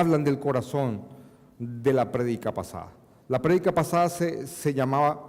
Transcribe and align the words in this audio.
hablan 0.00 0.24
del 0.24 0.38
corazón 0.38 1.02
de 1.58 1.92
la 1.92 2.10
prédica 2.10 2.52
pasada. 2.52 2.92
La 3.28 3.40
prédica 3.40 3.72
pasada 3.72 4.08
se, 4.08 4.74
llamaba 4.74 5.26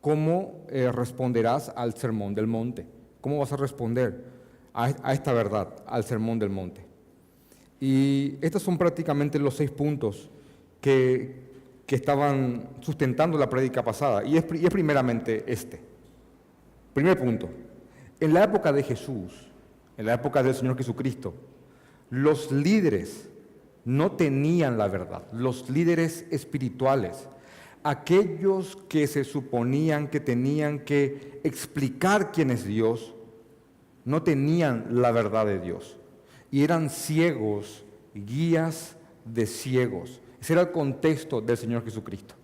¿Cómo 0.00 0.66
eh, 0.68 0.92
responderás 0.92 1.72
al 1.74 1.94
sermón 1.94 2.34
del 2.34 2.46
monte? 2.46 2.86
¿Cómo 3.20 3.38
vas 3.38 3.52
a 3.52 3.56
responder 3.56 4.24
a, 4.74 5.12
esta 5.14 5.32
verdad, 5.32 5.82
al 5.86 6.04
sermón 6.04 6.38
del 6.38 6.50
monte? 6.50 6.84
Y 7.80 8.36
estos 8.42 8.62
son 8.62 8.76
prácticamente 8.76 9.38
los 9.38 9.54
seis 9.54 9.70
puntos 9.70 10.30
que, 10.80 11.42
estaban 11.86 12.70
sustentando 12.80 13.38
la 13.38 13.48
prédica 13.48 13.84
pasada. 13.84 14.24
Y 14.24 14.36
es, 14.36 14.44
y 14.52 14.64
es 14.64 14.70
primeramente 14.70 15.44
este. 15.46 15.80
Primer 16.92 17.16
punto. 17.16 17.48
En 18.18 18.34
la 18.34 18.42
época 18.42 18.72
de 18.72 18.82
Jesús, 18.82 19.52
en 19.96 20.06
la 20.06 20.14
época 20.14 20.42
del 20.42 20.56
Señor 20.56 20.76
Jesucristo, 20.76 21.34
los 22.10 22.50
líderes 22.50 23.28
no 23.84 24.12
tenían 24.12 24.78
la 24.78 24.88
verdad, 24.88 25.22
los 25.32 25.68
líderes 25.68 26.26
espirituales, 26.30 27.28
aquellos 27.82 28.76
que 28.88 29.06
se 29.06 29.24
suponían 29.24 30.08
que 30.08 30.20
tenían 30.20 30.80
que 30.80 31.40
explicar 31.44 32.32
quién 32.32 32.50
es 32.50 32.64
Dios, 32.64 33.14
no 34.04 34.22
tenían 34.22 34.86
la 34.90 35.12
verdad 35.12 35.46
de 35.46 35.60
Dios 35.60 35.98
y 36.54 36.62
eran 36.62 36.88
ciegos, 36.88 37.84
guías 38.14 38.94
de 39.24 39.44
ciegos. 39.44 40.20
Ese 40.40 40.52
era 40.52 40.62
el 40.62 40.70
contexto 40.70 41.40
del 41.40 41.56
Señor 41.56 41.84
Jesucristo. 41.84 42.36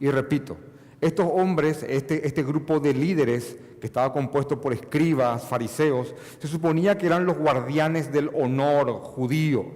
Y 0.00 0.08
repito, 0.08 0.56
estos 0.98 1.26
hombres, 1.30 1.84
este, 1.86 2.26
este 2.26 2.42
grupo 2.42 2.80
de 2.80 2.94
líderes 2.94 3.58
que 3.78 3.86
estaba 3.86 4.14
compuesto 4.14 4.58
por 4.58 4.72
escribas, 4.72 5.44
fariseos, 5.44 6.14
se 6.38 6.48
suponía 6.48 6.96
que 6.96 7.04
eran 7.04 7.26
los 7.26 7.36
guardianes 7.36 8.10
del 8.10 8.30
honor 8.32 8.92
judío, 8.92 9.66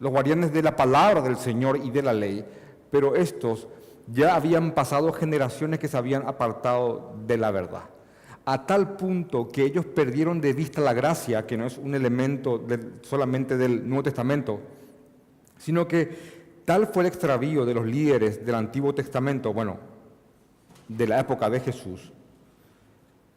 los 0.00 0.12
guardianes 0.12 0.52
de 0.52 0.62
la 0.62 0.76
palabra 0.76 1.20
del 1.20 1.36
Señor 1.36 1.80
y 1.82 1.90
de 1.90 2.02
la 2.02 2.12
ley, 2.12 2.44
pero 2.90 3.16
estos 3.16 3.68
ya 4.06 4.34
habían 4.34 4.72
pasado 4.72 5.12
generaciones 5.12 5.78
que 5.78 5.88
se 5.88 5.96
habían 5.96 6.26
apartado 6.26 7.14
de 7.26 7.36
la 7.36 7.50
verdad, 7.50 7.84
a 8.44 8.66
tal 8.66 8.96
punto 8.96 9.48
que 9.48 9.64
ellos 9.64 9.84
perdieron 9.84 10.40
de 10.40 10.52
vista 10.52 10.80
la 10.80 10.94
gracia, 10.94 11.46
que 11.46 11.56
no 11.56 11.66
es 11.66 11.76
un 11.76 11.94
elemento 11.94 12.64
solamente 13.02 13.56
del 13.56 13.86
Nuevo 13.86 14.04
Testamento, 14.04 14.60
sino 15.58 15.86
que 15.86 16.38
tal 16.64 16.86
fue 16.86 17.02
el 17.02 17.08
extravío 17.08 17.66
de 17.66 17.74
los 17.74 17.86
líderes 17.86 18.44
del 18.44 18.54
Antiguo 18.54 18.94
Testamento, 18.94 19.52
bueno, 19.52 19.78
de 20.88 21.06
la 21.06 21.20
época 21.20 21.50
de 21.50 21.60
Jesús, 21.60 22.12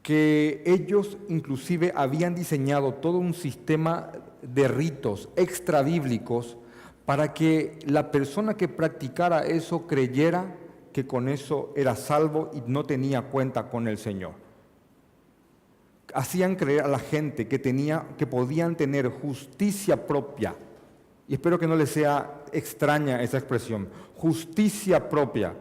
que 0.02 0.64
ellos 0.66 1.18
inclusive 1.28 1.92
habían 1.96 2.34
diseñado 2.34 2.94
todo 2.96 3.18
un 3.18 3.34
sistema 3.34 4.12
de 4.42 4.68
ritos 4.68 5.30
extrabíblicos 5.36 6.58
para 7.06 7.34
que 7.34 7.80
la 7.86 8.12
persona 8.12 8.56
que 8.56 8.68
practicara 8.68 9.42
eso 9.42 9.88
creyera 9.88 10.56
que 10.94 11.08
con 11.08 11.30
eso 11.30 11.74
era 11.76 11.96
salvo 11.96 12.52
y 12.54 12.62
no 12.68 12.86
tenía 12.86 13.24
cuenta 13.24 13.70
con 13.70 13.88
el 13.88 13.98
Señor. 13.98 14.34
Hacían 16.14 16.56
creer 16.56 16.82
a 16.82 16.88
la 16.88 17.00
gente 17.00 17.48
que, 17.48 17.60
tenía, 17.60 18.06
que 18.18 18.28
podían 18.28 18.76
tener 18.76 19.08
justicia 19.10 20.06
propia, 20.06 20.56
y 21.28 21.36
espero 21.36 21.58
que 21.58 21.68
no 21.68 21.76
les 21.76 21.92
sea 21.92 22.44
extraña 22.52 23.24
esa 23.24 23.38
expresión, 23.38 23.88
justicia 24.16 25.10
propia 25.10 25.56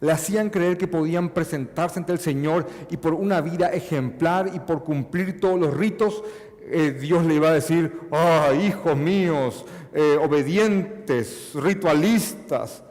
le 0.00 0.12
hacían 0.12 0.50
creer 0.50 0.76
que 0.76 0.86
podían 0.86 1.30
presentarse 1.30 1.98
ante 1.98 2.12
el 2.12 2.18
Señor 2.18 2.66
y 2.90 2.98
por 2.98 3.14
una 3.14 3.40
vida 3.40 3.68
ejemplar 3.68 4.50
y 4.54 4.60
por 4.60 4.84
cumplir 4.84 5.40
todos 5.40 5.58
los 5.58 5.74
ritos, 5.74 6.22
eh, 6.70 6.96
Dios 7.00 7.24
le 7.24 7.34
iba 7.34 7.48
a 7.48 7.54
decir, 7.54 8.00
ah, 8.10 8.50
hijos 8.54 8.96
míos, 8.96 9.64
eh, 9.92 10.18
obedientes, 10.20 11.52
ritualistas, 11.54 12.82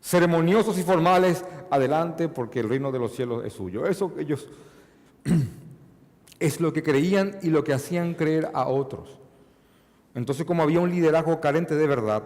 ceremoniosos 0.00 0.78
y 0.78 0.82
formales, 0.82 1.44
adelante 1.70 2.28
porque 2.28 2.60
el 2.60 2.68
reino 2.68 2.92
de 2.92 2.98
los 2.98 3.14
cielos 3.14 3.44
es 3.44 3.52
suyo. 3.52 3.86
Eso 3.86 4.12
ellos 4.18 4.48
es 6.38 6.60
lo 6.60 6.72
que 6.72 6.82
creían 6.82 7.36
y 7.42 7.50
lo 7.50 7.64
que 7.64 7.74
hacían 7.74 8.14
creer 8.14 8.50
a 8.54 8.68
otros. 8.68 9.20
Entonces 10.14 10.46
como 10.46 10.62
había 10.62 10.80
un 10.80 10.90
liderazgo 10.90 11.40
carente 11.40 11.74
de 11.74 11.86
verdad, 11.86 12.22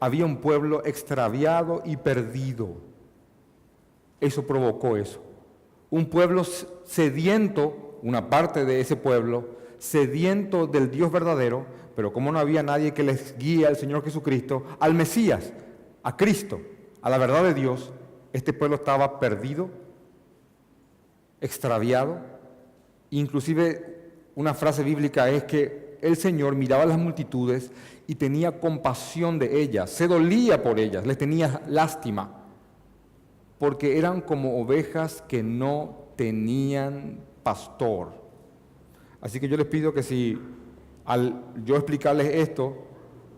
había 0.00 0.24
un 0.24 0.38
pueblo 0.38 0.84
extraviado 0.84 1.82
y 1.84 1.96
perdido 1.96 2.94
eso 4.24 4.46
provocó 4.46 4.96
eso. 4.96 5.20
Un 5.90 6.06
pueblo 6.06 6.44
sediento, 6.44 7.98
una 8.02 8.30
parte 8.30 8.64
de 8.64 8.80
ese 8.80 8.96
pueblo, 8.96 9.48
sediento 9.84 10.66
del 10.66 10.90
Dios 10.90 11.12
verdadero, 11.12 11.66
pero 11.94 12.12
como 12.12 12.32
no 12.32 12.38
había 12.38 12.62
nadie 12.62 12.94
que 12.94 13.02
les 13.02 13.36
guíe 13.38 13.66
al 13.66 13.76
Señor 13.76 14.02
Jesucristo, 14.02 14.64
al 14.80 14.94
Mesías, 14.94 15.52
a 16.02 16.16
Cristo, 16.16 16.60
a 17.02 17.10
la 17.10 17.18
verdad 17.18 17.44
de 17.44 17.54
Dios, 17.54 17.92
este 18.32 18.52
pueblo 18.52 18.76
estaba 18.76 19.20
perdido, 19.20 19.70
extraviado. 21.40 22.18
Inclusive 23.10 24.12
una 24.34 24.54
frase 24.54 24.82
bíblica 24.82 25.28
es 25.28 25.44
que 25.44 25.98
el 26.00 26.16
Señor 26.16 26.56
miraba 26.56 26.82
a 26.82 26.86
las 26.86 26.98
multitudes 26.98 27.70
y 28.06 28.14
tenía 28.16 28.60
compasión 28.60 29.38
de 29.38 29.60
ellas, 29.60 29.90
se 29.90 30.08
dolía 30.08 30.62
por 30.62 30.78
ellas, 30.78 31.06
les 31.06 31.18
tenía 31.18 31.62
lástima 31.68 32.44
porque 33.58 33.98
eran 33.98 34.20
como 34.20 34.60
ovejas 34.60 35.22
que 35.26 35.42
no 35.42 36.08
tenían 36.16 37.20
pastor. 37.42 38.23
Así 39.24 39.40
que 39.40 39.48
yo 39.48 39.56
les 39.56 39.66
pido 39.66 39.94
que 39.94 40.02
si 40.02 40.38
al 41.06 41.42
yo 41.64 41.76
explicarles 41.76 42.26
esto, 42.26 42.76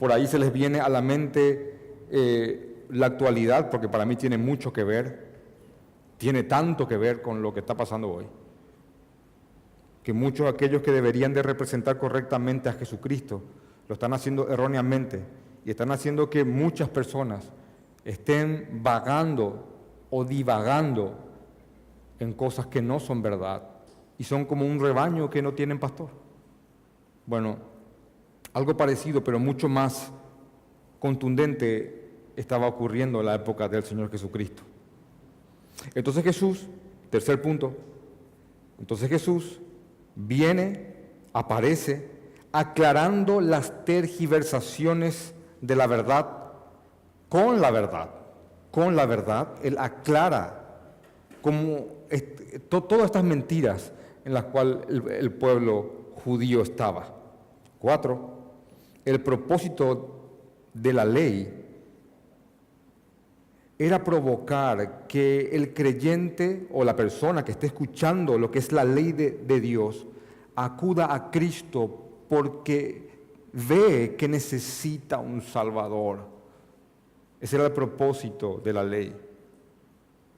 por 0.00 0.10
ahí 0.10 0.26
se 0.26 0.36
les 0.36 0.52
viene 0.52 0.80
a 0.80 0.88
la 0.88 1.00
mente 1.00 2.04
eh, 2.10 2.84
la 2.90 3.06
actualidad, 3.06 3.70
porque 3.70 3.88
para 3.88 4.04
mí 4.04 4.16
tiene 4.16 4.36
mucho 4.36 4.72
que 4.72 4.82
ver, 4.82 5.26
tiene 6.16 6.42
tanto 6.42 6.88
que 6.88 6.96
ver 6.96 7.22
con 7.22 7.40
lo 7.40 7.54
que 7.54 7.60
está 7.60 7.76
pasando 7.76 8.10
hoy, 8.10 8.26
que 10.02 10.12
muchos 10.12 10.46
de 10.46 10.50
aquellos 10.50 10.82
que 10.82 10.90
deberían 10.90 11.32
de 11.32 11.44
representar 11.44 11.98
correctamente 11.98 12.68
a 12.68 12.72
Jesucristo 12.72 13.44
lo 13.86 13.92
están 13.92 14.12
haciendo 14.12 14.48
erróneamente 14.48 15.22
y 15.64 15.70
están 15.70 15.92
haciendo 15.92 16.28
que 16.28 16.44
muchas 16.44 16.88
personas 16.88 17.52
estén 18.04 18.80
vagando 18.82 19.68
o 20.10 20.24
divagando 20.24 21.14
en 22.18 22.32
cosas 22.32 22.66
que 22.66 22.82
no 22.82 22.98
son 22.98 23.22
verdad 23.22 23.75
y 24.18 24.24
son 24.24 24.44
como 24.44 24.64
un 24.64 24.80
rebaño 24.80 25.30
que 25.30 25.42
no 25.42 25.52
tienen 25.52 25.78
pastor. 25.78 26.08
Bueno, 27.26 27.58
algo 28.52 28.76
parecido, 28.76 29.22
pero 29.22 29.38
mucho 29.38 29.68
más 29.68 30.10
contundente 30.98 32.08
estaba 32.36 32.66
ocurriendo 32.66 33.20
en 33.20 33.26
la 33.26 33.34
época 33.34 33.68
del 33.68 33.82
Señor 33.82 34.10
Jesucristo. 34.10 34.62
Entonces 35.94 36.24
Jesús, 36.24 36.66
tercer 37.10 37.40
punto, 37.42 37.76
entonces 38.78 39.08
Jesús 39.08 39.60
viene, 40.14 40.94
aparece, 41.32 42.10
aclarando 42.52 43.40
las 43.40 43.84
tergiversaciones 43.84 45.34
de 45.60 45.76
la 45.76 45.86
verdad 45.86 46.52
con 47.28 47.60
la 47.60 47.70
verdad 47.70 48.16
con 48.76 48.94
la 48.94 49.06
verdad, 49.06 49.54
Él 49.62 49.78
aclara 49.78 50.64
como 51.40 51.86
todas 52.68 53.06
estas 53.06 53.24
mentiras 53.24 53.90
en 54.26 54.34
las 54.34 54.46
cuales 54.46 54.78
el, 54.88 55.30
pueblo 55.30 56.10
judío 56.16 56.60
estaba. 56.60 57.14
Cuatro, 57.78 58.30
el 59.04 59.22
propósito 59.22 60.30
de 60.74 60.92
la 60.92 61.04
ley 61.04 61.64
era 63.78 64.02
provocar 64.02 65.06
que 65.06 65.50
el 65.52 65.72
creyente 65.72 66.66
o 66.72 66.82
la 66.82 66.96
persona 66.96 67.44
que 67.44 67.52
esté 67.52 67.68
escuchando 67.68 68.36
lo 68.36 68.50
que 68.50 68.58
es 68.58 68.72
la 68.72 68.82
ley 68.82 69.12
de, 69.12 69.30
de, 69.30 69.60
Dios 69.60 70.08
acuda 70.56 71.14
a 71.14 71.30
Cristo 71.30 72.24
porque 72.28 73.08
ve 73.52 74.16
que 74.18 74.26
necesita 74.26 75.18
un 75.18 75.40
Salvador. 75.40 76.26
Ese 77.40 77.54
era 77.54 77.66
el 77.66 77.72
propósito 77.72 78.60
de 78.64 78.72
la 78.72 78.82
ley. 78.82 79.14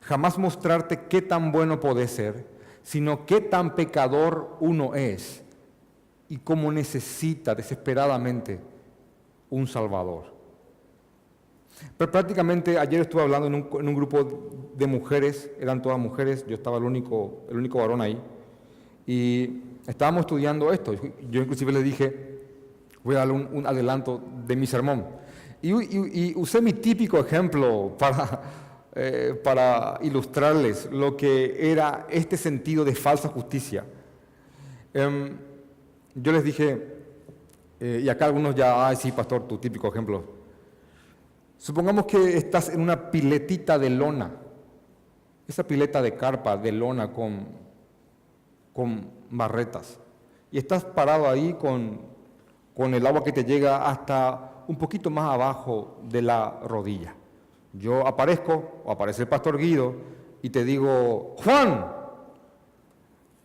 Jamás 0.02 0.37
mostrarte 0.37 1.06
qué 1.08 1.23
tan 1.23 1.50
bueno 1.50 1.81
puede 1.81 2.06
ser, 2.06 2.57
sino 2.88 3.26
qué 3.26 3.43
tan 3.43 3.75
pecador 3.75 4.56
uno 4.61 4.94
es 4.94 5.43
y 6.26 6.38
cómo 6.38 6.73
necesita 6.73 7.55
desesperadamente 7.55 8.61
un 9.50 9.67
Salvador. 9.67 10.32
Pero 11.99 12.11
prácticamente 12.11 12.79
ayer 12.79 13.02
estuve 13.02 13.20
hablando 13.20 13.46
en 13.46 13.88
un, 13.88 13.94
grupo 13.94 14.70
de 14.75 14.87
mujeres, 14.87 15.50
eran 15.61 15.82
todas 15.82 15.99
mujeres, 15.99 16.46
yo 16.46 16.55
estaba 16.55 16.79
el 16.79 16.85
único, 16.85 17.43
el 17.50 17.58
único 17.58 17.76
varón 17.76 18.00
ahí, 18.00 18.19
y 19.06 19.61
estábamos 19.87 20.20
estudiando 20.20 20.73
esto. 20.73 20.94
Yo 21.31 21.43
inclusive 21.43 21.70
le 21.70 21.82
dije, 21.82 22.38
voy 23.05 23.17
a 23.17 23.19
darle 23.19 23.34
un 23.34 23.67
adelanto 23.67 24.19
de 24.46 24.56
mi 24.56 24.67
sermón. 24.67 25.05
Y, 25.61 26.34
usé 26.37 26.62
mi 26.62 26.73
típico 26.73 27.19
ejemplo 27.19 27.94
para, 27.99 28.41
eh, 29.00 29.41
para 29.45 29.99
ilustrarles 30.03 30.89
lo 30.91 31.17
que 31.17 31.71
era 31.71 32.06
este 32.11 32.37
sentido 32.37 32.85
de 32.85 32.95
falsa 32.95 33.29
justicia. 33.29 33.85
Em, 34.93 35.37
yo 36.15 36.33
les 36.33 36.43
dije, 36.43 36.99
Eh, 37.81 38.00
y 38.03 38.09
acá 38.09 38.27
algunos 38.27 38.56
ya, 38.56 38.89
ay 38.89 38.97
sí, 38.97 39.12
pastor, 39.12 39.47
tu 39.47 39.56
típico 39.56 39.87
ejemplo. 39.87 40.25
Supongamos 41.59 42.06
que 42.06 42.37
estás 42.37 42.71
en 42.71 42.81
una 42.81 43.12
piletita 43.12 43.79
de 43.79 43.89
lona, 43.89 44.33
esa 45.47 45.62
pileta 45.62 46.03
de 46.03 46.12
carpa, 46.17 46.56
de 46.56 46.73
lona 46.73 47.12
con, 47.12 47.47
con 48.73 49.09
barretas, 49.31 50.01
y 50.51 50.59
estás 50.59 50.85
parado 50.85 51.29
ahí 51.29 51.55
con, 51.55 52.01
con 52.75 52.94
el 52.94 53.06
agua 53.06 53.23
que 53.23 53.31
te 53.31 53.44
llega 53.44 53.89
hasta 53.89 54.65
un 54.67 54.77
poquito 54.77 55.09
más 55.09 55.33
abajo 55.33 56.01
de 56.03 56.23
la 56.23 56.59
rodilla. 56.67 57.15
Yo 57.73 58.06
aparezco, 58.06 58.82
o 58.85 58.93
aparece 58.93 59.23
el 59.23 59.29
pastor 59.29 59.59
Guido, 59.59 59.94
y 60.43 60.50
te 60.50 60.65
digo, 60.65 61.37
Juan, 61.38 61.87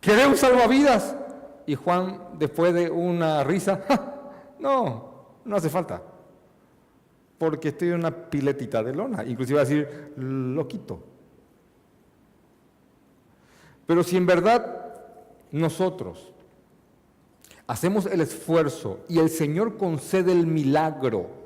¿querés 0.00 0.26
un 0.26 0.36
salvavidas? 0.36 1.16
Y 1.66 1.74
Juan, 1.74 2.20
después 2.38 2.72
de 2.74 2.90
una 2.90 3.42
risa, 3.44 3.84
no, 4.58 5.14
no 5.44 5.56
hace 5.56 5.68
falta. 5.68 6.02
Porque 7.38 7.68
estoy 7.68 7.88
en 7.88 7.94
una 7.94 8.10
piletita 8.10 8.82
de 8.82 8.94
lona. 8.94 9.24
Inclusive 9.24 9.58
a 9.58 9.64
decir, 9.64 10.12
lo 10.16 10.66
quito. 10.68 11.02
Pero 13.86 14.02
si 14.02 14.16
en 14.16 14.26
verdad 14.26 14.94
nosotros 15.50 16.32
hacemos 17.66 18.06
el 18.06 18.20
esfuerzo 18.20 19.00
y 19.08 19.18
el 19.18 19.30
Señor 19.30 19.76
concede 19.76 20.32
el 20.32 20.46
milagro 20.46 21.43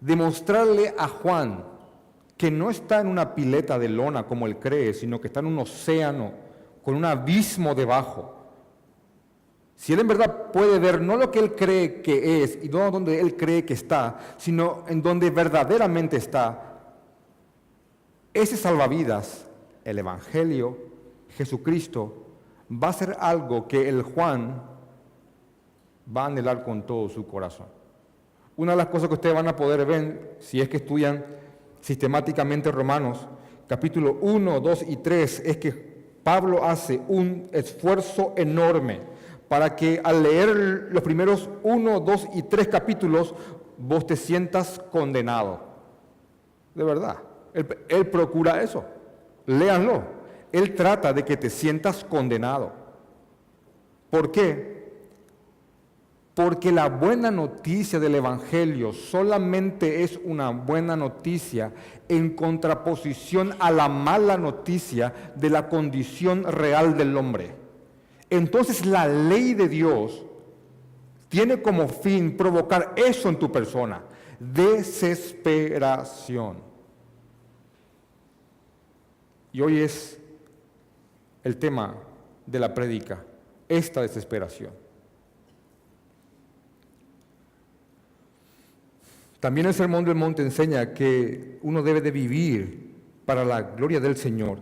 de 0.00 0.16
mostrarle 0.16 0.94
a 0.96 1.08
Juan 1.08 1.64
que 2.36 2.50
no 2.50 2.70
está 2.70 3.00
en 3.00 3.08
una 3.08 3.34
pileta 3.34 3.78
de 3.78 3.88
lona 3.88 4.24
como 4.24 4.46
él 4.46 4.58
cree, 4.58 4.94
sino 4.94 5.20
que 5.20 5.26
está 5.26 5.40
en 5.40 5.46
un 5.46 5.58
océano 5.58 6.32
con 6.84 6.94
un 6.94 7.04
abismo 7.04 7.74
debajo. 7.74 8.34
Si 9.74 9.92
él 9.92 10.00
en 10.00 10.08
verdad 10.08 10.50
puede 10.52 10.78
ver 10.78 11.00
no 11.00 11.16
lo 11.16 11.30
que 11.30 11.38
él 11.38 11.54
cree 11.54 12.00
que 12.00 12.42
es 12.42 12.58
y 12.62 12.68
no 12.68 12.90
donde 12.90 13.20
él 13.20 13.36
cree 13.36 13.64
que 13.64 13.74
está, 13.74 14.18
sino 14.36 14.84
en 14.88 15.02
donde 15.02 15.30
verdaderamente 15.30 16.16
está, 16.16 16.80
ese 18.32 18.56
salvavidas, 18.56 19.46
el 19.84 19.98
Evangelio, 19.98 20.78
Jesucristo, 21.30 22.26
va 22.70 22.88
a 22.88 22.92
ser 22.92 23.16
algo 23.18 23.66
que 23.66 23.88
el 23.88 24.02
Juan 24.02 24.62
va 26.16 26.22
a 26.22 26.26
anhelar 26.26 26.64
con 26.64 26.86
todo 26.86 27.08
su 27.08 27.26
corazón. 27.26 27.77
Una 28.58 28.72
de 28.72 28.78
las 28.78 28.88
cosas 28.88 29.06
que 29.06 29.14
ustedes 29.14 29.36
van 29.36 29.46
a 29.46 29.54
poder 29.54 29.86
ver 29.86 30.36
si 30.40 30.60
es 30.60 30.68
que 30.68 30.78
estudian 30.78 31.24
sistemáticamente 31.80 32.72
Romanos, 32.72 33.28
capítulo 33.68 34.18
1, 34.20 34.58
2 34.58 34.84
y 34.88 34.96
3, 34.96 35.42
es 35.46 35.56
que 35.58 35.70
Pablo 36.24 36.64
hace 36.64 37.00
un 37.06 37.48
esfuerzo 37.52 38.34
enorme 38.36 39.00
para 39.46 39.76
que 39.76 40.00
al 40.02 40.24
leer 40.24 40.88
los 40.90 41.04
primeros 41.04 41.48
1, 41.62 42.00
2 42.00 42.28
y 42.34 42.42
3 42.42 42.66
capítulos 42.66 43.32
vos 43.76 44.04
te 44.04 44.16
sientas 44.16 44.80
condenado. 44.90 45.60
De 46.74 46.82
verdad, 46.82 47.18
él, 47.54 47.64
él 47.88 48.08
procura 48.08 48.60
eso. 48.60 48.84
Léanlo. 49.46 50.02
Él 50.50 50.74
trata 50.74 51.12
de 51.12 51.24
que 51.24 51.36
te 51.36 51.48
sientas 51.48 52.02
condenado. 52.02 52.72
¿Por 54.10 54.32
qué? 54.32 54.77
Porque 56.38 56.70
la 56.70 56.88
buena 56.88 57.32
noticia 57.32 57.98
del 57.98 58.14
Evangelio 58.14 58.92
solamente 58.92 60.04
es 60.04 60.20
una 60.22 60.50
buena 60.50 60.94
noticia 60.94 61.72
en 62.08 62.36
contraposición 62.36 63.56
a 63.58 63.72
la 63.72 63.88
mala 63.88 64.36
noticia 64.36 65.32
de 65.34 65.50
la 65.50 65.68
condición 65.68 66.44
real 66.44 66.96
del 66.96 67.16
hombre. 67.16 67.56
Entonces 68.30 68.86
la 68.86 69.08
ley 69.08 69.54
de 69.54 69.68
Dios 69.68 70.24
tiene 71.28 71.60
como 71.60 71.88
fin 71.88 72.36
provocar 72.36 72.94
eso 72.94 73.28
en 73.28 73.40
tu 73.40 73.50
persona, 73.50 74.04
desesperación. 74.38 76.58
Y 79.52 79.60
hoy 79.60 79.80
es 79.80 80.20
el 81.42 81.56
tema 81.56 81.96
de 82.46 82.60
la 82.60 82.72
prédica, 82.72 83.24
esta 83.68 84.02
desesperación. 84.02 84.86
También 89.40 89.66
el 89.66 89.74
Sermón 89.74 90.04
del 90.04 90.16
Monte 90.16 90.42
enseña 90.42 90.92
que 90.92 91.58
uno 91.62 91.82
debe 91.82 92.00
de 92.00 92.10
vivir 92.10 92.94
para 93.24 93.44
la 93.44 93.62
gloria 93.62 94.00
del 94.00 94.16
Señor 94.16 94.58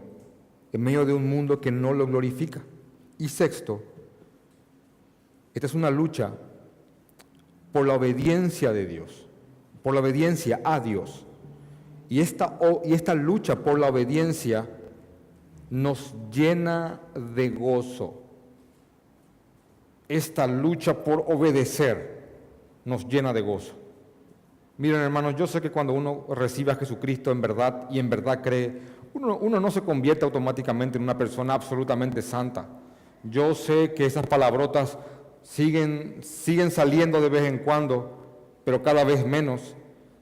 en 0.73 0.82
medio 0.82 1.06
de 1.06 1.14
un 1.14 1.28
mundo 1.28 1.61
que 1.61 1.70
no 1.70 1.94
lo 1.94 2.06
glorifica. 2.06 2.61
Y 3.17 3.28
sexto, 3.28 3.82
esta 5.55 5.67
es 5.67 5.75
una 5.75 5.90
lucha 5.90 6.34
por 7.73 7.87
la 7.87 7.94
obediencia 7.94 8.73
de 8.73 8.87
Dios, 8.87 9.26
por 9.82 9.94
la 9.94 10.00
obediencia 10.00 10.61
a 10.64 10.81
Dios. 10.81 11.26
Y 12.11 12.20
esta, 12.20 12.58
y 12.84 12.93
esta 12.93 13.14
lucha 13.14 13.64
por 13.64 13.79
la 13.79 13.88
obediencia 13.88 14.69
nos 15.70 16.14
llena 16.31 17.00
de 17.34 17.49
gozo. 17.49 18.22
Esta 20.08 20.46
lucha 20.46 21.02
por 21.02 21.25
obedecer 21.26 22.26
nos 22.84 23.08
llena 23.08 23.32
de 23.32 23.40
gozo. 23.40 23.85
Miren 24.78 25.00
hermanos, 25.00 25.34
yo 25.37 25.46
sé 25.46 25.62
que 25.62 25.70
cuando 25.70 25.94
uno 25.94 26.26
recibe 26.28 26.73
a 26.73 26.76
Jesucristo 26.76 27.31
en 27.31 27.40
verdad 27.40 27.88
y 27.90 27.99
en 27.99 28.11
verdad 28.11 28.43
cree, 28.43 28.78
uno, 29.14 29.61
no 29.61 29.70
se 29.70 29.81
convierte 29.81 30.26
automáticamente 30.26 30.99
en 30.99 31.05
una 31.05 31.17
persona 31.17 31.55
absolutamente 31.55 32.20
santa. 32.20 32.67
Yo 33.23 33.55
sé 33.55 33.94
que 33.94 34.05
esas 34.05 34.26
palabrotas 34.26 34.99
siguen, 35.43 36.19
siguen 36.23 36.70
saliendo 36.70 37.23
de 37.23 37.31
vez 37.31 37.44
en 37.44 37.58
cuando, 37.58 38.61
pero 38.64 38.82
cada 38.82 39.05
vez 39.05 39.26
menos. 39.26 39.75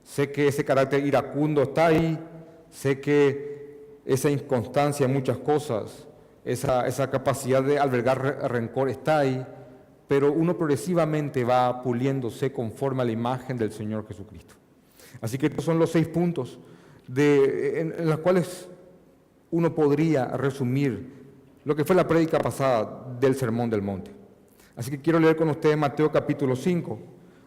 Sé 0.05 0.31
que 0.31 0.47
ese 0.47 0.65
carácter 0.65 1.05
iracundo 1.05 1.63
está 1.63 1.87
ahí, 1.87 2.17
sé 2.71 3.01
que 3.01 3.99
esa 4.05 4.31
inconstancia 4.31 5.07
en 5.07 5.13
muchas 5.13 5.39
cosas, 5.39 6.07
esa, 6.45 6.87
esa 6.87 7.11
capacidad 7.11 7.63
de 7.63 7.81
albergar 7.81 8.53
rencor 8.53 8.89
está 8.89 9.19
ahí 9.19 9.45
pero 10.15 10.33
uno 10.33 10.57
progresivamente 10.57 11.43
va 11.43 11.83
puliéndose 11.83 12.53
conforme 12.53 13.03
a 13.03 13.05
la 13.05 13.11
imagen 13.11 13.59
del 13.59 13.73
Señor 13.73 14.07
Jesucristo. 14.07 14.55
Así 15.21 15.37
que 15.39 15.47
estos 15.47 15.65
son 15.65 15.77
los 15.77 15.91
seis 15.91 16.07
puntos 16.07 16.61
en, 17.17 17.93
los 18.07 18.21
cuales 18.21 18.69
uno 19.51 19.75
podría 19.75 20.29
resumir 20.37 21.11
lo 21.65 21.75
que 21.75 21.85
fue 21.85 21.97
la 21.97 22.07
prédica 22.07 22.39
pasada 22.39 23.09
del 23.19 23.35
Sermón 23.35 23.69
del 23.71 23.83
Monte. 23.83 24.13
Así 24.77 24.89
que 24.89 25.01
quiero 25.01 25.19
leer 25.19 25.35
con 25.35 25.49
ustedes 25.49 25.77
Mateo 25.77 26.13
capítulo 26.13 26.55
5. 26.55 26.97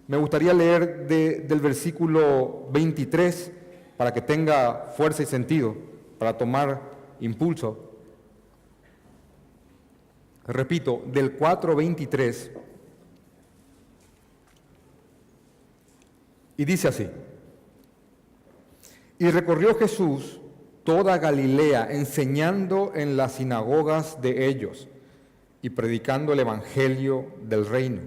Me 0.10 0.18
gustaría 0.18 0.54
leer 0.54 1.08
del 1.08 1.62
versículo 1.62 2.68
23 2.74 3.50
para 3.96 4.14
que 4.14 4.20
tenga 4.20 4.92
fuerza 4.98 5.24
y 5.24 5.26
sentido, 5.26 5.74
para 6.20 6.38
tomar 6.38 6.82
impulso. 7.22 7.87
Repito, 10.48 11.04
del 11.08 11.38
4.23. 11.38 12.52
Y 16.56 16.66
dice 16.66 16.88
así. 16.88 17.08
Y 19.20 19.30
recorrió 19.30 19.76
Jesús 19.76 20.40
toda 20.84 21.18
Galilea, 21.18 21.90
enseñando 21.92 22.94
en 22.96 23.18
las 23.18 23.34
sinagogas 23.34 24.22
de 24.22 24.48
ellos 24.48 24.88
y 25.62 25.70
predicando 25.70 26.32
el 26.32 26.40
Evangelio 26.40 27.26
del 27.44 27.66
reino, 27.66 28.02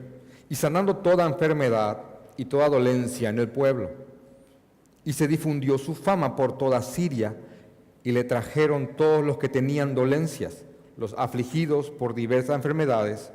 y 0.49 0.55
sanando 0.55 0.97
toda 0.97 1.27
enfermedad 1.27 1.99
y 2.39 2.47
toda 2.47 2.71
dolencia 2.71 3.29
en 3.29 3.39
el 3.39 3.51
pueblo. 3.51 3.91
Y 5.05 5.13
se 5.13 5.29
difundió 5.29 5.77
su 5.77 5.95
fama 5.95 6.37
por 6.37 6.57
toda 6.57 6.81
Siria, 6.81 7.37
y 8.03 8.13
le 8.13 8.25
trajeron 8.25 8.97
todos 8.97 9.23
los 9.23 9.37
que 9.37 9.51
tenían 9.51 9.95
dolencias 9.95 10.65
los 11.01 11.15
afligidos 11.17 11.91
por 11.91 12.15
diversas 12.15 12.55
enfermedades 12.55 13.33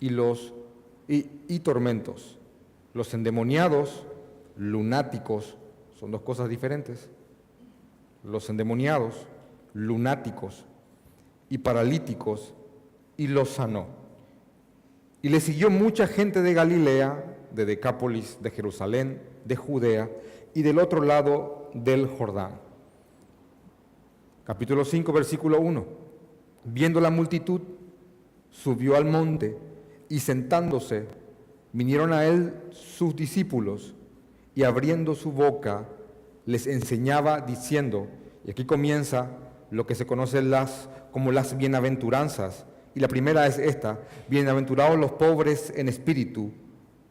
y, 0.00 0.10
los, 0.10 0.52
y, 1.06 1.60
tormentos, 1.60 2.36
los 2.94 3.14
endemoniados, 3.14 4.04
lunáticos, 4.56 5.56
son 5.94 6.10
dos 6.10 6.22
cosas 6.22 6.48
diferentes, 6.48 7.08
los 8.24 8.50
endemoniados, 8.50 9.28
lunáticos 9.72 10.64
y 11.48 11.58
paralíticos, 11.58 12.54
y 13.16 13.28
los 13.28 13.50
sanó. 13.50 13.86
Y 15.22 15.28
le 15.28 15.38
siguió 15.38 15.70
mucha 15.70 16.08
gente 16.08 16.42
de 16.42 16.54
Galilea, 16.54 17.36
de 17.52 17.66
Decápolis, 17.66 18.38
de 18.42 18.50
Jerusalén, 18.50 19.22
de 19.44 19.54
Judea 19.54 20.10
y 20.54 20.62
del 20.62 20.80
otro 20.80 21.04
lado 21.04 21.70
del 21.72 22.08
Jordán. 22.08 22.58
Capítulo 24.42 24.84
5, 24.84 25.12
versículo 25.12 25.60
1. 25.60 26.05
Viendo 26.66 27.00
la 27.00 27.10
multitud, 27.10 27.60
subió 28.50 28.96
al 28.96 29.04
monte 29.04 29.56
y 30.08 30.18
sentándose, 30.18 31.06
vinieron 31.72 32.12
a 32.12 32.26
él 32.26 32.54
sus 32.70 33.14
discípulos 33.14 33.94
y 34.54 34.64
abriendo 34.64 35.14
su 35.14 35.30
boca 35.30 35.86
les 36.44 36.66
enseñaba 36.66 37.40
diciendo, 37.40 38.08
y 38.44 38.50
aquí 38.50 38.64
comienza 38.64 39.28
lo 39.70 39.86
que 39.86 39.94
se 39.94 40.06
conoce 40.06 40.42
las, 40.42 40.88
como 41.12 41.30
las 41.30 41.56
bienaventuranzas, 41.56 42.66
y 42.96 43.00
la 43.00 43.08
primera 43.08 43.46
es 43.46 43.58
esta, 43.58 44.00
bienaventurados 44.28 44.98
los 44.98 45.12
pobres 45.12 45.72
en 45.76 45.88
espíritu, 45.88 46.50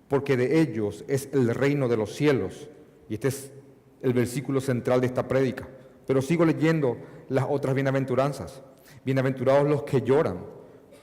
porque 0.07 0.35
de 0.35 0.59
ellos 0.59 1.05
es 1.07 1.29
el 1.31 1.53
reino 1.53 1.87
de 1.87 1.95
los 1.95 2.13
cielos. 2.13 2.69
Y 3.07 3.13
este 3.13 3.27
es 3.29 3.51
el 4.01 4.13
versículo 4.13 4.61
central 4.61 4.99
de 4.99 5.07
esta 5.07 5.27
prédica. 5.27 5.67
Pero 6.07 6.21
sigo 6.21 6.43
leyendo 6.43 6.97
las 7.29 7.45
otras 7.47 7.75
bienaventuranzas. 7.75 8.63
Bienaventurados 9.05 9.69
los 9.69 9.83
que 9.83 10.01
lloran, 10.01 10.39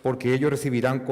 porque 0.03 0.35
ellos 0.35 0.51
recibirán 0.51 1.07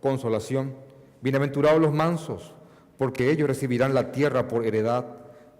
consolación. 0.00 0.72
Bienaventurados 1.20 1.78
los 1.78 1.92
mansos, 1.92 2.54
porque 2.96 3.30
ellos 3.30 3.46
recibirán 3.46 3.92
la 3.92 4.12
tierra 4.12 4.48
por 4.48 4.64
heredad. 4.64 5.04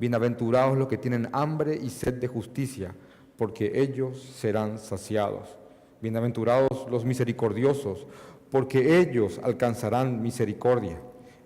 Bienaventurados 0.00 0.78
los 0.78 0.88
que 0.88 0.96
tienen 0.96 1.28
hambre 1.32 1.78
y 1.80 1.90
sed 1.90 2.14
de 2.14 2.26
justicia, 2.26 2.94
porque 3.36 3.70
ellos 3.74 4.18
serán 4.18 4.78
saciados. 4.78 5.58
Bienaventurados 6.00 6.86
los 6.90 7.04
misericordiosos, 7.04 8.06
porque 8.50 8.98
ellos 8.98 9.38
alcanzarán 9.42 10.22
misericordia. 10.22 10.98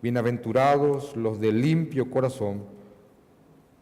Bienaventurados 0.02 1.16
los 1.16 1.40
de 1.40 1.50
limpio 1.50 2.10
corazón, 2.10 2.62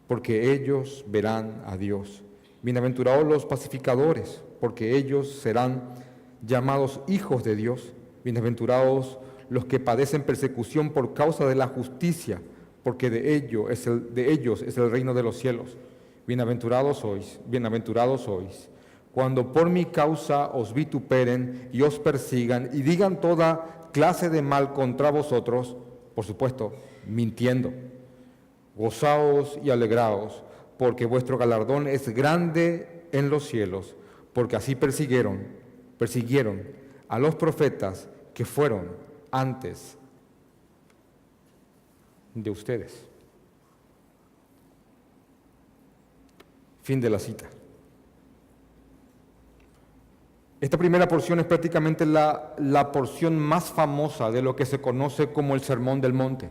porque 0.07 0.53
ellos 0.53 1.05
verán 1.07 1.61
a 1.67 1.77
Dios. 1.77 2.23
Bienaventurados 2.63 3.27
los 3.27 3.45
pacificadores, 3.45 4.41
porque 4.59 4.97
ellos 4.97 5.31
serán 5.31 5.89
llamados 6.45 7.01
hijos 7.07 7.43
de 7.43 7.55
Dios. 7.55 7.93
Bienaventurados 8.23 9.19
los 9.49 9.65
que 9.65 9.79
padecen 9.79 10.23
persecución 10.23 10.91
por 10.91 11.13
causa 11.13 11.45
de 11.45 11.55
la 11.55 11.67
justicia, 11.67 12.41
porque 12.83 13.09
de, 13.09 13.35
ellos 13.35 13.69
es 13.69 13.87
el, 13.87 14.13
de 14.13 14.31
ellos 14.31 14.61
es 14.61 14.77
el 14.77 14.91
reino 14.91 15.13
de 15.13 15.23
los 15.23 15.37
cielos. 15.37 15.75
Bienaventurados 16.27 16.99
sois, 16.99 17.39
bienaventurados 17.47 18.21
sois, 18.21 18.69
cuando 19.11 19.51
por 19.51 19.69
mi 19.69 19.85
causa 19.85 20.47
os 20.47 20.73
vituperen 20.73 21.69
y 21.73 21.81
os 21.81 21.97
persigan 21.97 22.69
y 22.71 22.83
digan 22.83 23.19
toda 23.19 23.89
clase 23.91 24.29
de 24.29 24.43
mal 24.43 24.73
contra 24.73 25.09
vosotros, 25.09 25.75
por 26.13 26.25
supuesto, 26.25 26.73
mintiendo. 27.07 27.73
Gozaos 28.75 29.59
y 29.63 29.71
alegraos, 29.71 30.43
porque 30.77 31.07
vuestro 31.07 31.37
galardón 31.37 31.87
es 31.87 32.07
grande 32.09 33.07
en 33.11 33.31
los 33.31 33.47
cielos, 33.47 33.95
porque 34.33 34.55
así 34.55 34.75
persiguieron, 34.75 35.39
persiguieron 35.97 36.61
a 37.07 37.19
los 37.19 37.35
profetas 37.35 38.07
que 38.33 38.45
fueron 38.45 38.87
antes 39.31 39.97
de 42.33 42.49
ustedes. 42.49 43.05
Fin 46.83 47.01
de 47.01 47.09
la 47.09 47.19
cita. 47.19 47.49
Esta 50.61 50.77
primera 50.77 51.07
porción 51.07 51.39
es 51.39 51.45
prácticamente 51.45 52.05
la, 52.05 52.53
la, 52.57 52.91
porción 52.91 53.37
más 53.39 53.65
famosa 53.65 54.29
de 54.29 54.41
lo 54.41 54.55
que 54.55 54.65
se 54.65 54.81
conoce 54.81 55.31
como 55.31 55.55
el 55.55 55.61
Sermón 55.61 56.01
del 56.01 56.13
Monte. 56.13 56.49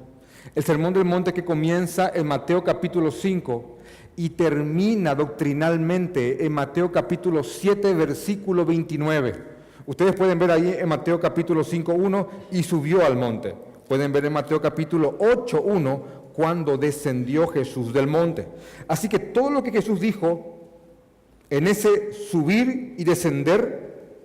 El 0.55 0.65
Sermón 0.65 0.95
del 0.95 1.05
Monte 1.05 1.35
que 1.35 1.45
comienza 1.45 2.11
en 2.15 2.27
Mateo 2.27 2.65
capítulo 2.65 3.11
5 3.11 3.78
y 4.19 4.31
termina 4.31 5.15
doctrinalmente 5.15 6.45
en 6.45 6.53
Mateo 6.53 6.91
capítulo 6.91 7.45
7, 7.45 7.95
versículo 7.95 8.67
29. 8.67 9.33
Ustedes 9.87 10.17
pueden 10.17 10.41
ver 10.41 10.51
ahí 10.51 10.75
en 10.77 10.89
Mateo 10.89 11.21
capítulo 11.21 11.63
5, 11.63 11.93
1 11.93 12.29
y 12.51 12.65
subió 12.65 13.07
al 13.07 13.15
monte. 13.15 13.55
Pueden 13.87 14.13
ver 14.13 14.25
en 14.25 14.33
Mateo 14.33 14.61
capítulo 14.61 15.17
8, 15.21 15.63
1 15.63 16.03
cuando 16.33 16.77
descendió 16.77 17.47
Jesús 17.47 17.93
del 17.93 18.09
monte. 18.09 18.49
Así 18.89 19.09
que 19.09 19.21
todo 19.21 19.51
lo 19.51 19.63
que 19.63 19.71
Jesús 19.71 20.01
dijo 20.01 20.67
en 21.49 21.69
ese 21.69 22.13
subir 22.13 22.97
y 22.99 23.05
descender 23.05 24.19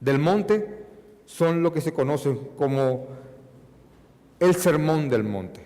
del 0.00 0.18
monte 0.18 0.84
son 1.26 1.62
lo 1.62 1.72
que 1.72 1.80
se 1.80 1.92
conoce 1.92 2.36
como 2.58 3.06
el 4.40 4.56
sermón 4.56 5.08
del 5.08 5.22
monte. 5.22 5.60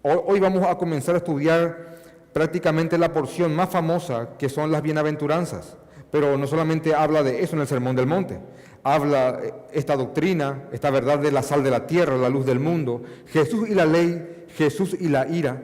Hoy 0.00 0.40
vamos 0.40 0.66
a 0.66 0.78
comenzar 0.78 1.16
a 1.16 1.18
estudiar 1.18 1.89
prácticamente 2.32 2.98
la 2.98 3.12
porción 3.12 3.54
más 3.54 3.70
famosa 3.70 4.30
que 4.38 4.48
son 4.48 4.70
las 4.70 4.82
bienaventuranzas. 4.82 5.76
Pero 6.10 6.36
no 6.36 6.46
solamente 6.46 6.94
habla 6.94 7.22
de 7.22 7.42
eso 7.42 7.54
en 7.54 7.62
el 7.62 7.68
Sermón 7.68 7.94
del 7.94 8.06
Monte, 8.06 8.40
habla 8.82 9.40
esta 9.72 9.96
doctrina, 9.96 10.64
esta 10.72 10.90
verdad 10.90 11.18
de 11.18 11.30
la 11.30 11.42
sal 11.42 11.62
de 11.62 11.70
la 11.70 11.86
tierra, 11.86 12.16
la 12.16 12.28
luz 12.28 12.46
del 12.46 12.58
mundo, 12.58 13.02
Jesús 13.26 13.68
y 13.68 13.74
la 13.74 13.84
ley, 13.84 14.46
Jesús 14.56 14.96
y 14.98 15.08
la 15.08 15.28
ira, 15.28 15.62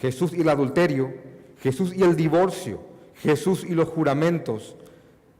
Jesús 0.00 0.32
y 0.32 0.40
el 0.40 0.48
adulterio, 0.48 1.12
Jesús 1.60 1.92
y 1.94 2.02
el 2.02 2.16
divorcio, 2.16 2.80
Jesús 3.16 3.64
y 3.68 3.74
los 3.74 3.88
juramentos, 3.88 4.76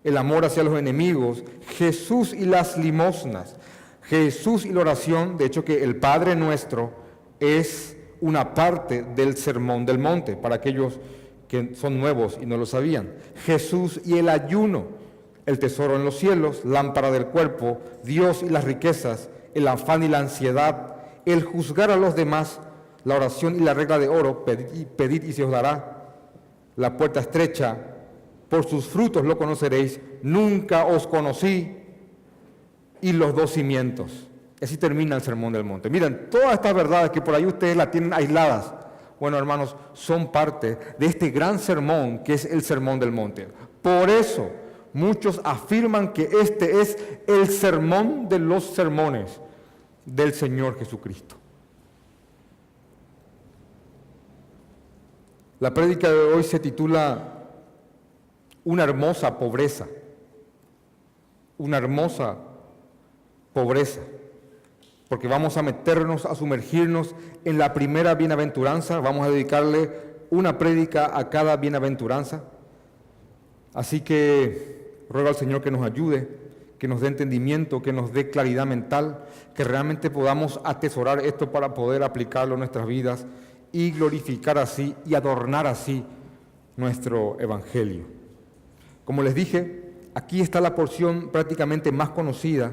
el 0.05 0.17
amor 0.17 0.45
hacia 0.45 0.63
los 0.63 0.79
enemigos, 0.79 1.43
Jesús 1.79 2.35
y 2.35 2.45
las 2.45 2.77
limosnas, 2.77 3.57
Jesús 4.03 4.65
y 4.67 4.73
la 4.73 4.81
oración, 4.81 5.39
de 5.39 5.47
hecho 5.47 5.65
que 5.65 5.83
el 5.83 5.97
Padre 5.97 6.37
nuestro 6.37 6.93
es 7.41 7.97
una 8.23 8.55
parte 8.55 9.05
del 9.15 9.37
sermón 9.37 9.85
del 9.85 9.99
monte, 9.99 10.37
para 10.37 10.55
aquellos 10.55 10.99
que 11.49 11.75
son 11.75 12.01
nuevos 12.01 12.39
y 12.41 12.47
no 12.47 12.57
lo 12.57 12.65
sabían. 12.65 13.13
Jesús 13.45 14.01
y 14.07 14.17
el 14.17 14.29
ayuno, 14.29 14.87
el 15.45 15.59
tesoro 15.59 15.97
en 15.97 16.05
los 16.05 16.17
cielos, 16.19 16.65
lámpara 16.65 17.11
del 17.11 17.27
cuerpo, 17.27 17.81
Dios 18.05 18.43
y 18.43 18.49
las 18.49 18.65
riquezas, 18.65 19.29
el 19.55 19.67
afán 19.69 20.05
y 20.05 20.09
la 20.09 20.21
ansiedad, 20.21 20.97
el 21.27 21.43
juzgar 21.43 21.91
a 21.91 21.97
los 21.97 22.15
demás, 22.15 22.61
la 23.05 23.17
oración 23.17 23.57
y 23.57 23.61
la 23.61 23.75
regla 23.75 23.99
de 23.99 24.09
oro, 24.09 24.45
pedid, 24.45 25.25
y 25.25 25.33
se 25.33 25.43
os 25.43 25.51
dará, 25.51 26.15
la 26.77 26.97
puerta 26.97 27.21
estrecha, 27.21 27.77
por 28.49 28.67
sus 28.67 28.87
frutos 28.87 29.25
lo 29.25 29.37
conoceréis, 29.37 30.01
nunca 30.23 30.87
os 30.87 31.09
conocí, 31.09 31.77
y 33.01 33.13
los 33.13 33.35
dos 33.35 33.53
cimientos. 33.53 34.29
Así 34.63 34.77
termina 34.77 35.17
el 35.17 35.23
Sermón 35.23 35.53
del 35.53 35.65
Monte. 35.65 35.91
Miren, 35.91 36.31
todas 36.31 36.53
estas 36.53 36.73
verdades 36.73 37.11
que 37.11 37.21
por 37.21 37.35
ahí 37.35 37.45
ustedes 37.45 37.77
las 37.77 37.91
tienen 37.91 38.15
aisladas, 38.15 38.73
bueno 39.19 39.37
hermanos, 39.37 39.75
son 39.93 40.31
parte 40.31 40.79
de 40.99 41.07
este 41.07 41.31
gran 41.31 41.59
sermón 41.59 42.23
que 42.23 42.35
es 42.35 42.45
el 42.45 42.63
Sermón 42.63 43.01
del 43.01 43.11
Monte. 43.11 43.49
Por 43.83 44.09
eso 44.09 44.51
muchos 44.93 45.41
afirman 45.43 46.13
que 46.13 46.29
este 46.41 46.81
es 46.81 46.97
el 47.27 47.49
sermón 47.49 48.29
de 48.29 48.39
los 48.39 48.65
sermones 48.65 49.41
del 50.07 50.33
Señor 50.33 50.79
Jesucristo. 50.79 51.35
La 55.59 55.75
prédica 55.75 56.09
de 56.09 56.35
hoy 56.35 56.45
se 56.45 56.61
titula 56.61 57.49
Una 58.63 58.85
hermosa 58.85 59.37
pobreza. 59.39 59.89
Una 61.59 61.79
hermosa 61.79 62.37
pobreza 63.53 64.01
porque 65.13 65.29
vamos 65.29 65.59
a 65.59 65.63
meternos, 65.63 66.25
a 66.25 66.35
sumergirnos 66.35 67.15
en 67.45 67.59
la 67.59 67.75
primera 67.75 68.15
bienaventuranza, 68.15 68.99
vamos 68.99 69.27
a 69.27 69.31
dedicarle 69.31 69.91
una 70.31 70.57
prédica 70.57 71.19
a 71.19 71.29
cada 71.29 71.59
bienaventuranza. 71.59 72.45
Así 73.75 74.01
que 74.01 75.05
ruego 75.11 75.29
al 75.29 75.35
Señor 75.35 75.61
que 75.61 75.71
nos 75.71 75.85
ayude, 75.85 76.31
que 76.79 76.89
nos 76.89 77.03
dé 77.03 77.09
entendimiento, 77.09 77.83
que 77.83 77.93
nos 77.93 78.15
dé 78.15 78.31
claridad 78.31 78.65
mental, 78.65 79.27
que 79.55 79.65
realmente 79.65 80.09
podamos 80.09 80.59
atesorar 80.65 81.21
esto 81.21 81.53
para 81.53 81.75
poder 81.75 82.03
aplicarlo 82.05 82.55
en 82.55 82.61
nuestras 82.61 82.87
vidas 82.87 83.27
y 83.71 83.91
glorificar 83.91 84.57
así 84.57 84.95
y 85.05 85.15
adornar 85.15 85.67
así 85.67 86.07
nuestro 86.79 87.37
Evangelio. 87.39 88.07
Como 89.05 89.23
les 89.23 89.35
dije, 89.35 89.93
aquí 90.15 90.41
está 90.41 90.63
la 90.63 90.75
porción 90.75 91.29
prácticamente 91.29 91.93
más 91.93 92.09
conocida 92.09 92.73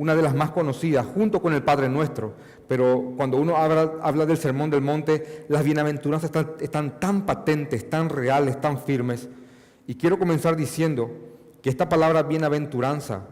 una 0.00 0.16
de 0.16 0.22
las 0.22 0.34
más 0.34 0.50
conocidas, 0.50 1.04
junto 1.04 1.42
con 1.42 1.52
el 1.52 1.62
Padre 1.62 1.90
Nuestro. 1.90 2.32
Pero 2.66 3.12
cuando 3.18 3.36
uno 3.36 3.58
habla, 3.58 4.24
del 4.24 4.38
Sermón 4.38 4.70
del 4.70 4.80
Monte, 4.80 5.44
las 5.48 5.62
bienaventuranzas 5.62 6.30
están, 6.58 6.98
tan 6.98 7.26
patentes, 7.26 7.90
tan 7.90 8.08
reales, 8.08 8.58
tan 8.62 8.78
firmes. 8.78 9.28
Y 9.86 9.96
quiero 9.96 10.18
comenzar 10.18 10.56
diciendo 10.56 11.10
que 11.60 11.68
esta 11.68 11.90
palabra 11.90 12.22
bienaventuranza 12.22 13.26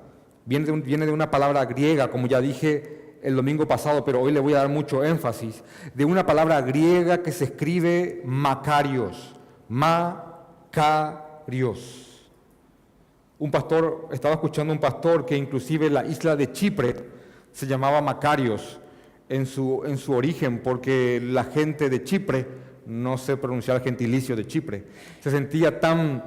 viene 0.45 0.67
de, 0.67 0.73
viene 0.73 1.07
de 1.07 1.13
una 1.13 1.31
palabra 1.31 1.65
griega, 1.65 2.11
como 2.11 2.27
ya 2.27 2.43
dije 2.43 3.17
el 3.23 3.35
domingo 3.35 3.67
pasado, 3.67 4.05
pero 4.05 4.21
hoy 4.21 4.31
le 4.31 4.41
voy 4.41 4.53
a 4.53 4.59
dar 4.59 4.69
mucho 4.69 5.03
énfasis, 5.03 5.65
de 5.95 6.05
una 6.05 6.27
palabra 6.27 6.61
griega 6.61 7.23
que 7.23 7.33
se 7.33 7.45
escribe 7.45 8.21
Macarios, 8.27 9.35
Macarios. 9.71 10.19
Un 13.39 13.51
pastor, 13.51 14.09
estaba 14.11 14.35
escuchando 14.35 14.73
un 14.73 14.81
pastor 14.81 15.25
que 15.25 15.37
inclusive 15.37 15.91
la 15.91 16.05
isla 16.05 16.35
de 16.35 16.53
Chipre 16.53 16.95
se 17.53 17.67
llamaba 17.67 18.01
Macarios 18.01 18.81
en 19.29 19.47
su, 19.47 19.83
en 19.85 19.97
su 19.97 20.13
origen, 20.13 20.61
porque 20.63 21.21
la 21.23 21.45
gente 21.45 21.89
de 21.89 22.03
Chipre, 22.03 22.47
no 22.87 23.19
se 23.19 23.37
pronunciaba 23.37 23.79
el 23.79 23.85
gentilicio 23.85 24.35
de 24.35 24.47
Chipre, 24.47 24.87
se 25.21 25.31
sentía 25.31 25.79
tan, 25.79 26.25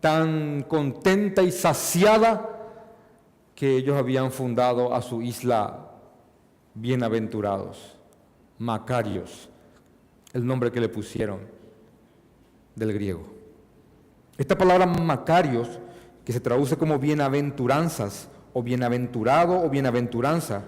tan 0.00 0.62
contenta 0.62 1.42
y 1.42 1.50
saciada 1.50 2.50
que 3.54 3.76
ellos 3.76 3.96
habían 3.96 4.30
fundado 4.30 4.94
a 4.94 5.02
su 5.02 5.22
isla 5.22 5.90
bienaventurados, 6.74 7.98
Macarios, 8.58 9.48
el 10.32 10.46
nombre 10.46 10.70
que 10.70 10.80
le 10.80 10.88
pusieron 10.88 11.40
del 12.76 12.92
griego. 12.92 13.26
Esta 14.38 14.56
palabra 14.56 14.86
Macarios 14.86 15.80
que 16.24 16.32
se 16.32 16.40
traduce 16.40 16.76
como 16.76 16.98
bienaventuranzas 16.98 18.28
o 18.52 18.62
bienaventurado 18.62 19.60
o 19.60 19.68
bienaventuranza, 19.68 20.62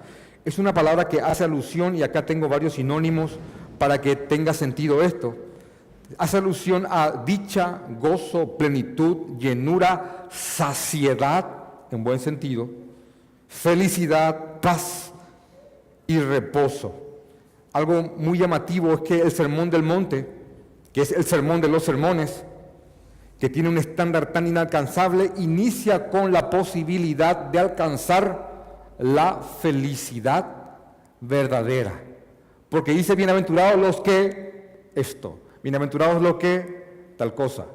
es 0.45 0.59
una 0.59 0.73
palabra 0.73 1.09
que 1.09 1.21
hace 1.21 1.45
alusión, 1.45 1.97
y 1.97 2.03
acá 2.03 2.25
tengo 2.25 2.49
varios 2.49 2.75
sinónimos 2.75 3.39
para 3.79 4.01
que 4.01 4.15
tenga 4.15 4.55
sentido 4.55 5.03
esto, 5.03 5.37
hace 6.19 6.37
alusión 6.37 6.87
a 6.89 7.23
dicha, 7.27 7.83
gozo, 8.01 8.57
plenitud, 8.57 9.39
llenura, 9.39 10.29
saciedad, 10.31 11.47
en 11.91 12.05
buen 12.05 12.21
sentido, 12.21 12.69
felicidad, 13.49 14.61
paz 14.61 15.13
y 16.07 16.19
reposo. 16.19 16.95
Algo 17.73 18.15
muy 18.17 18.39
llamativo 18.39 18.95
es 18.95 19.01
que 19.01 19.21
el 19.21 19.33
sermón 19.33 19.69
del 19.69 19.83
monte, 19.83 20.29
que 20.93 21.03
es 21.03 21.13
el 21.13 21.25
sermón 21.25 21.61
de 21.61 21.69
los 21.69 21.83
sermones, 21.83 22.45
que 23.39 23.49
tiene 23.51 23.69
un 23.69 23.79
estándar 23.79 24.33
tan 24.33 24.47
inalcanzable, 24.47 25.33
inicia 25.37 26.09
con 26.09 26.33
la 26.33 26.49
posibilidad 26.49 27.37
de 27.37 27.59
alcanzar 27.59 28.95
la 28.99 29.41
felicidad 29.61 30.47
verdadera. 31.21 32.01
Porque 32.69 32.93
dice, 32.93 33.15
bienaventurados 33.15 33.79
los 33.79 34.01
que, 34.01 34.91
esto, 34.95 35.39
bienaventurados 35.63 36.23
los 36.23 36.37
que, 36.37 37.15
tal 37.17 37.35
cosa. 37.35 37.67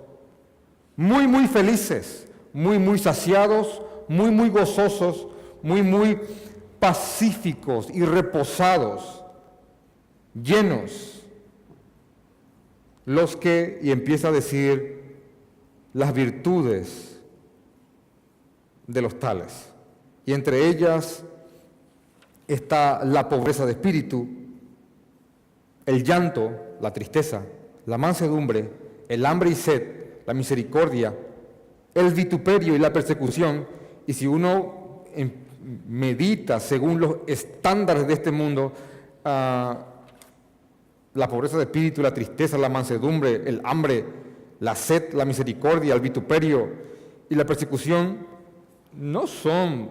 Muy, 0.95 1.27
muy 1.27 1.47
felices, 1.47 2.27
muy, 2.53 2.79
muy 2.79 2.97
saciados, 2.97 3.81
muy, 4.07 4.31
muy 4.31 4.49
gozosos, 4.49 5.27
muy, 5.61 5.83
muy 5.83 6.19
pacíficos 6.79 7.87
y 7.93 8.03
reposados, 8.03 9.23
llenos. 10.33 11.21
Los 13.05 13.35
que, 13.35 13.79
y 13.81 13.91
empieza 13.91 14.29
a 14.29 14.31
decir, 14.31 15.00
las 15.93 16.13
virtudes 16.13 17.19
de 18.88 19.01
los 19.01 19.19
tales. 19.19 19.71
Y 20.25 20.33
entre 20.33 20.67
ellas 20.67 21.24
está 22.48 23.03
la 23.05 23.27
pobreza 23.27 23.65
de 23.65 23.74
espíritu, 23.74 24.27
el 25.86 26.03
llanto, 26.03 26.51
la 26.79 26.93
tristeza, 26.93 27.43
la 27.86 27.98
mansedumbre, 27.98 28.69
el 29.07 29.25
hambre 29.25 29.50
y 29.50 29.55
sed, 29.55 29.83
la 30.25 30.33
misericordia, 30.33 31.15
el 31.93 32.13
vituperio 32.13 32.75
y 32.75 32.79
la 32.79 32.93
persecución. 32.93 33.65
Y 34.07 34.13
si 34.13 34.27
uno 34.27 35.03
em, 35.13 35.31
medita 35.88 36.60
según 36.60 37.00
los 37.00 37.17
estándares 37.27 38.07
de 38.07 38.13
este 38.13 38.31
mundo, 38.31 38.71
ah, 39.25 39.86
la 41.13 41.27
pobreza 41.27 41.57
de 41.57 41.63
espíritu, 41.63 42.01
la 42.01 42.13
tristeza, 42.13 42.57
la 42.57 42.69
mansedumbre, 42.69 43.41
el 43.45 43.62
hambre, 43.63 44.05
la 44.61 44.75
sed, 44.75 45.13
la 45.13 45.25
misericordia, 45.25 45.95
el 45.95 45.99
vituperio 45.99 46.69
y 47.27 47.35
la 47.35 47.45
persecución 47.45 48.27
no 48.93 49.25
son 49.25 49.89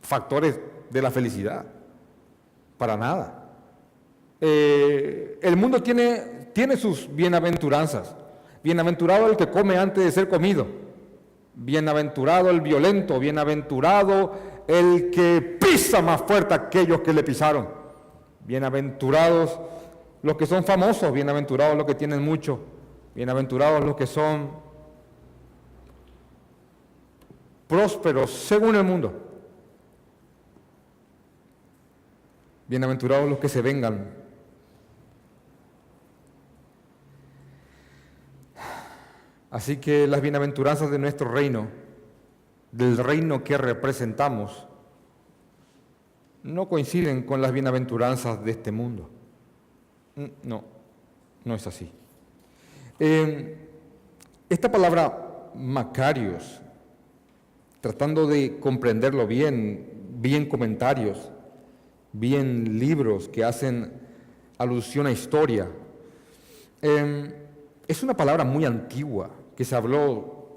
factores 0.00 0.60
de 0.90 1.02
la 1.02 1.10
felicidad, 1.10 1.66
para 2.78 2.96
nada. 2.96 3.50
Eh, 4.40 5.40
el 5.42 5.56
mundo 5.56 5.82
tiene, 5.82 6.50
tiene 6.52 6.76
sus 6.76 7.08
bienaventuranzas. 7.12 8.14
Bienaventurado 8.62 9.26
el 9.26 9.36
que 9.36 9.50
come 9.50 9.76
antes 9.76 10.04
de 10.04 10.12
ser 10.12 10.28
comido. 10.28 10.66
Bienaventurado 11.54 12.50
el 12.50 12.60
violento, 12.60 13.18
bienaventurado 13.18 14.34
el 14.68 15.10
que 15.10 15.40
pisa 15.60 16.00
más 16.00 16.22
fuerte 16.22 16.54
a 16.54 16.58
aquellos 16.58 17.00
que 17.00 17.12
le 17.12 17.24
pisaron. 17.24 17.68
Bienaventurados 18.46 19.58
los 20.22 20.36
que 20.36 20.46
son 20.46 20.62
famosos, 20.62 21.12
bienaventurados 21.12 21.76
los 21.76 21.86
que 21.86 21.96
tienen 21.96 22.24
mucho. 22.24 22.73
Bienaventurados 23.14 23.84
los 23.84 23.94
que 23.94 24.06
son 24.06 24.50
prósperos 27.68 28.30
según 28.30 28.74
el 28.74 28.84
mundo. 28.84 29.12
Bienaventurados 32.66 33.28
los 33.28 33.38
que 33.38 33.48
se 33.48 33.62
vengan. 33.62 34.24
Así 39.50 39.76
que 39.76 40.08
las 40.08 40.20
bienaventuranzas 40.20 40.90
de 40.90 40.98
nuestro 40.98 41.30
reino, 41.30 41.68
del 42.72 42.96
reino 42.96 43.44
que 43.44 43.56
representamos, 43.56 44.66
no 46.42 46.68
coinciden 46.68 47.22
con 47.22 47.40
las 47.40 47.52
bienaventuranzas 47.52 48.44
de 48.44 48.50
este 48.50 48.72
mundo. 48.72 49.08
Mm, 50.16 50.26
no, 50.42 50.64
no 51.44 51.54
es 51.54 51.66
así. 51.68 51.92
Em, 52.98 53.54
esta 54.48 54.70
palabra 54.70 55.50
Macarios, 55.56 56.60
tratando 57.80 58.26
de 58.26 58.58
comprenderlo 58.58 59.26
bien, 59.26 59.90
bien 60.20 60.46
comentarios, 60.46 61.30
bien 62.12 62.78
libros 62.78 63.28
que 63.28 63.44
hacen 63.44 63.92
alusión 64.58 65.06
a 65.06 65.10
historia, 65.10 65.68
em, 66.82 67.32
es 67.88 68.02
una 68.02 68.16
palabra 68.16 68.44
muy 68.44 68.64
antigua 68.64 69.30
que 69.56 69.64
se 69.64 69.74
habló, 69.74 70.48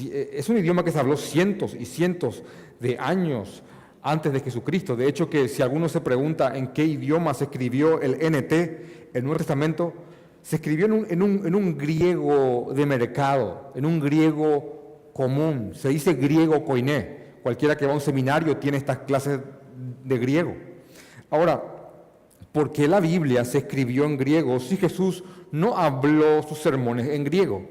eh, 0.00 0.30
es 0.34 0.48
un 0.50 0.58
idioma 0.58 0.84
que 0.84 0.92
se 0.92 0.98
habló 0.98 1.16
cientos 1.16 1.74
y 1.74 1.86
cientos 1.86 2.42
de 2.78 2.98
años 2.98 3.62
antes 4.02 4.32
de 4.32 4.40
Jesucristo. 4.40 4.96
De 4.96 5.08
hecho, 5.08 5.30
que 5.30 5.48
si 5.48 5.62
alguno 5.62 5.88
se 5.88 6.02
pregunta 6.02 6.56
en 6.56 6.68
qué 6.68 6.84
idioma 6.84 7.32
se 7.32 7.44
escribió 7.44 8.00
el 8.02 8.16
NT, 8.20 9.10
el 9.14 9.24
Nuevo 9.24 9.38
Testamento, 9.38 9.94
se 10.42 10.56
escribió 10.56 10.86
en 10.86 11.22
un, 11.22 11.78
griego 11.78 12.72
de 12.74 12.86
mercado, 12.86 13.72
en 13.74 13.84
un 13.84 14.00
griego 14.00 15.10
común. 15.12 15.72
Se 15.74 15.88
dice 15.90 16.14
griego 16.14 16.64
koiné. 16.64 17.20
Cualquiera 17.42 17.76
que 17.76 17.86
va 17.86 17.92
a 17.92 17.96
un 17.96 18.00
seminario 18.00 18.56
tiene 18.56 18.78
estas 18.78 18.98
clases 18.98 19.40
de 20.04 20.18
griego. 20.18 20.54
Ahora, 21.30 21.62
¿por 22.52 22.72
qué 22.72 22.88
la 22.88 23.00
Biblia 23.00 23.44
se 23.44 23.58
escribió 23.58 24.04
en 24.04 24.16
griego 24.16 24.58
si 24.60 24.76
Jesús 24.76 25.22
no 25.52 25.76
habló 25.76 26.42
sus 26.42 26.58
sermones 26.58 27.08
en 27.08 27.24
griego? 27.24 27.62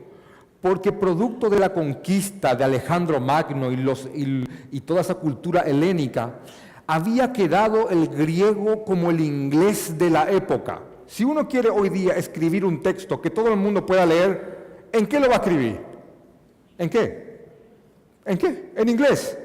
Porque 0.62 0.92
producto 0.92 1.50
de 1.50 1.60
la 1.60 1.74
conquista 1.74 2.56
de 2.56 2.64
Alejandro 2.64 3.20
Magno 3.20 3.72
y, 3.72 3.78
los, 3.78 4.10
y 4.14 4.82
toda 4.82 5.02
esa 5.02 5.16
cultura 5.16 5.62
helénica, 5.62 6.40
había 6.86 7.32
quedado 7.32 7.90
el 7.90 8.08
griego 8.08 8.84
como 8.84 9.12
el 9.12 9.22
inglés 9.22 9.98
de 9.98 10.10
la 10.10 10.30
época. 10.32 10.82
Si 11.10 11.24
uno 11.24 11.48
quiere 11.48 11.70
hoy 11.72 11.90
día 11.90 12.14
escribir 12.14 12.64
un 12.64 12.84
texto 12.84 13.20
que 13.20 13.32
todo 13.32 13.48
el 13.48 13.56
mundo 13.56 13.84
pueda 13.84 14.06
leer, 14.06 14.90
¿en 14.92 15.08
qué 15.08 15.20
lo 15.20 15.28
va 15.28 15.38
a 15.38 15.38
escribir? 15.38 15.80
¿En 16.78 16.88
qué? 16.88 17.50
¿En 18.26 18.38
qué? 18.38 18.72
En 18.76 18.88
inglés. 18.88 19.36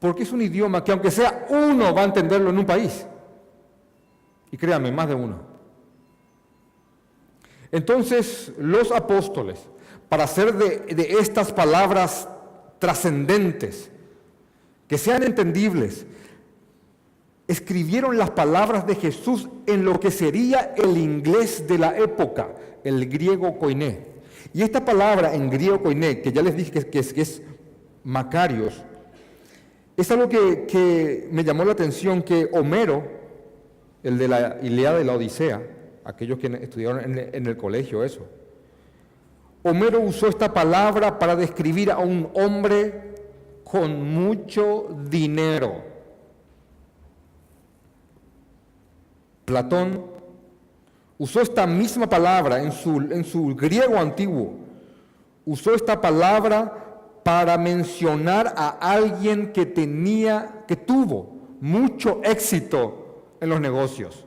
Porque 0.00 0.22
es 0.22 0.32
un 0.32 0.40
idioma 0.40 0.82
que 0.82 0.92
aunque 0.92 1.10
sea 1.10 1.46
uno 1.50 1.94
va 1.94 2.00
a 2.00 2.04
entenderlo 2.04 2.48
en 2.48 2.56
un 2.56 2.64
país. 2.64 3.06
Y 4.50 4.56
créanme, 4.56 4.90
más 4.90 5.08
de 5.08 5.16
uno. 5.16 5.42
Entonces 7.72 8.52
los 8.56 8.90
apóstoles, 8.90 9.60
para 10.08 10.24
hacer 10.24 10.54
de, 10.54 10.94
de 10.94 11.12
estas 11.20 11.52
palabras 11.52 12.26
trascendentes, 12.78 13.90
que 14.88 14.96
sean 14.96 15.24
entendibles, 15.24 16.06
escribieron 17.46 18.16
las 18.16 18.30
palabras 18.30 18.86
de 18.86 18.94
Jesús 18.94 19.48
en 19.66 19.84
lo 19.84 20.00
que 20.00 20.10
sería 20.10 20.74
el 20.76 20.96
inglés 20.96 21.66
de 21.66 21.78
la 21.78 21.96
época, 21.98 22.48
el 22.82 23.08
griego 23.08 23.58
koiné. 23.58 24.14
Y 24.52 24.62
esta 24.62 24.84
palabra 24.84 25.34
en 25.34 25.50
griego 25.50 25.82
koiné, 25.82 26.20
que 26.20 26.32
ya 26.32 26.42
les 26.42 26.56
dije 26.56 26.70
que, 26.70 26.98
es, 26.98 27.12
es 27.16 27.42
Macarios, 28.04 28.82
es 29.96 30.10
algo 30.10 30.28
que, 30.28 31.28
me 31.30 31.44
llamó 31.44 31.64
la 31.64 31.72
atención 31.72 32.22
que 32.22 32.48
Homero, 32.52 33.04
el 34.02 34.18
de 34.18 34.28
la 34.28 34.58
Ilíada 34.62 34.98
de 34.98 35.04
la 35.04 35.14
Odisea, 35.14 35.62
aquellos 36.04 36.38
que 36.38 36.46
estudiaron 36.46 37.18
en 37.18 37.46
el 37.46 37.56
colegio 37.56 38.04
eso, 38.04 38.26
Homero 39.62 40.00
usó 40.00 40.28
esta 40.28 40.52
palabra 40.52 41.18
para 41.18 41.36
describir 41.36 41.90
a 41.90 41.98
un 41.98 42.28
hombre 42.34 43.14
con 43.64 44.02
mucho 44.12 44.88
dinero 45.08 45.93
Platón 49.44 50.04
usó 51.18 51.40
esta 51.40 51.66
misma 51.66 52.08
palabra 52.08 52.62
en 52.62 52.72
su, 52.72 52.96
en 52.96 53.24
su 53.24 53.54
griego 53.54 53.96
antiguo. 53.98 54.54
Usó 55.44 55.74
esta 55.74 56.00
palabra 56.00 56.84
para 57.22 57.56
mencionar 57.58 58.52
a 58.56 58.68
alguien 58.68 59.52
que 59.52 59.66
tenía, 59.66 60.64
que 60.66 60.76
tuvo 60.76 61.34
mucho 61.60 62.20
éxito 62.22 63.24
en 63.40 63.48
los 63.48 63.60
negocios. 63.60 64.24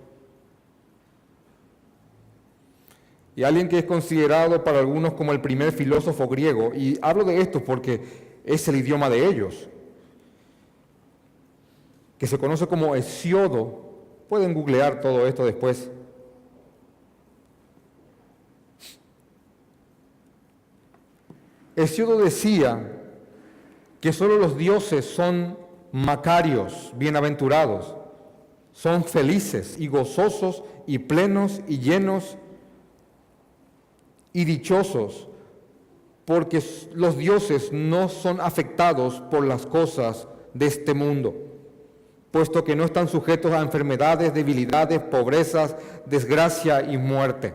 Y 3.36 3.44
alguien 3.44 3.70
que 3.70 3.78
es 3.78 3.86
considerado 3.86 4.64
para 4.64 4.80
algunos 4.80 5.14
como 5.14 5.32
el 5.32 5.42
primer 5.42 5.72
filósofo 5.72 6.28
griego. 6.28 6.72
Y 6.74 6.98
hablo 7.04 7.24
de 7.24 7.40
esto 7.40 7.64
porque 7.64 8.42
es 8.44 8.68
el 8.68 8.78
idioma 8.78 9.10
de 9.10 9.28
ellos, 9.28 9.70
que 12.18 12.26
se 12.26 12.40
conoce 12.40 12.66
como 12.66 12.96
Hesiodo 12.96 13.87
Pueden 14.30 14.54
googlear 14.54 15.02
todo 15.02 15.26
esto 15.26 15.46
después. 15.46 15.90
Hesiodo 21.76 22.18
decía 22.18 22.92
que 24.02 24.12
solo 24.12 24.38
los 24.38 24.58
dioses 24.58 25.06
son 25.06 25.58
macarios, 25.92 26.92
bienaventurados, 26.96 27.96
son 28.74 29.04
felices 29.04 29.76
y 29.80 29.88
gozosos 29.88 30.64
y 30.86 31.00
plenos 31.00 31.62
y 31.68 31.80
llenos 31.80 32.38
y 34.34 34.46
dichosos, 34.46 35.28
porque 36.26 36.64
los 36.94 37.18
dioses 37.18 37.72
no 37.72 38.10
son 38.10 38.42
afectados 38.42 39.22
por 39.32 39.46
las 39.46 39.66
cosas 39.66 40.28
de 40.54 40.68
este 40.68 40.94
mundo, 40.94 41.36
puesto 42.32 42.64
que 42.64 42.76
no 42.76 42.84
están 42.84 43.08
sujetos 43.08 43.52
a 43.54 43.62
enfermedades, 43.62 44.34
debilidades, 44.34 45.00
pobrezas, 45.00 45.76
desgracia 46.06 46.82
y 46.82 46.98
muerte. 46.98 47.54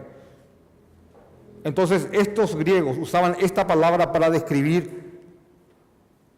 Entonces 1.65 2.09
estos 2.13 2.57
griegos 2.57 2.97
usaban 2.99 3.37
esta 3.41 3.67
palabra 3.67 4.11
para 4.13 4.31
describir 4.31 5.21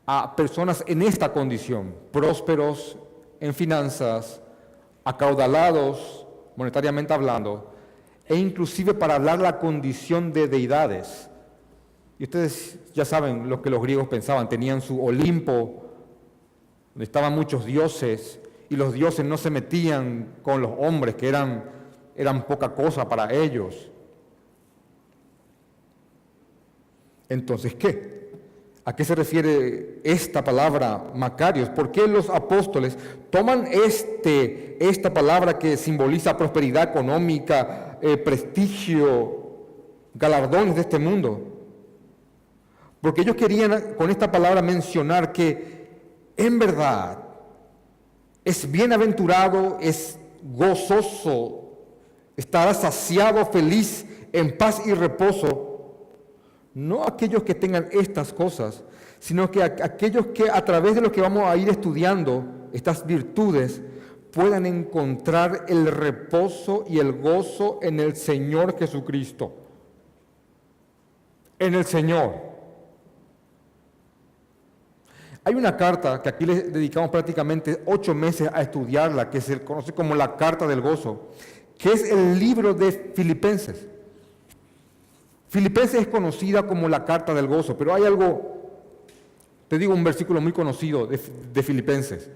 a 0.06 0.36
personas 0.36 0.84
en 0.86 1.02
esta 1.02 1.32
condición, 1.32 1.94
prósperos 2.12 2.98
en 3.40 3.54
finanzas, 3.54 4.42
acaudalados 5.04 6.26
monetariamente 6.56 7.12
hablando, 7.12 7.74
e 8.26 8.36
inclusive 8.36 8.94
para 8.94 9.16
hablar 9.16 9.40
la 9.40 9.58
condición 9.58 10.32
de 10.32 10.48
deidades. 10.48 11.28
Y 12.18 12.24
ustedes 12.24 12.78
ya 12.94 13.04
saben 13.04 13.48
lo 13.48 13.60
que 13.60 13.70
los 13.70 13.82
griegos 13.82 14.08
pensaban, 14.08 14.48
tenían 14.48 14.80
su 14.80 15.04
Olimpo, 15.04 15.83
donde 16.94 17.04
estaban 17.04 17.34
muchos 17.34 17.64
dioses, 17.64 18.38
y 18.68 18.76
los 18.76 18.92
dioses 18.92 19.24
no 19.24 19.36
se 19.36 19.50
metían 19.50 20.36
con 20.42 20.62
los 20.62 20.70
hombres, 20.78 21.16
que 21.16 21.28
eran, 21.28 21.64
eran 22.16 22.46
poca 22.46 22.72
cosa 22.72 23.08
para 23.08 23.32
ellos. 23.32 23.90
Entonces, 27.28 27.74
¿qué? 27.74 28.14
¿A 28.84 28.94
qué 28.94 29.04
se 29.04 29.14
refiere 29.14 30.00
esta 30.04 30.44
palabra 30.44 31.02
Macarios? 31.14 31.70
¿Por 31.70 31.90
qué 31.90 32.06
los 32.06 32.28
apóstoles 32.28 32.98
toman 33.30 33.66
este, 33.66 34.76
esta 34.78 35.12
palabra 35.12 35.58
que 35.58 35.76
simboliza 35.76 36.36
prosperidad 36.36 36.90
económica, 36.90 37.98
eh, 38.02 38.18
prestigio, 38.18 39.42
galardones 40.14 40.74
de 40.74 40.82
este 40.82 40.98
mundo? 40.98 41.54
Porque 43.00 43.22
ellos 43.22 43.36
querían 43.36 43.94
con 43.96 44.10
esta 44.10 44.30
palabra 44.30 44.62
mencionar 44.62 45.32
que 45.32 45.73
en 46.36 46.58
verdad 46.58 47.18
es 48.44 48.70
bienaventurado, 48.70 49.78
es 49.80 50.18
gozoso, 50.42 51.78
estará 52.36 52.74
saciado, 52.74 53.46
feliz, 53.46 54.04
en 54.32 54.56
paz 54.58 54.82
y 54.84 54.92
reposo 54.92 55.74
no 56.74 57.04
aquellos 57.04 57.44
que 57.44 57.54
tengan 57.54 57.88
estas 57.92 58.32
cosas, 58.32 58.82
sino 59.20 59.50
que 59.50 59.62
aquellos 59.62 60.26
que 60.26 60.50
a 60.50 60.64
través 60.64 60.96
de 60.96 61.00
lo 61.00 61.12
que 61.12 61.20
vamos 61.20 61.44
a 61.44 61.56
ir 61.56 61.68
estudiando, 61.68 62.44
estas 62.72 63.06
virtudes, 63.06 63.80
puedan 64.32 64.66
encontrar 64.66 65.66
el 65.68 65.86
reposo 65.86 66.84
y 66.88 66.98
el 66.98 67.12
gozo 67.12 67.78
en 67.80 68.00
el 68.00 68.16
Señor 68.16 68.76
Jesucristo. 68.76 69.52
En 71.60 71.74
el 71.74 71.84
Señor. 71.84 72.53
Hay 75.44 75.54
una 75.54 75.76
carta 75.76 76.22
que 76.22 76.28
aquí 76.30 76.46
le 76.46 76.62
dedicamos 76.62 77.10
prácticamente 77.10 77.82
ocho 77.84 78.14
meses 78.14 78.48
a 78.52 78.62
estudiarla, 78.62 79.28
que 79.28 79.40
se 79.40 79.62
conoce 79.62 79.92
como 79.92 80.14
la 80.14 80.36
Carta 80.36 80.66
del 80.66 80.80
Gozo, 80.80 81.28
que 81.76 81.92
es 81.92 82.10
el 82.10 82.38
libro 82.38 82.72
de 82.72 83.12
Filipenses. 83.14 83.86
Filipenses 85.54 86.00
es 86.00 86.08
conocida 86.08 86.66
como 86.66 86.88
la 86.88 87.04
carta 87.04 87.32
del 87.32 87.46
gozo, 87.46 87.78
pero 87.78 87.94
hay 87.94 88.02
algo, 88.02 88.72
te 89.68 89.78
digo 89.78 89.94
un 89.94 90.02
versículo 90.02 90.40
muy 90.40 90.50
conocido 90.50 91.06
de, 91.06 91.62
Filipenses. 91.62 92.28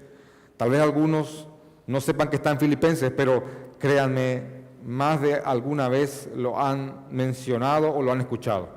Tal 0.55 0.69
vez 0.69 0.79
algunos 0.79 1.45
no 1.85 1.99
sepan 1.99 2.29
que 2.29 2.37
está 2.37 2.51
en 2.51 2.59
Filipenses, 2.59 3.11
pero 3.11 3.43
créanme, 3.77 4.43
más 4.85 5.19
de 5.21 5.33
alguna 5.33 5.89
vez 5.89 6.29
lo 6.33 6.57
han 6.57 7.07
mencionado 7.11 7.93
o 7.93 8.01
lo 8.01 8.13
han 8.13 8.21
escuchado. 8.21 8.69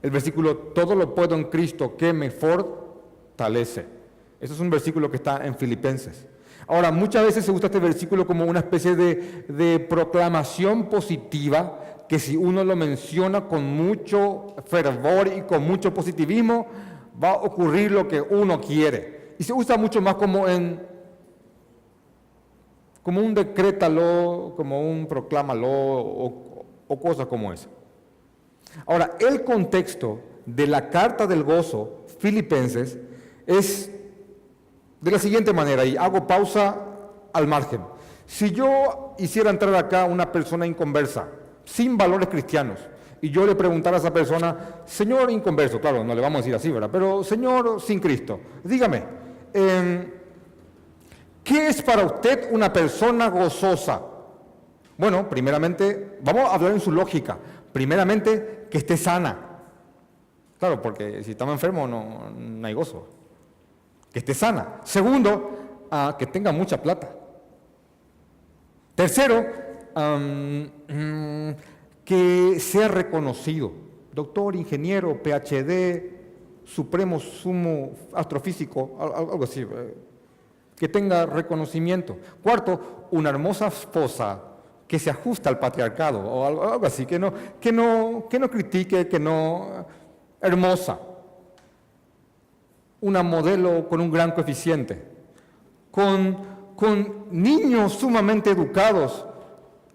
El 0.00 0.12
versículo, 0.12 0.56
todo 0.56 0.94
lo 0.94 1.14
puedo 1.14 1.34
en 1.34 1.44
Cristo 1.44 1.94
que 1.94 2.14
me 2.14 2.30
fortalece. 2.30 2.87
Ese 3.46 3.86
es 4.40 4.60
un 4.60 4.70
versículo 4.70 5.10
que 5.10 5.16
está 5.16 5.46
en 5.46 5.54
Filipenses. 5.54 6.26
Ahora, 6.66 6.90
muchas 6.92 7.24
veces 7.24 7.44
se 7.44 7.50
usa 7.50 7.66
este 7.66 7.78
versículo 7.78 8.26
como 8.26 8.44
una 8.44 8.60
especie 8.60 8.94
de, 8.94 9.44
de 9.48 9.78
proclamación 9.80 10.88
positiva 10.88 12.04
que 12.08 12.18
si 12.18 12.36
uno 12.36 12.64
lo 12.64 12.74
menciona 12.74 13.46
con 13.46 13.64
mucho 13.64 14.54
fervor 14.66 15.28
y 15.28 15.42
con 15.42 15.62
mucho 15.62 15.92
positivismo, 15.92 16.66
va 17.22 17.30
a 17.30 17.36
ocurrir 17.36 17.92
lo 17.92 18.08
que 18.08 18.20
uno 18.20 18.60
quiere. 18.60 19.34
Y 19.38 19.44
se 19.44 19.52
usa 19.52 19.76
mucho 19.76 20.00
más 20.00 20.16
como 20.16 20.48
en 20.48 20.86
como 23.02 23.22
un 23.22 23.32
decrétalo, 23.32 24.52
como 24.54 24.82
un 24.82 25.06
proclámalo 25.06 25.66
o, 25.70 26.66
o 26.88 27.00
cosas 27.00 27.26
como 27.26 27.52
esa. 27.52 27.68
Ahora, 28.86 29.16
el 29.20 29.44
contexto 29.44 30.20
de 30.44 30.66
la 30.66 30.90
carta 30.90 31.26
del 31.26 31.42
gozo 31.42 32.04
filipenses 32.18 32.98
es 33.48 33.90
de 35.00 35.10
la 35.10 35.18
siguiente 35.18 35.52
manera, 35.52 35.84
y 35.84 35.96
hago 35.96 36.26
pausa 36.26 36.76
al 37.32 37.46
margen. 37.46 37.80
Si 38.26 38.50
yo 38.50 39.14
hiciera 39.18 39.48
entrar 39.48 39.74
acá 39.74 40.04
una 40.04 40.30
persona 40.30 40.66
inconversa, 40.66 41.28
sin 41.64 41.96
valores 41.96 42.28
cristianos. 42.28 42.78
Y 43.20 43.30
yo 43.30 43.46
le 43.46 43.54
preguntara 43.54 43.96
a 43.96 44.00
esa 44.00 44.12
persona, 44.12 44.82
Señor 44.84 45.30
inconverso, 45.30 45.80
claro, 45.80 46.04
no 46.04 46.14
le 46.14 46.20
vamos 46.20 46.36
a 46.36 46.40
decir 46.40 46.54
así, 46.54 46.70
¿verdad? 46.70 46.90
Pero 46.92 47.24
Señor 47.24 47.80
sin 47.80 48.00
Cristo, 48.00 48.38
dígame, 48.62 49.02
em, 49.54 50.12
¿qué 51.42 51.68
es 51.68 51.82
para 51.82 52.04
usted 52.04 52.50
una 52.52 52.70
persona 52.70 53.28
gozosa? 53.28 54.02
Bueno, 54.98 55.28
primeramente, 55.28 56.18
vamos 56.22 56.44
a 56.44 56.54
hablar 56.54 56.72
en 56.72 56.80
su 56.80 56.92
lógica. 56.92 57.38
Primeramente, 57.72 58.66
que 58.70 58.78
esté 58.78 58.96
sana. 58.96 59.36
Claro, 60.58 60.82
porque 60.82 61.24
si 61.24 61.30
estamos 61.30 61.54
enfermos 61.54 61.88
no, 61.88 62.30
no 62.30 62.66
hay 62.66 62.74
gozo. 62.74 63.17
Que 64.12 64.20
esté 64.20 64.34
sana. 64.34 64.80
Segundo, 64.84 65.86
ah, 65.90 66.16
que 66.18 66.26
tenga 66.26 66.52
mucha 66.52 66.80
plata. 66.80 67.14
Tercero, 68.94 69.68
Mm, 69.98 71.50
que 72.04 72.60
sea 72.60 72.88
reconocido, 72.88 73.72
doctor, 74.12 74.54
ingeniero, 74.54 75.20
PhD, 75.22 76.12
supremo, 76.64 77.18
sumo, 77.18 77.92
astrofísico, 78.12 78.96
algo 79.00 79.44
así, 79.44 79.62
eh, 79.62 79.94
que 80.76 80.88
tenga 80.88 81.26
reconocimiento. 81.26 82.16
Cuarto, 82.42 83.08
una 83.10 83.30
hermosa 83.30 83.66
esposa 83.66 84.40
que 84.86 84.98
se 84.98 85.10
ajusta 85.10 85.50
al 85.50 85.58
patriarcado 85.58 86.20
o 86.20 86.46
algo, 86.46 86.86
así, 86.86 87.04
que 87.04 87.18
no, 87.18 87.32
que, 87.60 87.72
no, 87.72 88.26
que 88.30 88.38
no 88.38 88.48
critique, 88.48 89.08
que 89.08 89.18
no... 89.18 89.84
hermosa. 90.40 90.98
Una 93.00 93.22
modelo 93.22 93.88
con 93.88 94.00
un 94.00 94.10
gran 94.10 94.32
coeficiente, 94.32 95.02
con, 95.90 96.36
con 96.74 97.26
niños 97.30 97.92
sumamente 97.92 98.50
educados, 98.50 99.24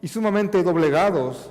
y 0.04 0.10
sumamente 0.10 0.62
doblegados, 0.62 1.50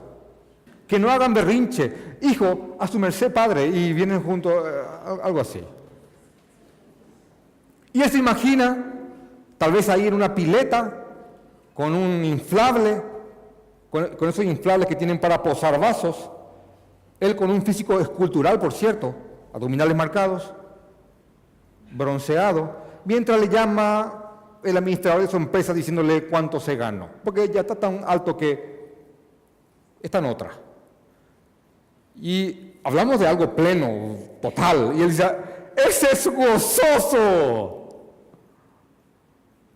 que 0.87 0.99
no 0.99 1.11
hagan 1.11 1.33
berrinche, 1.33 2.19
hijo, 2.21 2.77
a 2.79 2.87
su 2.87 2.99
merced 2.99 3.33
padre, 3.33 3.67
y 3.67 3.95
vienen 3.95 4.23
junto, 4.23 4.51
eh, 4.51 4.83
algo 5.23 5.41
así. 5.41 5.65
Y 7.95 8.03
él 8.03 8.11
se 8.11 8.19
imagina, 8.19 8.93
tal 9.57 9.73
vez 9.73 9.89
ahí 9.89 10.07
en 10.07 10.13
una 10.13 10.35
pileta, 10.35 11.07
con 11.73 11.95
un 11.95 12.23
inflable, 12.27 13.03
con, 13.89 14.09
con 14.17 14.29
esos 14.29 14.45
inflables 14.45 14.87
que 14.87 14.97
tienen 14.97 15.19
para 15.19 15.43
posar 15.43 15.81
vasos, 15.81 16.31
él 17.21 17.35
con 17.35 17.51
un 17.51 17.63
físico 17.63 17.99
escultural, 18.01 18.59
por 18.59 18.75
cierto, 18.75 19.15
abdominales 19.55 19.97
marcados, 19.97 20.53
bronceado, 21.93 22.77
mientras 23.05 23.41
le 23.41 23.49
llama 23.49 24.59
el 24.63 24.77
administrador 24.77 25.23
de 25.23 25.29
su 25.29 25.37
empresa 25.37 25.75
diciéndole 25.75 26.27
cuánto 26.27 26.61
se 26.61 26.77
ganó, 26.77 27.09
porque 27.25 27.49
ya 27.49 27.61
está 27.61 27.75
tan 27.75 28.03
alto 28.07 28.37
que 28.37 28.95
está 30.01 30.19
en 30.19 30.27
otra. 30.27 30.53
Y 32.17 32.75
hablamos 32.85 33.19
de 33.19 33.27
algo 33.27 33.55
pleno, 33.55 34.17
total, 34.41 34.93
y 34.97 35.03
él 35.03 35.11
dice, 35.11 35.37
ese 35.77 36.13
es 36.13 36.27
gozoso. 36.29 37.79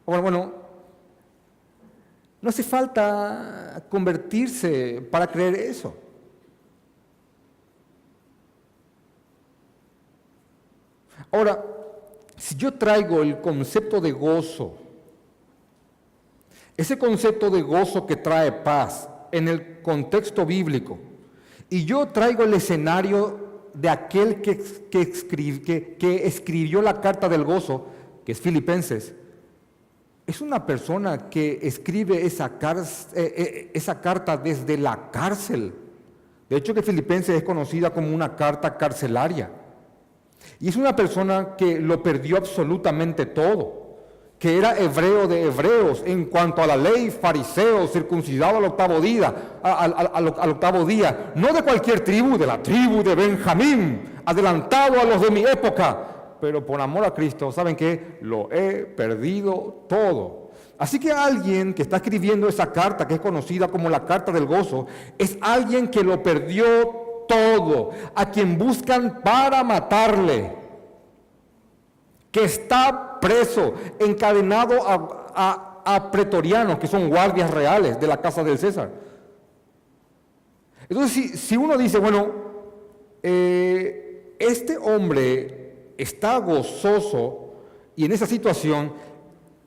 Bueno, 0.05 0.23
bueno, 0.23 0.53
no 2.41 2.49
hace 2.49 2.63
falta 2.63 3.85
convertirse 3.89 5.01
para 5.11 5.27
creer 5.27 5.55
eso. 5.57 5.97
Ahora, 11.33 11.76
si 12.37 12.55
yo 12.57 12.75
traigo 12.75 13.23
el 13.23 13.41
concepto 13.41 14.01
de 14.01 14.13
gozo, 14.13 14.79
ese 16.77 16.99
concepto 16.99 17.51
de 17.51 17.63
gozo 17.63 18.07
que 18.07 18.17
trae 18.17 18.53
paz 18.53 19.09
en 19.33 19.49
el 19.49 19.81
contexto 19.81 20.45
bíblico, 20.45 20.99
y 21.71 21.85
yo 21.85 22.09
traigo 22.09 22.45
el 22.45 22.55
escenario 22.55 23.71
de 23.73 23.89
aquel 23.89 24.41
que, 24.41 24.51
escribió 26.25 26.83
la 26.83 27.01
carta 27.01 27.29
del 27.29 27.45
gozo, 27.45 27.87
que 28.25 28.33
es 28.33 28.41
Filipenses, 28.41 29.15
es 30.27 30.41
una 30.41 30.67
persona 30.67 31.31
que 31.31 31.61
escribe 31.63 32.27
esa, 32.27 32.53
eh, 32.61 33.15
eh, 33.15 33.71
esa, 33.73 34.01
carta 34.01 34.37
desde 34.37 34.77
la 34.77 35.11
cárcel. 35.11 35.73
De 36.49 36.57
hecho, 36.57 36.75
que 36.75 36.83
Filipenses 36.83 37.37
es 37.37 37.45
conocida 37.45 37.91
como 37.91 38.13
una 38.13 38.35
carta 38.35 38.77
carcelaria. 38.77 39.51
Y 40.61 40.69
es 40.69 40.77
una 40.77 40.97
persona 40.97 41.57
que 41.57 41.79
lo 41.81 42.03
perdió 42.03 42.37
absolutamente 42.37 43.27
todo 43.27 43.87
que 44.39 44.59
era 44.59 44.77
hebreo 44.79 45.27
de 45.27 45.45
hebreos 45.45 46.03
en 46.05 46.27
cuanto 46.27 46.63
a 46.63 46.67
la 46.67 46.77
ley, 46.77 47.11
fariseo, 47.11 47.87
circuncidado 47.87 48.59
al 48.59 48.65
octavo 48.65 49.01
día, 49.01 49.35
al, 49.63 50.51
octavo 50.51 50.85
día, 50.85 51.33
no 51.35 51.53
de 51.53 51.63
cualquier 51.63 52.01
tribu, 52.01 52.37
de 52.37 52.47
la 52.47 52.63
tribu 52.63 53.03
de 53.03 53.15
Benjamín, 53.15 54.03
adelantado 54.27 55.01
a 55.01 55.05
los 55.05 55.23
de 55.23 55.31
mi 55.31 55.43
época, 55.43 56.37
pero 56.41 56.65
por 56.67 56.81
amor 56.81 57.05
a 57.07 57.15
Cristo, 57.15 57.51
¿saben 57.51 57.77
qué? 57.77 58.19
Lo 58.21 58.53
he 58.53 58.85
perdido 58.85 59.85
todo. 59.89 60.51
Así 60.79 61.01
que 61.01 61.11
alguien 61.11 61.73
que 61.73 61.81
está 61.81 61.97
escribiendo 61.97 62.47
esa 62.47 62.71
carta, 62.71 63.09
que 63.09 63.15
es 63.15 63.21
conocida 63.21 63.69
como 63.69 63.89
la 63.89 64.05
carta 64.05 64.31
del 64.31 64.45
gozo, 64.45 64.87
es 65.17 65.39
alguien 65.41 65.89
que 65.89 66.05
lo 66.05 66.23
perdió 66.23 67.06
todo, 67.27 67.91
a 68.15 68.31
quien 68.31 68.59
buscan 68.59 69.21
para 69.23 69.63
matarle 69.65 70.55
que 72.31 72.45
está 72.45 73.19
preso, 73.21 73.75
encadenado 73.99 74.75
a, 74.87 76.11
pretorianos, 76.13 76.79
que 76.79 76.87
son 76.87 77.09
guardias 77.09 77.51
reales 77.51 77.99
de 77.99 78.07
la 78.07 78.21
casa 78.21 78.45
del 78.45 78.59
César. 78.59 78.91
Entonces, 80.89 81.41
si, 81.41 81.57
uno 81.57 81.79
dice, 81.79 81.99
bueno, 81.99 82.27
eh, 83.23 84.35
este 84.39 84.77
hombre 84.77 85.93
está 85.97 86.37
gozoso 86.39 87.55
y 87.97 88.05
en 88.05 88.13
esa 88.13 88.27
situación, 88.27 88.93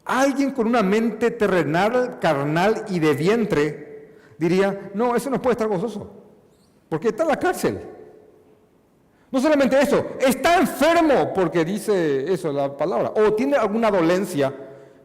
alguien 0.05 0.51
con 0.51 0.67
una 0.67 0.83
mente 0.83 1.31
terrenal, 1.31 2.19
carnal 2.19 2.85
y 2.89 2.99
de 2.99 3.13
vientre 3.13 4.09
diría, 4.37 4.91
no, 4.93 5.15
eso 5.15 5.29
no 5.29 5.41
puede 5.41 5.53
estar 5.53 5.67
gozoso, 5.67 6.11
porque 6.89 7.09
está 7.09 7.23
en 7.23 7.29
la 7.29 7.39
cárcel. 7.39 7.79
No 9.31 9.39
solamente 9.39 9.79
eso, 9.79 10.05
está 10.19 10.59
enfermo 10.59 11.31
porque 11.35 11.63
dice 11.63 12.33
eso 12.33 12.51
la 12.51 12.75
palabra, 12.75 13.13
o 13.15 13.33
tiene 13.33 13.55
alguna 13.55 13.91
dolencia 13.91 14.53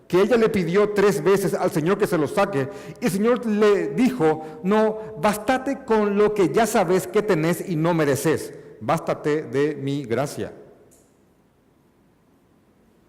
que 0.08 0.20
ella 0.20 0.36
le 0.36 0.48
pidió 0.48 0.90
tres 0.90 1.22
veces 1.22 1.54
al 1.54 1.70
Señor 1.70 1.98
que 1.98 2.06
se 2.06 2.18
lo 2.18 2.26
saque, 2.26 2.68
y 3.00 3.04
el 3.04 3.10
Señor 3.10 3.44
le 3.46 3.88
dijo, 3.88 4.60
no, 4.62 4.98
bástate 5.18 5.84
con 5.84 6.16
lo 6.16 6.32
que 6.32 6.50
ya 6.50 6.66
sabes 6.66 7.06
que 7.06 7.22
tenés 7.22 7.68
y 7.68 7.76
no 7.76 7.92
mereces, 7.92 8.54
bástate 8.80 9.42
de 9.42 9.74
mi 9.74 10.04
gracia. 10.04 10.52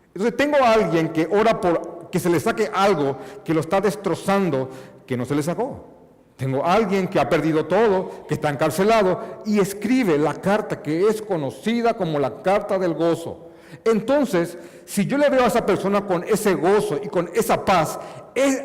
Entonces 0.08 0.36
tengo 0.38 0.58
a 0.58 0.74
alguien 0.74 1.10
que 1.10 1.28
ora 1.30 1.60
por 1.60 1.96
que 2.10 2.20
se 2.20 2.30
le 2.30 2.40
saque 2.40 2.70
algo 2.74 3.18
que 3.44 3.54
lo 3.54 3.60
está 3.60 3.82
destrozando, 3.82 4.70
que 5.06 5.18
no 5.18 5.26
se 5.26 5.36
le 5.36 5.44
sacó. 5.44 5.95
Tengo 6.38 6.65
a 6.65 6.74
alguien 6.74 7.08
que 7.08 7.19
ha 7.19 7.30
perdido 7.30 7.65
todo, 7.65 8.26
que 8.28 8.34
está 8.34 8.50
encarcelado 8.50 9.41
y 9.45 9.60
escribe 9.60 10.17
la 10.17 10.34
carta 10.34 10.82
que 10.82 11.08
es 11.08 11.21
conocida 11.21 11.93
como 11.93 12.19
la 12.19 12.41
carta 12.41 12.78
del 12.78 12.93
gozo. 12.93 13.52
Entonces, 13.86 14.58
si 14.86 15.06
yo 15.06 15.17
le 15.17 15.30
veo 15.30 15.43
a 15.43 15.48
esa 15.48 15.65
persona 15.65 16.06
con 16.06 16.24
ese 16.24 16.54
gozo 16.56 17.00
y 17.02 17.08
con 17.08 17.30
esa 17.34 17.63
paz, 17.63 18.00
es 18.34 18.62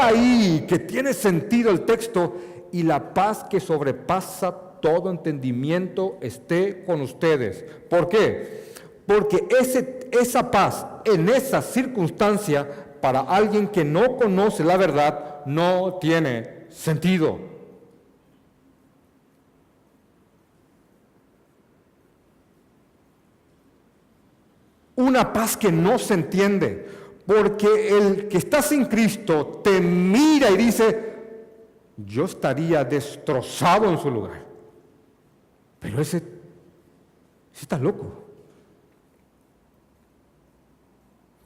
ahí 0.00 0.64
que 0.66 0.78
tiene 0.78 1.12
sentido 1.12 1.70
el 1.70 1.82
texto 1.82 2.36
y 2.72 2.82
la 2.82 3.12
paz 3.12 3.44
que 3.48 3.60
sobrepasa 3.60 4.54
todo 4.80 5.10
entendimiento 5.10 6.16
esté 6.22 6.84
con 6.84 7.02
ustedes. 7.02 7.64
¿Por 7.88 8.08
qué? 8.08 8.70
Porque 9.06 9.46
esa 10.10 10.50
paz 10.50 10.86
en 11.04 11.28
esa 11.28 11.60
circunstancia 11.60 12.66
para 13.00 13.20
alguien 13.20 13.68
que 13.68 13.84
no 13.84 14.16
conoce 14.16 14.64
la 14.64 14.76
verdad 14.76 15.44
no 15.46 15.98
tiene 16.00 16.59
sentido. 16.70 17.38
Una 24.96 25.32
paz 25.32 25.56
que 25.56 25.72
no 25.72 25.98
se 25.98 26.14
entiende, 26.14 26.86
porque 27.26 27.96
el 27.96 28.28
que 28.28 28.38
está 28.38 28.60
sin 28.60 28.84
Cristo 28.84 29.60
te 29.64 29.80
mira 29.80 30.50
y 30.50 30.56
dice, 30.56 31.14
yo 31.96 32.24
estaría 32.24 32.84
destrozado 32.84 33.88
en 33.88 33.98
su 33.98 34.10
lugar. 34.10 34.44
Pero 35.78 36.02
ese, 36.02 36.22
está 37.54 37.78
loco. 37.78 38.24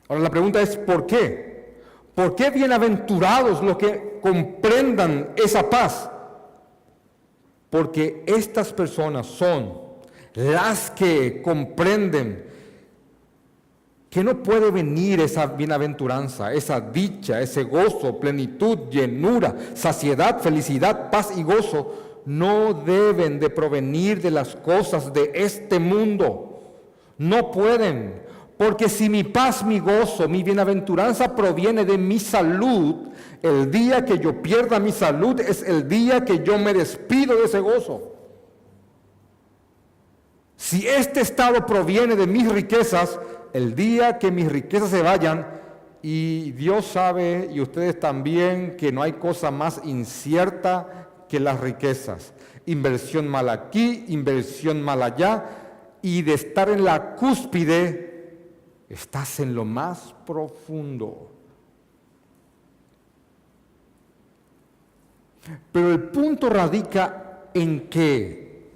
Ahora 0.08 0.22
la 0.22 0.30
pregunta 0.30 0.60
es, 0.60 0.76
¿por 0.76 1.06
qué? 1.06 1.74
¿Por 2.14 2.36
qué 2.36 2.50
bienaventurados 2.50 3.62
los 3.62 3.76
que 3.76 4.13
comprendan 4.24 5.34
esa 5.36 5.68
paz? 5.68 6.10
Porque 7.68 8.24
estas 8.26 8.72
personas 8.72 9.26
son 9.26 9.82
las 10.32 10.90
que 10.90 11.42
comprenden 11.42 12.46
que 14.08 14.24
no 14.24 14.42
puede 14.42 14.70
venir 14.70 15.20
esa 15.20 15.46
bienaventuranza, 15.46 16.54
esa 16.54 16.80
dicha, 16.80 17.42
ese 17.42 17.64
gozo, 17.64 18.18
plenitud, 18.18 18.88
llenura, 18.90 19.56
saciedad, 19.74 20.40
felicidad, 20.40 21.10
paz 21.10 21.34
y 21.36 21.42
gozo, 21.42 22.22
no 22.24 22.72
deben 22.72 23.38
de 23.38 23.50
provenir 23.50 24.22
de 24.22 24.30
las 24.30 24.56
cosas 24.56 25.12
de 25.12 25.32
este 25.34 25.78
mundo. 25.78 26.62
No 27.18 27.50
pueden. 27.50 28.23
Porque 28.56 28.88
si 28.88 29.08
mi 29.08 29.24
paz, 29.24 29.64
mi 29.64 29.80
gozo, 29.80 30.28
mi 30.28 30.42
bienaventuranza 30.42 31.34
proviene 31.34 31.84
de 31.84 31.98
mi 31.98 32.20
salud, 32.20 33.08
el 33.42 33.70
día 33.70 34.04
que 34.04 34.18
yo 34.18 34.42
pierda 34.42 34.78
mi 34.78 34.92
salud 34.92 35.40
es 35.40 35.62
el 35.62 35.88
día 35.88 36.24
que 36.24 36.42
yo 36.44 36.58
me 36.58 36.72
despido 36.72 37.36
de 37.36 37.44
ese 37.44 37.58
gozo. 37.58 38.14
Si 40.56 40.86
este 40.86 41.20
estado 41.20 41.66
proviene 41.66 42.14
de 42.14 42.28
mis 42.28 42.50
riquezas, 42.50 43.18
el 43.52 43.74
día 43.74 44.18
que 44.18 44.30
mis 44.30 44.50
riquezas 44.50 44.90
se 44.90 45.02
vayan, 45.02 45.46
y 46.00 46.52
Dios 46.52 46.86
sabe, 46.86 47.50
y 47.52 47.60
ustedes 47.60 47.98
también, 47.98 48.76
que 48.76 48.92
no 48.92 49.02
hay 49.02 49.14
cosa 49.14 49.50
más 49.50 49.80
incierta 49.84 51.08
que 51.28 51.40
las 51.40 51.58
riquezas. 51.60 52.34
Inversión 52.66 53.26
mal 53.26 53.48
aquí, 53.48 54.04
inversión 54.08 54.80
mal 54.80 55.02
allá, 55.02 55.44
y 56.02 56.22
de 56.22 56.34
estar 56.34 56.68
en 56.68 56.84
la 56.84 57.16
cúspide 57.16 58.13
Estás 58.88 59.40
en 59.40 59.54
lo 59.54 59.64
más 59.64 60.14
profundo. 60.26 61.30
Pero 65.72 65.92
el 65.92 66.02
punto 66.04 66.48
radica 66.48 67.48
en 67.52 67.88
que, 67.88 68.72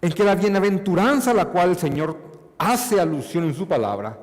en 0.00 0.12
que 0.12 0.24
la 0.24 0.34
bienaventuranza 0.34 1.30
a 1.30 1.34
la 1.34 1.46
cual 1.46 1.70
el 1.70 1.78
Señor 1.78 2.16
hace 2.58 3.00
alusión 3.00 3.44
en 3.44 3.54
su 3.54 3.66
palabra, 3.66 4.18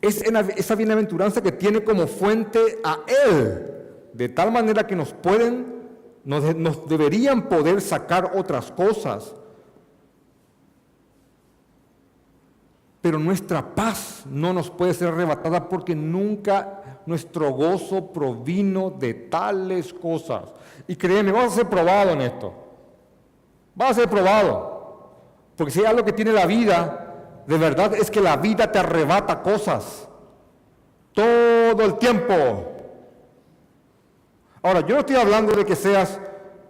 es 0.00 0.22
esa 0.22 0.74
bienaventuranza 0.74 1.42
que 1.42 1.52
tiene 1.52 1.84
como 1.84 2.06
fuente 2.06 2.80
a 2.84 3.00
Él, 3.30 3.68
de 4.12 4.28
tal 4.28 4.52
manera 4.52 4.86
que 4.86 4.96
nos 4.96 5.12
pueden, 5.12 5.88
nos, 6.24 6.54
nos 6.56 6.88
deberían 6.88 7.48
poder 7.48 7.80
sacar 7.80 8.32
otras 8.34 8.70
cosas 8.72 9.34
pero 13.02 13.18
nuestra 13.18 13.74
paz 13.74 14.22
no 14.30 14.52
nos 14.52 14.70
puede 14.70 14.94
ser 14.94 15.08
arrebatada 15.08 15.68
porque 15.68 15.92
nunca 15.94 17.00
nuestro 17.04 17.50
gozo 17.50 18.12
provino 18.12 18.90
de 18.90 19.12
tales 19.12 19.92
cosas. 19.92 20.44
Y 20.86 20.94
créeme, 20.94 21.32
vas 21.32 21.52
a 21.52 21.56
ser 21.56 21.68
probado 21.68 22.12
en 22.12 22.20
esto. 22.20 22.54
Vas 23.74 23.90
a 23.90 23.94
ser 23.94 24.08
probado. 24.08 25.10
Porque 25.56 25.72
si 25.72 25.80
hay 25.80 25.86
algo 25.86 26.04
que 26.04 26.12
tiene 26.12 26.32
la 26.32 26.46
vida, 26.46 27.42
de 27.44 27.58
verdad 27.58 27.92
es 27.94 28.08
que 28.08 28.20
la 28.20 28.36
vida 28.36 28.70
te 28.70 28.78
arrebata 28.78 29.42
cosas. 29.42 30.08
Todo 31.12 31.84
el 31.84 31.98
tiempo. 31.98 32.34
Ahora, 34.62 34.86
yo 34.86 34.94
no 34.94 35.00
estoy 35.00 35.16
hablando 35.16 35.54
de 35.56 35.64
que 35.64 35.74
seas, 35.74 36.20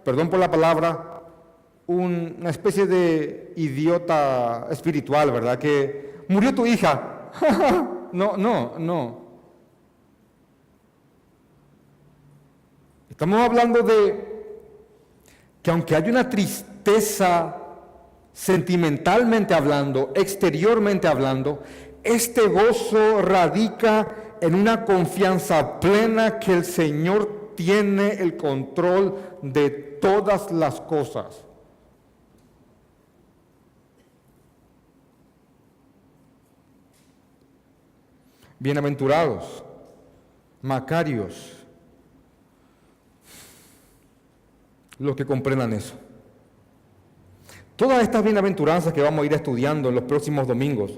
perdón 0.03 0.31
por 0.31 0.39
la 0.39 0.49
palabra, 0.49 1.21
una 1.85 2.49
especie 2.49 2.87
de 2.87 3.53
idiota 3.55 4.65
espiritual, 4.71 5.29
¿verdad? 5.29 5.59
Que 5.59 6.12
murió 6.27 6.53
tu 6.53 6.65
hija. 6.65 7.31
no, 8.11 8.37
no, 8.37 8.73
no. 8.77 9.23
Estamos 13.09 13.39
hablando 13.41 13.81
de 13.83 14.33
que 15.61 15.71
aunque 15.71 15.95
hay 15.95 16.09
una 16.09 16.29
tristeza 16.29 17.55
sentimentalmente 18.33 19.53
hablando, 19.53 20.11
exteriormente 20.15 21.07
hablando, 21.07 21.61
este 22.03 22.47
gozo 22.47 23.21
radica 23.21 24.35
en 24.41 24.55
una 24.55 24.83
confianza 24.83 25.79
plena 25.79 26.39
que 26.39 26.53
el 26.53 26.65
Señor 26.65 27.53
tiene 27.55 28.13
el 28.13 28.35
control 28.35 29.37
de 29.41 29.69
todas 29.69 30.51
las 30.51 30.81
cosas. 30.81 31.45
Bienaventurados, 38.63 39.61
macarios, 40.61 41.65
los 44.97 45.17
que 45.17 45.25
comprendan 45.25 45.73
eso. 45.73 45.95
Todas 47.75 48.01
estas 48.03 48.23
bienaventuranzas 48.23 48.93
que 48.93 49.01
vamos 49.01 49.23
a 49.23 49.25
ir 49.25 49.33
estudiando 49.33 49.89
en 49.89 49.95
los 49.95 50.05
próximos 50.05 50.47
domingos 50.47 50.93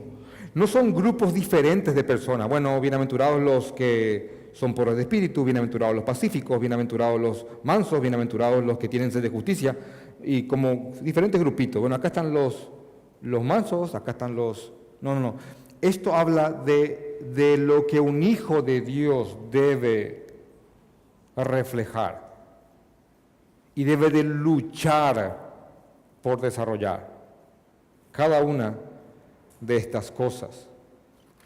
no 0.54 0.68
son 0.68 0.94
grupos 0.94 1.34
diferentes 1.34 1.96
de 1.96 2.04
personas. 2.04 2.48
Bueno, 2.48 2.80
bienaventurados 2.80 3.42
los 3.42 3.72
que 3.72 4.52
son 4.54 4.76
pobres 4.76 4.98
de 4.98 5.02
espíritu, 5.02 5.44
bienaventurados 5.44 5.96
los 5.96 6.04
pacíficos, 6.04 6.60
bienaventurados 6.60 7.20
los 7.20 7.48
mansos, 7.64 8.00
bienaventurados 8.00 8.64
los 8.64 8.78
que 8.78 8.88
tienen 8.88 9.12
sed 9.12 9.24
de 9.24 9.30
justicia, 9.30 9.76
y 10.24 10.44
como 10.44 10.92
diferentes 11.02 11.42
grupitos. 11.42 11.82
Bueno, 11.82 11.96
acá 11.96 12.10
están 12.10 12.32
los, 12.32 12.70
los 13.24 13.44
mansos, 13.44 13.96
acá 13.96 14.12
están 14.12 14.36
los... 14.36 14.72
No, 15.02 15.16
no, 15.16 15.20
no. 15.20 15.36
Esto 15.82 16.16
habla 16.16 16.52
de, 16.52 17.05
de 17.22 17.58
lo 17.58 17.88
que 17.88 18.00
un 18.00 18.24
hijo 18.24 18.62
de 18.62 18.82
Dios 18.82 19.38
debe 19.52 20.26
reflejar 21.36 22.34
y 23.76 23.84
debe 23.84 24.10
de 24.10 24.24
luchar 24.24 25.54
por 26.22 26.40
desarrollar 26.40 27.14
cada 28.12 28.42
una 28.42 28.76
de 29.60 29.76
estas 29.76 30.12
cosas. 30.12 30.68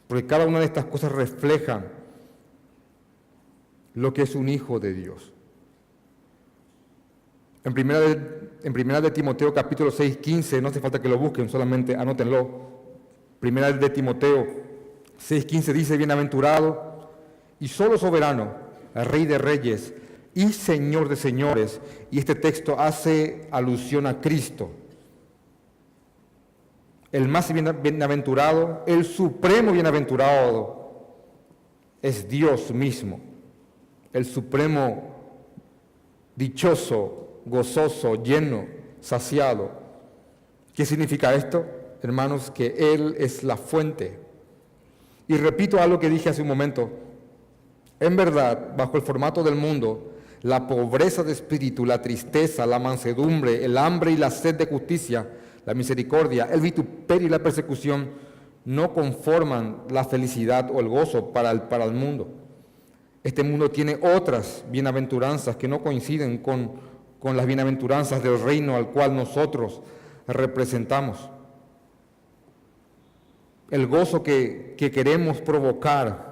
Porque 0.08 0.26
cada 0.26 0.46
una 0.46 0.60
de 0.60 0.66
estas 0.66 0.86
cosas 0.86 1.12
reflejan 1.12 1.86
lo 3.96 4.14
que 4.14 4.22
es 4.22 4.36
un 4.36 4.48
hijo 4.50 4.80
de 4.80 4.94
Dios. 4.94 5.34
En 7.64 7.74
primera 7.74 8.00
de, 8.00 8.52
en 8.64 8.74
primera 8.74 9.02
de 9.02 9.12
Timoteo 9.12 9.54
capítulo 9.54 9.92
6, 9.92 10.18
15, 10.18 10.62
no 10.62 10.70
hace 10.70 10.80
falta 10.80 11.02
que 11.02 11.10
lo 11.10 11.18
busquen, 11.18 11.50
solamente 11.50 11.96
anótenlo. 11.96 12.70
Primera 13.40 13.72
de 13.72 13.90
Timoteo 13.90 14.69
6, 15.20 15.46
15 15.46 15.74
dice, 15.74 15.98
bienaventurado 15.98 17.12
y 17.60 17.68
solo 17.68 17.98
soberano, 17.98 18.54
rey 18.96 19.26
de 19.26 19.38
reyes, 19.38 19.94
y 20.34 20.54
Señor 20.54 21.10
de 21.10 21.16
señores. 21.16 21.82
Y 22.12 22.20
este 22.20 22.36
texto 22.36 22.80
hace 22.80 23.48
alusión 23.52 24.08
a 24.08 24.22
Cristo. 24.22 24.72
El 27.12 27.28
más 27.28 27.52
bienaventurado, 27.52 28.84
el 28.88 29.04
supremo 29.04 29.72
bienaventurado, 29.72 30.80
es 32.02 32.28
Dios 32.30 32.72
mismo. 32.72 33.20
El 34.14 34.26
supremo 34.26 35.16
dichoso, 36.36 37.42
gozoso, 37.46 38.24
lleno, 38.24 38.66
saciado. 39.02 39.72
¿Qué 40.74 40.86
significa 40.86 41.34
esto? 41.34 41.66
Hermanos, 42.02 42.52
que 42.52 42.94
Él 42.94 43.16
es 43.18 43.44
la 43.44 43.58
fuente. 43.58 44.29
Y 45.30 45.38
repito 45.38 45.80
algo 45.80 46.00
que 46.00 46.10
dije 46.10 46.30
hace 46.30 46.42
un 46.42 46.48
momento. 46.48 46.90
En 48.00 48.16
verdad, 48.16 48.76
bajo 48.76 48.98
el 48.98 49.04
formato 49.04 49.44
del 49.44 49.54
mundo, 49.54 50.14
la 50.42 50.66
pobreza 50.68 51.24
de 51.24 51.32
espíritu, 51.32 51.86
la 51.86 52.02
tristeza, 52.02 52.66
la 52.66 52.80
mansedumbre, 52.80 53.64
el 53.64 53.78
hambre 53.78 54.12
y 54.12 54.18
la 54.18 54.32
sed 54.32 54.56
de 54.56 54.66
justicia, 54.66 55.30
la 55.68 55.76
misericordia, 55.76 56.50
el 56.52 56.62
vituperio 56.62 57.28
y 57.28 57.30
la 57.30 57.44
persecución 57.44 58.10
no 58.66 58.92
conforman 58.92 59.84
la 59.92 60.04
felicidad 60.04 60.72
o 60.74 60.80
el 60.80 60.88
gozo 60.88 61.32
para 61.32 61.52
el, 61.52 61.62
para 61.62 61.86
el 61.86 61.92
mundo. 61.92 62.28
Este 63.24 63.44
mundo 63.44 63.70
tiene 63.70 64.00
otras 64.02 64.64
bienaventuranzas 64.72 65.58
que 65.58 65.68
no 65.68 65.84
coinciden 65.84 66.40
con, 66.40 66.72
con 67.20 67.38
las 67.38 67.46
bienaventuranzas 67.46 68.24
del 68.24 68.42
reino 68.42 68.76
al 68.76 68.88
cual 68.88 69.16
nosotros 69.16 69.82
representamos. 70.26 71.30
El 73.72 73.88
gozo 73.88 74.24
que, 74.24 74.76
que 74.78 74.92
queremos 74.92 75.42
provocar 75.42 76.30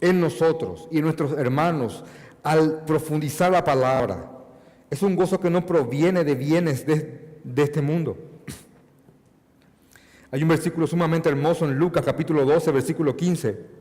en 0.00 0.20
nosotros 0.20 0.88
y 0.90 0.98
en 0.98 1.04
nuestros 1.04 1.32
hermanos 1.32 2.04
al 2.42 2.84
profundizar 2.84 3.52
la 3.52 3.64
palabra. 3.64 4.30
Es 4.90 5.02
un 5.02 5.14
gozo 5.14 5.38
que 5.38 5.50
no 5.50 5.66
proviene 5.66 6.24
de 6.24 6.34
bienes 6.34 6.86
de, 6.86 7.40
este 7.56 7.82
mundo. 7.82 8.16
Hay 10.30 10.42
un 10.42 10.48
versículo 10.48 10.86
sumamente 10.86 11.28
hermoso 11.28 11.64
en 11.64 11.78
Lucas 11.78 12.04
capítulo 12.04 12.44
12, 12.44 12.72
versículo 12.72 13.16
15. 13.16 13.80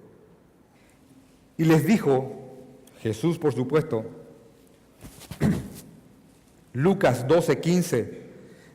Y 1.57 1.65
les 1.65 1.85
dijo, 1.85 2.35
Jesús 3.01 3.37
por 3.37 3.53
supuesto, 3.53 4.05
Lucas 6.73 7.27
12, 7.27 7.59
15, 7.59 8.18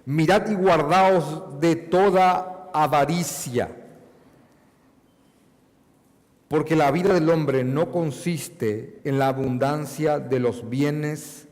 mirad 0.07 0.49
y 0.51 0.55
guardaos 0.55 1.61
de 1.61 1.77
toda 1.77 2.71
avaricia 2.73 3.71
porque 6.55 6.77
la 6.77 6.93
vida 6.93 7.13
del 7.13 7.29
hombre 7.31 7.65
no 7.65 7.91
consiste 7.91 9.01
en 9.03 9.19
la 9.19 9.27
abundancia 9.27 10.21
de 10.21 10.39
los 10.39 10.71
bienes 10.71 11.49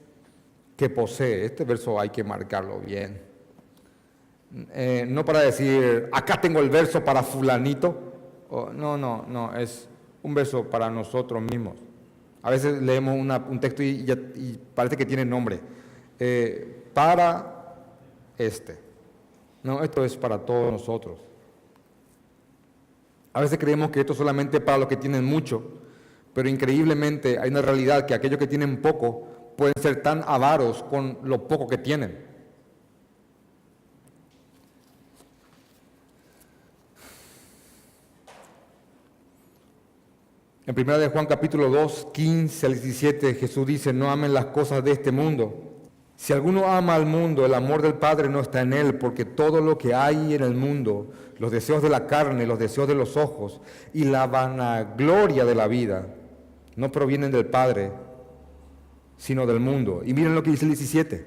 que 0.77 0.91
posee. 0.91 1.45
Este 1.45 1.65
verso 1.65 1.99
hay 1.99 2.11
que 2.11 2.23
marcarlo 2.23 2.79
bien. 2.79 3.21
Eh, 4.73 5.05
no 5.09 5.25
para 5.25 5.41
decir, 5.41 6.09
acá 6.13 6.41
tengo 6.41 6.61
el 6.61 6.71
verso 6.71 7.03
para 7.03 7.25
fulanito. 7.25 8.13
no, 8.51 8.97
no, 8.97 9.25
no, 9.27 9.57
es 9.57 9.89
un 10.23 10.35
verso 10.35 10.71
para 10.71 10.89
nosotros 10.89 11.43
mismos. 11.43 11.79
A 12.43 12.51
veces 12.51 12.81
leemos 12.81 13.17
un 13.17 13.59
texto 13.59 13.83
y, 13.83 14.61
parece 14.73 14.97
que 14.97 15.05
tiene 15.05 15.25
nombre. 15.25 15.59
Eh, 16.19 16.85
para 16.95 17.52
este. 18.47 18.79
No, 19.63 19.83
esto 19.83 20.05
es 20.05 20.17
para 20.17 20.39
todos 20.39 20.73
nosotros. 20.73 21.19
A 23.33 23.41
veces 23.41 23.59
creemos 23.59 23.91
que 23.91 24.01
esto 24.01 24.13
es 24.13 24.19
solamente 24.19 24.61
para 24.61 24.79
los 24.79 24.89
que 24.89 24.97
tienen 24.97 25.25
mucho, 25.25 25.63
pero 26.35 26.49
increíblemente 26.49 27.39
hay 27.39 27.51
una 27.51 27.63
realidad 27.63 28.05
que 28.07 28.15
aquellos 28.15 28.39
que 28.39 28.47
tienen 28.47 28.83
poco 28.83 29.55
pueden 29.57 29.75
ser 29.81 30.03
tan 30.03 30.23
avaros 30.27 30.83
con 30.83 31.19
lo 31.23 31.47
poco 31.47 31.67
que 31.67 31.79
tienen. 31.79 32.31
En 40.65 40.79
1 40.79 40.99
de 40.99 41.09
Juan 41.09 41.27
capítulo 41.27 41.69
2, 41.71 42.09
15 42.13 42.67
al 42.67 42.73
17, 42.75 43.35
Jesús 43.35 43.67
dice, 43.67 43.93
no 43.93 44.11
amen 44.11 44.33
las 44.33 44.47
cosas 44.47 44.85
de 44.85 44.93
este 44.93 45.11
mundo 45.11 45.72
si 46.23 46.33
alguno 46.33 46.67
ama 46.67 46.95
al 46.95 47.05
mundo, 47.05 47.45
el 47.45 47.53
amor 47.53 47.83
del 47.83 47.95
Padre 47.95 48.29
no 48.29 48.39
está 48.39 48.61
en 48.61 48.73
él, 48.75 48.95
porque 48.95 49.25
todo 49.25 49.61
lo 49.61 49.77
que 49.77 49.93
hay 49.93 50.35
en 50.35 50.45
el 50.45 50.55
mundo, 50.55 51.11
los 51.39 51.51
deseos 51.51 51.83
de 51.83 51.89
la 51.89 52.07
carne, 52.07 52.47
los 52.47 52.61
deseos 52.61 52.87
de 52.87 52.95
los 52.95 53.17
ojos 53.17 53.61
y 53.93 54.05
la 54.05 54.29
vanagloria 54.29 55.45
de 55.45 55.57
la 55.57 55.67
vida, 55.67 56.07
no 56.77 56.93
provienen 56.93 57.33
del 57.33 57.47
Padre, 57.47 57.91
sino 59.17 59.47
del 59.47 59.59
mundo. 59.59 60.03
Y 60.05 60.15
miren 60.15 60.37
lo 60.37 60.45
que 60.45 60.53
dice 60.53 60.65
el 60.65 60.71
17. 60.71 61.27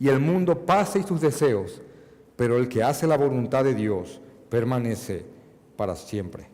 Y 0.00 0.08
el 0.08 0.18
mundo 0.18 0.66
pasa 0.66 0.98
y 0.98 1.04
sus 1.04 1.20
deseos, 1.20 1.80
pero 2.34 2.56
el 2.56 2.68
que 2.68 2.82
hace 2.82 3.06
la 3.06 3.16
voluntad 3.16 3.62
de 3.62 3.76
Dios 3.76 4.20
permanece 4.48 5.24
para 5.76 5.94
siempre. 5.94 6.48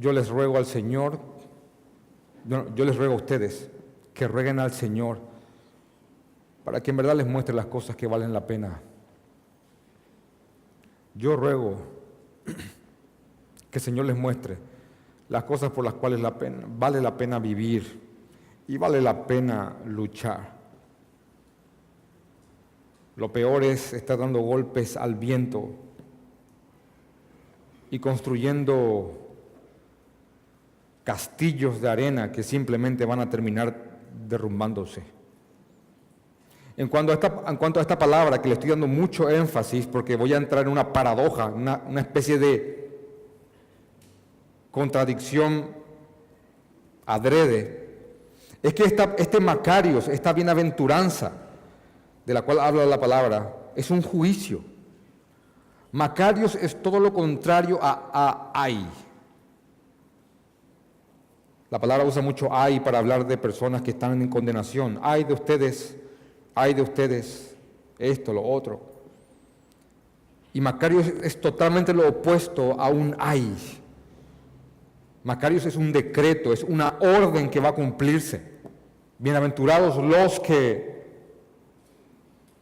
Yo 0.00 0.12
les 0.12 0.28
ruego 0.28 0.56
al 0.56 0.66
Señor, 0.66 1.20
yo 2.44 2.84
les 2.84 2.96
ruego 2.96 3.12
a 3.12 3.18
ustedes 3.18 3.70
que 4.14 4.26
rueguen 4.26 4.58
al 4.58 4.72
Señor 4.72 5.30
para 6.64 6.82
que 6.82 6.90
en 6.90 6.96
verdad 6.96 7.16
les 7.16 7.26
muestre 7.26 7.54
las 7.54 7.66
cosas 7.66 7.96
que 7.96 8.06
valen 8.06 8.32
la 8.32 8.46
pena. 8.46 8.80
Yo 11.14 11.36
ruego 11.36 11.76
que 12.44 13.78
el 13.78 13.80
Señor 13.80 14.06
les 14.06 14.16
muestre 14.16 14.58
las 15.28 15.44
cosas 15.44 15.70
por 15.70 15.84
las 15.84 15.94
cuales 15.94 16.20
vale 16.78 17.00
la 17.00 17.16
pena 17.16 17.38
vivir 17.38 18.00
y 18.68 18.76
vale 18.76 19.00
la 19.00 19.26
pena 19.26 19.76
luchar. 19.86 20.60
Lo 23.16 23.32
peor 23.32 23.64
es 23.64 23.92
estar 23.92 24.18
dando 24.18 24.40
golpes 24.40 24.96
al 24.96 25.14
viento 25.14 25.70
y 27.90 27.98
construyendo 27.98 29.18
castillos 31.04 31.80
de 31.80 31.88
arena 31.88 32.30
que 32.30 32.42
simplemente 32.42 33.04
van 33.04 33.20
a 33.20 33.28
terminar 33.28 34.00
derrumbándose. 34.28 35.02
En 36.82 36.88
cuanto, 36.88 37.12
a 37.12 37.80
esta, 37.80 37.96
palabra, 37.96 38.42
que 38.42 38.48
le 38.48 38.54
estoy 38.54 38.70
dando 38.70 38.88
mucho 38.88 39.30
énfasis, 39.30 39.86
porque 39.86 40.16
voy 40.16 40.34
a 40.34 40.36
entrar 40.36 40.64
en 40.64 40.68
una 40.68 40.92
paradoja, 40.92 41.46
una, 41.46 42.00
especie 42.00 42.40
de 42.40 42.90
contradicción 44.68 45.68
adrede, 47.06 47.88
es 48.60 48.74
que 48.74 48.82
este 48.82 49.38
Macarios, 49.38 50.08
esta 50.08 50.32
bienaventuranza 50.32 51.30
de 52.26 52.34
la 52.34 52.42
cual 52.42 52.58
habla 52.58 52.84
la 52.84 52.98
palabra, 52.98 53.54
es 53.76 53.88
un 53.92 54.02
juicio. 54.02 54.64
Macarios 55.92 56.56
es 56.56 56.82
todo 56.82 56.98
lo 56.98 57.14
contrario 57.14 57.78
a, 57.80 58.10
a 58.12 58.50
ay. 58.60 58.84
La 61.70 61.78
palabra 61.78 62.04
usa 62.04 62.22
mucho 62.22 62.48
ay 62.50 62.80
para 62.80 62.98
hablar 62.98 63.24
de 63.24 63.38
personas 63.38 63.82
que 63.82 63.92
están 63.92 64.20
en 64.20 64.26
condenación. 64.26 64.98
Ay 65.00 65.22
de 65.22 65.34
ustedes 65.34 66.02
hay 66.54 66.74
de 66.74 66.82
ustedes 66.82 67.56
esto, 67.98 68.32
lo 68.32 68.42
otro. 68.42 68.92
Y 70.52 70.60
Macario 70.60 71.00
es, 71.00 71.40
totalmente 71.40 71.94
lo 71.94 72.08
opuesto 72.08 72.78
a 72.78 72.88
un 72.88 73.16
ay. 73.18 73.56
Macarios 75.24 75.64
es 75.66 75.76
un 75.76 75.92
decreto, 75.92 76.52
es 76.52 76.64
una 76.64 76.96
orden 77.00 77.48
que 77.48 77.60
va 77.60 77.70
a 77.70 77.74
cumplirse. 77.74 78.42
Bienaventurados 79.18 79.96
los 79.96 80.40
que 80.40 81.06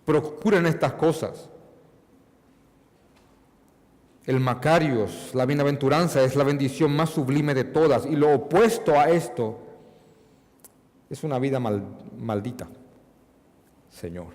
procuren 0.05 0.67
estas 0.67 0.93
cosas. 0.93 1.49
El 4.27 4.39
Macarios, 4.39 5.31
la 5.35 5.47
bienaventuranza, 5.47 6.23
es 6.23 6.37
la 6.37 6.45
bendición 6.45 6.95
más 6.95 7.11
sublime 7.11 7.55
de 7.55 7.65
todas 7.65 8.05
y 8.07 8.15
lo 8.15 8.35
opuesto 8.35 8.93
a 8.93 9.09
esto 9.09 9.59
es 11.09 11.25
una 11.25 11.39
vida 11.41 11.59
maldita, 11.59 12.69
Señor. 13.91 14.29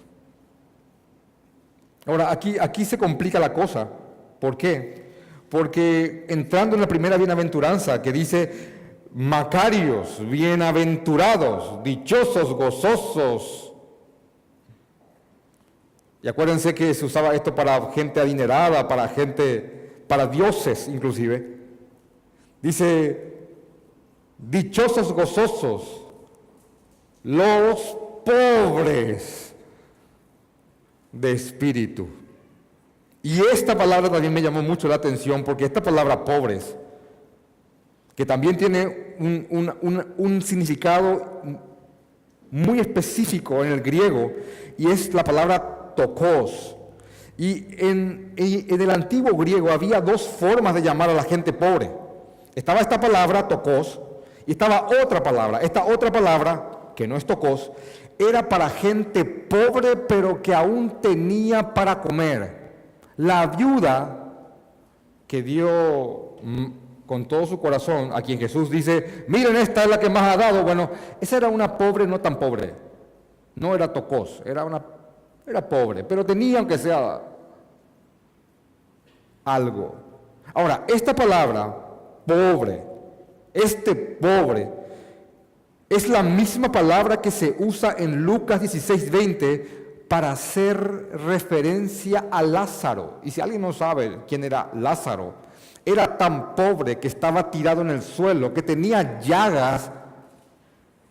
Ahora, 2.06 2.30
aquí, 2.32 2.58
aquí 2.60 2.86
se 2.86 2.98
complica 2.98 3.40
la 3.40 3.52
cosa. 3.52 3.90
¿Por 4.40 4.58
qué? 4.58 5.06
Porque 5.50 6.26
entrando 6.30 6.76
en 6.76 6.82
la 6.82 6.88
primera 6.88 7.18
bienaventuranza 7.18 8.02
que 8.02 8.12
dice, 8.12 8.76
Macarios, 9.14 10.20
bienaventurados, 10.30 11.84
dichosos, 11.84 12.54
gozosos. 12.54 13.74
Y 16.22 16.28
acuérdense 16.28 16.74
que 16.76 16.94
se 16.94 17.06
usaba 17.06 17.34
esto 17.34 17.56
para 17.56 17.92
gente 17.92 18.20
adinerada, 18.20 18.88
para 18.88 19.08
gente, 19.08 20.04
para 20.08 20.28
dioses 20.28 20.88
inclusive. 20.88 21.56
Dice, 22.62 23.36
dichosos, 24.38 25.14
gozosos, 25.14 26.02
los 27.24 27.98
pobres 28.26 29.45
de 31.16 31.32
espíritu. 31.32 32.08
Y 33.24 33.40
esta 33.40 33.76
palabra 33.76 34.12
también 34.12 34.32
me 34.32 34.42
llamó 34.42 34.62
mucho 34.62 34.88
la 34.88 34.96
atención 34.96 35.44
porque 35.44 35.66
esta 35.66 35.82
palabra 35.82 36.24
pobres 36.24 36.76
que 38.16 38.26
también 38.26 38.56
tiene 38.56 39.16
un, 39.20 40.42
significado 40.42 41.42
muy 42.50 42.80
específico 42.80 43.64
en 43.66 43.74
el 43.74 43.82
griego, 43.82 44.32
y 44.78 44.90
es 44.90 45.14
la 45.14 45.24
palabra 45.24 45.94
tokos. 45.96 46.78
Y 47.38 47.66
en, 47.78 48.34
en, 48.38 48.82
el 48.82 48.90
antiguo 48.90 49.36
griego 49.36 49.70
había 49.70 50.00
dos 50.00 50.26
formas 50.26 50.74
de 50.74 50.82
llamar 50.82 51.10
a 51.10 51.14
la 51.14 51.24
gente 51.24 51.52
pobre. 51.52 51.92
Estaba 52.56 52.80
esta 52.80 52.98
palabra 52.98 53.50
tokos 53.50 54.00
y 54.48 54.52
estaba 54.52 54.88
otra 55.04 55.22
palabra. 55.22 55.60
Esta 55.60 55.84
otra 55.84 56.10
palabra, 56.10 56.94
que 56.96 57.08
no 57.08 57.18
es 57.18 57.26
tokos, 57.26 57.72
era 58.18 58.48
para 58.48 58.70
gente 58.70 59.26
pobre 59.26 59.96
pero 59.96 60.42
que 60.42 60.54
aún 60.54 61.02
tenía 61.02 61.74
para 61.74 62.02
comer. 62.02 62.66
La 63.18 63.48
viuda 63.48 64.34
que 65.28 65.42
dio 65.42 66.36
con 67.06 67.26
todo 67.26 67.46
su 67.46 67.60
corazón, 67.60 68.12
a 68.14 68.22
quien 68.22 68.40
Jesús 68.40 68.70
dice, 68.70 69.26
miren, 69.28 69.56
esta 69.56 69.84
es 69.84 69.90
la 69.90 70.00
que 70.00 70.10
más 70.10 70.34
ha 70.34 70.38
dado. 70.38 70.64
Bueno, 70.64 70.90
esa 71.22 71.38
era 71.38 71.48
una 71.48 71.78
pobre, 71.78 72.08
no 72.08 72.20
tan 72.20 72.38
pobre. 72.38 72.74
No 73.56 73.74
era 73.74 73.92
tocos, 73.92 74.42
era 74.46 74.66
una 74.66 74.84
era 75.48 75.68
pobre, 75.68 76.04
pero 76.04 76.26
tenía 76.26 76.60
aunque 76.60 76.78
sea 76.78 77.22
algo. 79.44 79.96
Ahora, 80.54 80.86
esta 80.88 81.14
palabra, 81.14 81.76
pobre, 82.26 82.84
este 83.54 83.96
pobre, 83.96 84.72
es 85.90 86.10
la 86.10 86.24
misma 86.24 86.72
palabra 86.72 87.22
que 87.22 87.32
se 87.32 87.56
usa 87.60 87.96
en 87.98 88.24
Lucas 88.24 88.60
16, 88.60 89.12
20 89.12 89.86
para 90.08 90.32
hacer 90.32 91.10
referencia 91.26 92.26
a 92.32 92.42
Lázaro. 92.42 93.20
Y 93.24 93.32
si 93.32 93.42
alguien 93.42 93.62
no 93.62 93.74
sabe 93.74 94.20
quién 94.28 94.44
era 94.44 94.70
Lázaro, 94.74 95.36
era 95.86 96.18
tan 96.18 96.56
pobre 96.56 96.98
que 96.98 97.08
estaba 97.08 97.52
tirado 97.52 97.82
en 97.82 97.92
el 97.92 98.02
suelo, 98.02 98.54
que 98.54 98.62
tenía 98.62 99.20
llagas, 99.20 99.92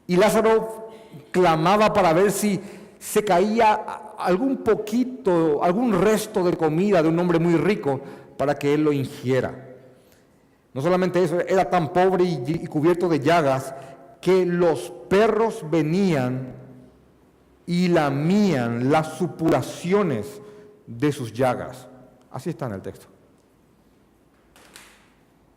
y 0.06 0.16
Lázaro 0.16 0.90
clamaba 1.30 1.92
para 1.92 2.12
ver 2.12 2.30
si 2.30 2.60
se 2.98 3.24
caía 3.24 3.74
algún 4.18 4.58
poquito, 4.58 5.62
algún 5.62 5.92
resto 5.92 6.42
de 6.42 6.56
comida 6.56 7.02
de 7.02 7.08
un 7.08 7.18
hombre 7.18 7.38
muy 7.38 7.54
rico 7.56 8.00
para 8.36 8.58
que 8.58 8.74
él 8.74 8.84
lo 8.84 8.92
ingiera. 8.92 9.54
No 10.72 10.82
solamente 10.82 11.22
eso, 11.22 11.38
era 11.40 11.70
tan 11.70 11.92
pobre 11.92 12.24
y, 12.24 12.66
cubierto 12.66 13.08
de 13.08 13.20
llagas 13.20 13.74
que 14.24 14.46
los 14.46 14.90
perros 15.10 15.66
venían 15.70 16.54
y 17.66 17.88
lamían 17.88 18.90
las 18.90 19.18
supuraciones 19.18 20.40
de 20.86 21.12
sus 21.12 21.30
llagas. 21.30 21.86
Así 22.30 22.48
está 22.48 22.64
en 22.64 22.72
el 22.72 22.80
texto. 22.80 23.06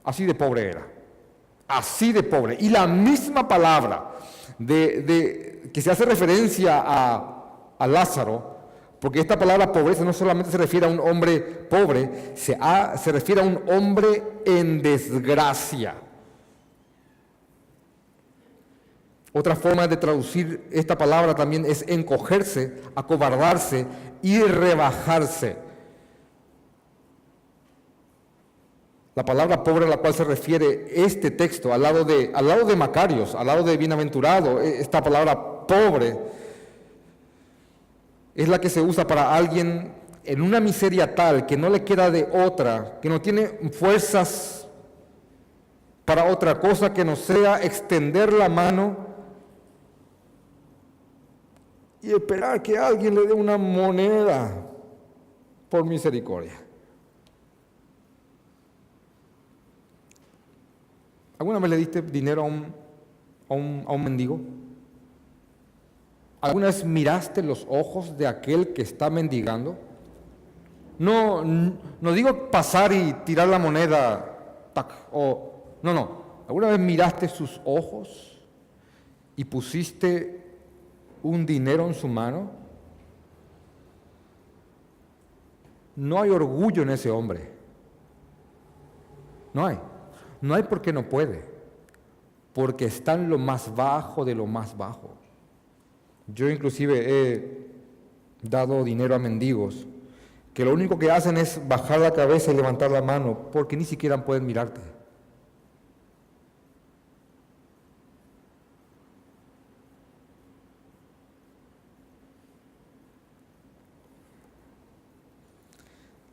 Así 0.04 0.26
de 0.26 0.36
pobre 0.36 0.68
era. 0.68 0.86
Así 1.66 2.12
de 2.12 2.24
pobre. 2.24 2.58
Y 2.60 2.68
la 2.68 2.88
misma 2.88 3.48
palabra 3.48 4.18
de, 4.60 5.72
que 5.74 5.82
se 5.82 5.90
hace 5.90 6.04
referencia 6.04 6.84
a, 6.86 7.76
a, 7.80 7.88
Lázaro, 7.88 8.58
porque 9.00 9.22
esta 9.22 9.40
palabra 9.40 9.72
pobreza 9.72 10.04
no 10.04 10.12
solamente 10.12 10.52
se 10.52 10.58
refiere 10.58 10.88
a 10.88 10.90
un 10.90 11.00
hombre 11.00 11.40
pobre, 11.40 12.34
se, 12.36 12.58
se 13.02 13.12
refiere 13.14 13.40
a 13.40 13.46
un 13.46 13.62
hombre 13.70 14.42
en 14.46 14.82
desgracia. 14.82 16.07
Otra 19.38 19.56
forma 19.56 19.88
de 19.88 19.98
traducir 19.98 20.68
esta 20.72 20.98
palabra 20.98 21.36
también 21.36 21.64
es 21.64 21.86
encogerse, 21.88 22.82
acobardarse 22.96 23.86
y 24.24 24.40
rebajarse. 24.42 25.58
La 29.14 29.24
palabra 29.24 29.64
pobre 29.64 29.86
a 29.86 29.90
la 29.90 29.98
cual 29.98 30.16
se 30.16 30.24
refiere 30.24 30.88
este 30.92 31.30
texto, 31.30 31.72
al 31.72 31.84
lado 31.84 32.04
de, 32.04 32.32
al 32.34 32.48
lado 32.48 32.66
de 32.66 32.76
Macarios, 32.76 33.36
al 33.36 33.46
lado 33.46 33.62
de 33.62 33.78
bienaventurado, 33.78 34.60
e, 34.60 34.82
esta 34.82 35.04
palabra 35.04 35.68
pobre, 35.68 36.18
es 38.34 38.48
la 38.48 38.60
que 38.60 38.72
se 38.72 38.82
usa 38.82 39.06
para 39.06 39.36
alguien 39.36 39.94
en 40.24 40.42
una 40.42 40.60
miseria 40.60 41.14
tal 41.14 41.46
que 41.46 41.58
no 41.58 41.70
le 41.70 41.84
queda 41.84 42.10
de 42.10 42.28
otra, 42.34 42.98
que 43.04 43.10
no 43.10 43.22
tiene 43.22 43.70
fuerzas 43.72 44.68
para 46.06 46.26
otra 46.26 46.60
cosa 46.60 46.92
que 46.92 47.06
no 47.06 47.16
sea 47.16 47.62
extender 47.62 48.34
la 48.34 48.50
mano 48.50 49.06
y 52.02 52.12
esperar 52.12 52.62
que 52.62 52.78
alguien 52.78 53.16
le 53.16 53.26
dé 53.26 53.34
una 53.34 53.58
moneda 53.58 54.66
por 55.70 55.86
misericordia. 55.86 56.54
¿Alguna 61.40 61.60
vez 61.60 61.70
le 61.70 61.78
diste 61.78 62.02
dinero 62.02 62.42
a 62.42 62.46
un, 62.46 62.74
a 63.88 63.94
un, 63.94 64.04
mendigo? 64.04 64.40
¿Alguna 66.42 66.68
vez 66.68 66.84
miraste 66.84 67.44
los 67.44 67.66
ojos 67.70 68.18
de 68.18 68.26
aquel 68.26 68.74
que 68.74 68.82
está 68.82 69.10
mendigando? 69.10 69.78
No, 70.98 71.44
no 71.44 72.12
digo 72.14 72.50
pasar 72.50 72.92
y 72.92 73.14
tirar 73.24 73.48
la 73.48 73.60
moneda, 73.60 74.72
tac, 74.74 75.12
no, 75.14 75.94
no. 75.94 76.28
¿Alguna 76.48 76.70
vez 76.70 76.80
miraste 76.80 77.28
sus 77.28 77.62
ojos 77.66 78.40
y 79.36 79.44
pusiste 79.44 80.47
un 81.28 81.46
dinero 81.46 81.88
en 81.88 81.94
su 81.94 82.08
mano? 82.08 82.52
No 85.96 86.22
hay 86.22 86.30
orgullo 86.30 86.84
en 86.84 86.90
ese 86.92 87.10
hombre. 87.10 87.52
No 89.54 89.66
hay. 89.66 89.80
No 90.42 90.54
hay 90.54 90.64
porque 90.64 90.94
no 90.94 91.10
puede, 91.10 91.44
porque 92.54 92.86
está 92.86 93.14
en 93.14 93.30
lo 93.30 93.38
más 93.38 93.76
bajo 93.76 94.24
de 94.24 94.36
lo 94.36 94.46
más 94.46 94.78
bajo. 94.78 95.10
Yo 96.28 96.50
inclusive 96.50 97.06
he 97.08 97.68
dado 98.42 98.84
dinero 98.84 99.16
a 99.16 99.20
mendigos 99.20 99.88
que 100.54 100.66
lo 100.66 100.74
único 100.74 100.98
que 101.00 101.12
hacen 101.12 101.38
es 101.38 101.62
bajar 101.68 102.00
la 102.00 102.14
cabeza 102.14 102.52
y 102.52 102.56
levantar 102.56 102.92
la 102.92 103.02
mano 103.02 103.50
porque 103.52 103.78
ni 103.78 103.86
siquiera 103.86 104.26
pueden 104.26 104.46
mirarte. 104.46 104.82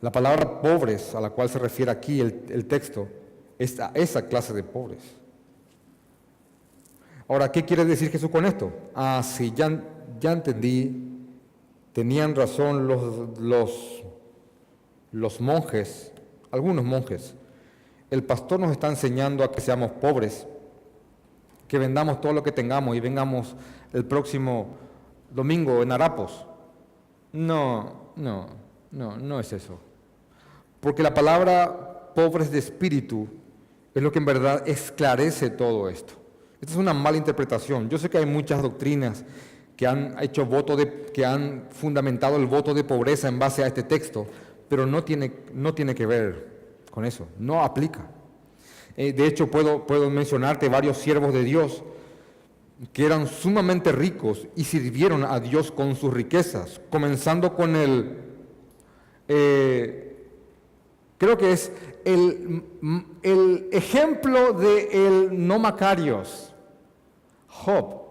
La 0.05 0.11
palabra 0.11 0.61
pobres 0.61 1.15
a 1.15 1.19
la 1.19 1.31
cual 1.31 1.49
se 1.49 1.57
refiere 1.57 1.89
aquí 1.89 2.21
el, 2.21 2.67
texto 2.67 3.07
esa, 3.57 3.89
esa 3.95 4.27
clase 4.27 4.53
de 4.53 4.61
pobres. 4.61 5.01
Ahora, 7.27 7.51
¿qué 7.51 7.65
quiere 7.65 7.83
decir 7.85 8.11
Jesús 8.11 8.29
con 8.29 8.45
esto? 8.45 8.71
Ah, 8.93 9.23
sí, 9.23 9.51
ya, 9.55 9.81
ya 10.19 10.31
entendí. 10.31 11.25
Tenían 11.91 12.35
razón 12.35 12.87
los, 12.87 13.39
los, 13.39 14.03
los 15.11 15.41
monjes, 15.41 16.13
algunos 16.51 16.85
monjes. 16.85 17.33
El 18.11 18.23
pastor 18.23 18.59
nos 18.59 18.73
está 18.73 18.89
enseñando 18.89 19.43
a 19.43 19.51
que 19.51 19.59
seamos 19.59 19.89
pobres, 19.89 20.45
que 21.67 21.79
vendamos 21.79 22.21
todo 22.21 22.31
lo 22.31 22.43
que 22.43 22.51
tengamos 22.51 22.95
y 22.95 22.99
vengamos 22.99 23.55
el 23.91 24.05
próximo 24.05 24.67
domingo 25.31 25.81
en 25.81 25.91
Harapos. 25.91 26.45
No, 27.33 28.11
no, 28.15 28.45
no, 28.91 29.17
no 29.17 29.39
es 29.39 29.51
eso. 29.51 29.79
Porque 30.85 31.01
la 31.01 31.15
palabra 31.15 32.11
pobres 32.13 32.51
de 32.51 32.59
espíritu 32.59 33.27
es 33.91 34.03
lo 34.03 34.11
que 34.11 34.19
en 34.19 34.25
verdad 34.25 34.69
esclarece 34.69 35.49
todo 35.49 35.89
esto. 35.89 36.13
Esta 36.61 36.73
es 36.73 36.77
una 36.77 36.93
mala 36.93 37.17
interpretación. 37.17 37.89
Yo 37.89 37.97
sé 37.97 38.07
que 38.07 38.19
hay 38.19 38.27
muchas 38.27 38.61
doctrinas 38.61 39.25
que 39.75 39.87
han 39.87 40.15
hecho 40.21 40.45
voto 40.45 40.75
de, 40.75 41.07
que 41.11 41.25
han 41.25 41.69
fundamentado 41.71 42.35
el 42.35 42.45
voto 42.45 42.75
de 42.75 42.83
pobreza 42.83 43.27
en 43.27 43.39
base 43.39 43.63
a 43.63 43.67
este 43.67 43.81
texto, 43.81 44.27
pero 44.69 44.85
no 44.85 45.03
tiene, 45.03 45.33
no 45.55 45.73
tiene 45.73 45.95
que 45.95 46.05
ver 46.05 46.49
con 46.91 47.03
eso, 47.03 47.29
no 47.39 47.63
aplica. 47.63 48.05
Eh, 48.95 49.11
de 49.11 49.25
hecho, 49.25 49.49
puedo, 49.49 49.87
puedo 49.87 50.11
mencionarte 50.11 50.69
varios 50.69 50.99
siervos 50.99 51.33
de 51.33 51.43
Dios 51.43 51.83
que 52.93 53.07
eran 53.07 53.25
sumamente 53.25 53.91
ricos 53.91 54.47
y 54.55 54.65
sirvieron 54.65 55.23
a 55.23 55.39
Dios 55.39 55.71
con 55.71 55.95
sus 55.95 56.13
riquezas, 56.13 56.79
comenzando 56.91 57.55
con 57.55 57.75
el, 57.75 58.17
eh, 59.27 60.14
creo 61.17 61.37
que 61.37 61.51
es 61.51 61.71
el, 62.03 62.63
ejemplo 63.71 64.53
de 64.53 65.07
el 65.07 65.47
no 65.47 65.59
Macarios, 65.59 66.53
Job. 67.47 68.03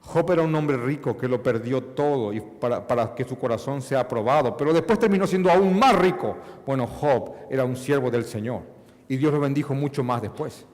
Job 0.00 0.30
era 0.30 0.42
un 0.42 0.54
hombre 0.54 0.76
rico 0.76 1.16
que 1.16 1.28
lo 1.28 1.42
perdió 1.42 1.82
todo 1.82 2.32
y 2.32 2.40
para, 2.40 2.86
para, 2.86 3.14
que 3.14 3.24
su 3.24 3.36
corazón 3.36 3.82
sea 3.82 4.00
aprobado, 4.00 4.56
pero 4.56 4.72
después 4.72 4.98
terminó 4.98 5.26
siendo 5.26 5.50
aún 5.50 5.78
más 5.78 5.98
rico. 5.98 6.36
Bueno, 6.64 6.86
Job 6.86 7.34
era 7.50 7.64
un 7.64 7.76
siervo 7.76 8.10
del 8.10 8.24
Señor 8.24 8.62
y 9.08 9.16
Dios 9.16 9.32
lo 9.32 9.40
bendijo 9.40 9.74
mucho 9.74 10.02
más 10.02 10.22
después. 10.22 10.64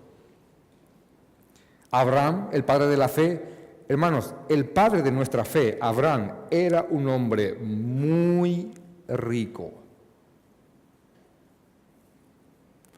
Abraham, 1.91 2.49
el 2.53 2.65
padre 2.65 2.87
de 2.87 2.97
la 2.97 3.09
fe, 3.09 3.43
hermanos, 3.89 4.35
el 4.49 4.67
padre 4.67 5.03
de 5.03 5.11
nuestra 5.11 5.45
fe, 5.45 5.79
Abraham, 5.81 6.33
era 6.51 6.87
un 6.89 7.09
hombre 7.09 7.55
muy 7.55 8.73
rico. 9.09 9.73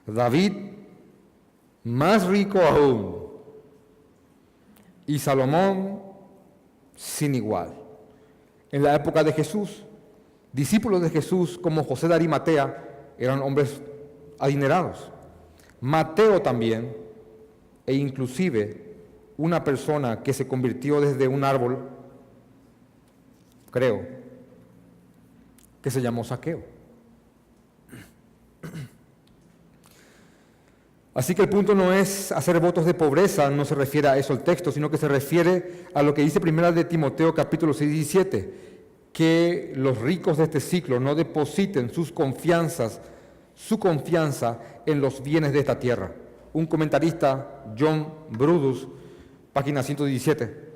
David, 0.07 0.53
más 1.85 2.27
rico 2.27 2.61
aún. 2.61 3.25
Y 5.07 5.19
Salomón, 5.19 6.01
sin 6.97 7.35
igual. 7.35 7.75
En 8.71 8.83
la 8.83 8.95
época 8.95 9.23
de 9.23 9.33
Jesús, 9.33 9.85
discípulos 10.53 11.03
de 11.03 11.11
Jesús 11.11 11.59
como 11.59 11.85
José 11.85 12.09
de 12.09 12.15
Arimatea 12.15 13.15
eran 13.19 13.43
hombres 13.43 13.81
adinerados. 14.39 15.11
Mateo 15.81 16.41
también, 16.41 16.97
e 17.87 17.95
inclusive 17.95 18.94
una 19.37 19.65
persona 19.65 20.23
que 20.23 20.33
se 20.33 20.47
convirtió 20.47 21.01
desde 21.01 21.29
un 21.29 21.45
árbol, 21.45 21.89
creo, 23.71 24.07
que 25.83 25.91
se 25.91 26.01
llamó 26.01 26.25
Saqueo. 26.25 26.63
Así 31.15 31.35
que 31.35 31.43
el 31.43 31.49
punto 31.49 31.77
no 31.77 31.93
es 31.93 32.33
hacer 32.33 32.59
votos 32.59 32.87
de 32.87 32.95
pobreza, 32.95 33.49
no 33.49 33.65
se 33.65 33.77
refiere 33.77 34.09
a 34.09 34.19
eso 34.19 34.33
el 34.33 34.41
texto, 34.41 34.73
sino 34.73 34.91
que 34.91 34.97
se 34.97 35.07
refiere 35.07 35.87
a 35.95 36.03
lo 36.03 36.13
que 36.13 36.23
dice 36.23 36.41
primera 36.41 36.73
de 36.73 36.85
Timoteo 36.85 37.33
capítulo 37.33 37.73
6 37.73 37.89
y 37.89 37.95
17, 37.95 38.55
que 39.13 39.73
los 39.77 39.99
ricos 39.99 40.39
de 40.39 40.45
este 40.45 40.59
ciclo 40.59 40.99
no 40.99 41.15
depositen 41.15 41.93
sus 41.95 42.11
confianzas, 42.11 43.01
su 43.55 43.79
confianza 43.79 44.59
en 44.87 45.01
los 45.01 45.23
bienes 45.23 45.53
de 45.53 45.61
esta 45.61 45.79
tierra. 45.79 46.11
Un 46.53 46.67
comentarista, 46.67 47.65
John 47.79 48.13
Brudus, 48.31 48.89
página 49.55 49.83
117, 49.83 50.75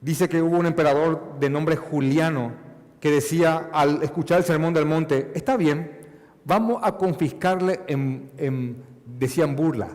dice 0.00 0.28
que 0.28 0.42
hubo 0.42 0.58
un 0.58 0.66
emperador 0.66 1.38
de 1.38 1.50
nombre 1.50 1.76
Juliano 1.76 2.52
que 2.98 3.10
decía 3.10 3.68
al 3.72 4.02
escuchar 4.02 4.38
el 4.38 4.44
sermón 4.44 4.74
del 4.74 4.86
monte, 4.86 5.30
está 5.34 5.56
bien, 5.56 6.00
vamos 6.44 6.80
a 6.82 6.96
confiscarle 6.96 7.82
en, 7.86 8.30
en 8.38 8.82
decían 9.04 9.54
burla. 9.54 9.90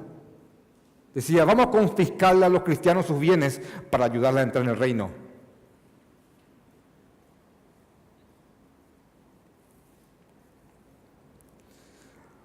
Decía, 1.13 1.43
vamos 1.43 1.65
a 1.65 1.71
confiscarle 1.71 2.45
a 2.45 2.49
los 2.49 2.61
cristianos 2.61 3.07
sus 3.07 3.19
bienes 3.19 3.59
para 3.89 4.05
ayudarle 4.05 4.41
a 4.41 4.43
entrar 4.43 4.63
en 4.63 4.69
el 4.69 4.77
reino. 4.77 5.09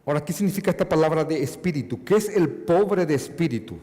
Ahora, 0.07 0.25
¿qué 0.25 0.33
significa 0.33 0.71
esta 0.71 0.89
palabra 0.89 1.25
de 1.25 1.43
espíritu? 1.43 2.03
¿Qué 2.05 2.17
es 2.17 2.29
el 2.31 2.49
pobre 2.49 3.05
de 3.05 3.15
espíritu? 3.15 3.79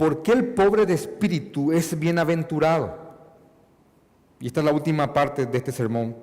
¿Por 0.00 0.22
qué 0.22 0.32
el 0.32 0.54
pobre 0.54 0.86
de 0.86 0.94
espíritu 0.94 1.72
es 1.72 1.98
bienaventurado? 1.98 2.96
Y 4.40 4.46
esta 4.46 4.60
es 4.60 4.64
la 4.64 4.72
última 4.72 5.12
parte 5.12 5.44
de 5.44 5.58
este 5.58 5.72
sermón. 5.72 6.16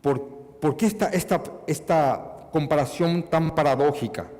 ¿Por, 0.00 0.26
por 0.62 0.78
qué 0.78 0.86
esta, 0.86 1.10
esta, 1.10 1.42
esta 1.66 2.48
comparación 2.50 3.24
tan 3.24 3.54
paradójica. 3.54 4.30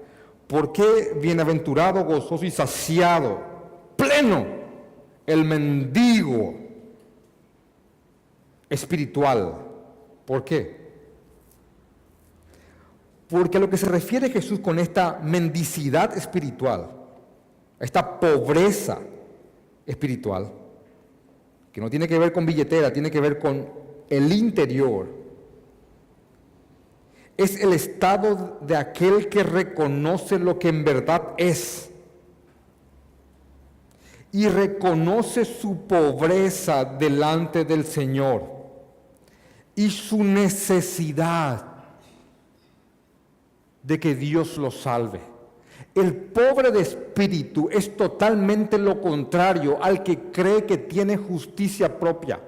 ¿Por 0.47 0.73
qué 0.73 1.15
bienaventurado, 1.21 2.03
gozoso 2.03 2.47
y 2.47 2.51
saciado, 2.51 3.43
pleno, 3.95 4.47
el 5.27 5.45
mendigo 5.45 6.55
espiritual? 8.71 9.67
¿Por 10.25 10.43
qué? 10.45 10.84
Porque 13.29 13.57
a 13.57 13.61
lo 13.61 13.71
que 13.71 13.77
se 13.77 13.87
refiere 13.87 14.31
Jesús 14.31 14.61
con 14.61 14.79
esta 14.79 15.19
mendicidad 15.23 16.17
espiritual, 16.17 16.91
esta 17.81 18.21
pobreza 18.21 18.99
espiritual, 19.87 20.53
que 21.73 21.81
no 21.81 21.91
tiene 21.91 22.07
que 22.07 22.19
ver 22.19 22.33
con 22.33 22.47
billetera, 22.47 22.93
tiene 22.93 23.11
que 23.11 23.21
ver 23.21 23.39
con 23.39 23.69
el 24.09 24.33
interior, 24.33 25.09
es 27.37 27.61
el 27.61 27.73
estado 27.73 28.59
de 28.61 28.77
aquel 28.77 29.29
que 29.29 29.43
reconoce 29.43 30.39
lo 30.39 30.59
que 30.59 30.69
en 30.69 30.85
verdad 30.85 31.33
es 31.37 31.91
y 34.31 34.49
reconoce 34.49 35.45
su 35.45 35.87
pobreza 35.87 36.85
delante 36.85 37.65
del 37.65 37.85
Señor 37.85 38.43
y 39.75 39.91
su 39.91 40.23
necesidad 40.23 41.74
de 43.85 44.01
que 44.01 44.17
Dios 44.17 44.59
lo 44.59 44.73
salve. 44.73 45.21
El 45.95 46.17
pobre 46.17 46.73
de 46.73 46.81
espíritu 46.81 47.69
es 47.71 47.97
totalmente 47.97 48.79
lo 48.79 49.01
contrario 49.01 49.79
al 49.81 50.03
que 50.03 50.19
cree 50.33 50.65
que 50.65 50.77
tiene 50.77 51.17
justicia 51.17 52.01
propia 52.01 52.41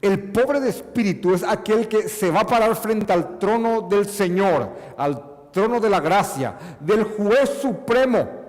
el 0.00 0.30
pobre 0.32 0.60
de 0.60 0.70
espíritu 0.70 1.34
es 1.34 1.42
aquel 1.42 1.86
que 1.86 2.08
se 2.08 2.30
va 2.30 2.40
a 2.40 2.46
parar 2.46 2.74
frente 2.74 3.12
al 3.12 3.38
trono 3.38 3.82
del 3.82 4.06
Señor, 4.06 4.70
al 4.96 5.50
trono 5.52 5.78
de 5.78 5.90
la 5.90 6.00
gracia, 6.00 6.56
del 6.80 7.04
juez 7.04 7.50
supremo. 7.60 8.40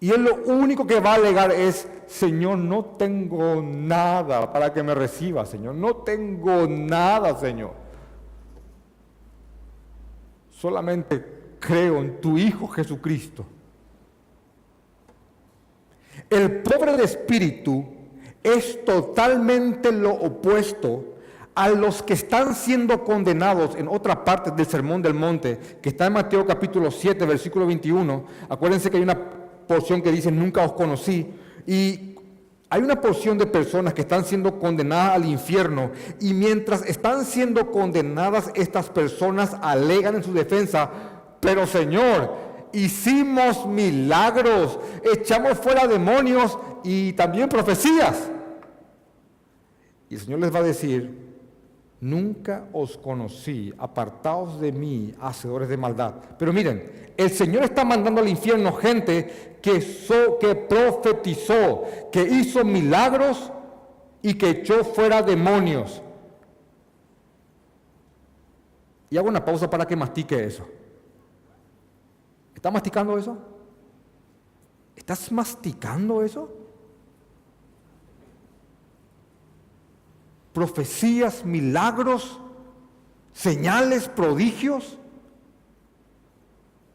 Y 0.00 0.10
él 0.10 0.24
lo 0.24 0.36
único 0.46 0.86
que 0.86 1.00
va 1.00 1.12
a 1.12 1.16
alegar 1.16 1.52
es, 1.52 1.88
Señor, 2.06 2.58
no 2.58 2.84
tengo 2.84 3.62
nada 3.62 4.50
para 4.52 4.72
que 4.72 4.82
me 4.82 4.94
reciba, 4.94 5.44
Señor. 5.44 5.74
No 5.74 5.96
tengo 5.96 6.66
nada, 6.66 7.36
Señor. 7.38 7.72
Solamente 10.58 11.24
creo 11.60 11.98
en 11.98 12.20
tu 12.20 12.38
Hijo 12.38 12.66
Jesucristo. 12.68 13.44
El 16.30 16.62
pobre 16.62 16.96
de 16.96 17.04
espíritu 17.04 17.84
es 18.42 18.84
totalmente 18.84 19.92
lo 19.92 20.14
opuesto 20.14 21.16
a 21.54 21.68
los 21.68 22.02
que 22.02 22.14
están 22.14 22.54
siendo 22.54 23.04
condenados 23.04 23.74
en 23.76 23.88
otra 23.88 24.24
parte 24.24 24.50
del 24.50 24.66
Sermón 24.66 25.02
del 25.02 25.14
Monte, 25.14 25.58
que 25.82 25.90
está 25.90 26.06
en 26.06 26.14
Mateo 26.14 26.46
capítulo 26.46 26.90
7, 26.90 27.26
versículo 27.26 27.66
21. 27.66 28.24
Acuérdense 28.48 28.90
que 28.90 28.96
hay 28.96 29.02
una 29.02 29.18
porción 29.66 30.00
que 30.00 30.12
dice, 30.12 30.30
nunca 30.30 30.64
os 30.64 30.72
conocí. 30.72 31.34
Y 31.66 32.15
hay 32.68 32.82
una 32.82 33.00
porción 33.00 33.38
de 33.38 33.46
personas 33.46 33.94
que 33.94 34.00
están 34.00 34.24
siendo 34.24 34.58
condenadas 34.58 35.16
al 35.16 35.24
infierno 35.24 35.92
y 36.20 36.34
mientras 36.34 36.82
están 36.82 37.24
siendo 37.24 37.70
condenadas 37.70 38.50
estas 38.54 38.90
personas 38.90 39.56
alegan 39.62 40.16
en 40.16 40.24
su 40.24 40.32
defensa, 40.32 40.90
pero 41.40 41.66
Señor, 41.66 42.34
hicimos 42.72 43.66
milagros, 43.66 44.80
echamos 45.04 45.58
fuera 45.58 45.86
demonios 45.86 46.58
y 46.82 47.12
también 47.12 47.48
profecías. 47.48 48.30
Y 50.08 50.14
el 50.14 50.20
Señor 50.20 50.40
les 50.40 50.54
va 50.54 50.58
a 50.58 50.64
decir, 50.64 51.25
nunca 52.00 52.68
os 52.72 52.96
conocí, 52.96 53.72
apartaos 53.78 54.60
de 54.60 54.72
mí, 54.72 55.14
hacedores 55.20 55.68
de 55.68 55.76
maldad. 55.76 56.14
Pero 56.38 56.52
miren, 56.52 57.12
el 57.16 57.30
Señor 57.30 57.64
está 57.64 57.84
mandando 57.84 58.20
al 58.20 58.28
infierno 58.28 58.72
gente 58.72 59.58
que, 59.62 59.80
que 60.40 60.54
profetizó, 60.54 61.84
que 62.12 62.22
hizo 62.22 62.64
milagros 62.64 63.50
y 64.22 64.34
que 64.34 64.50
echó 64.50 64.84
fuera 64.84 65.22
demonios. 65.22 66.02
Y 69.08 69.16
hago 69.16 69.28
una 69.28 69.44
pausa 69.44 69.70
para 69.70 69.86
que 69.86 69.96
mastique 69.96 70.44
eso. 70.44 70.66
¿Está 72.54 72.70
masticando 72.70 73.16
eso? 73.16 73.38
¿Estás 74.96 75.30
masticando 75.30 76.22
eso? 76.22 76.65
Profecías, 80.56 81.44
milagros, 81.44 82.40
señales, 83.34 84.08
prodigios, 84.08 84.96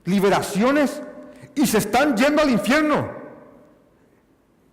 liberaciones, 0.03 0.99
y 1.53 1.67
se 1.67 1.77
están 1.77 2.17
yendo 2.17 2.41
al 2.41 2.49
infierno. 2.49 3.07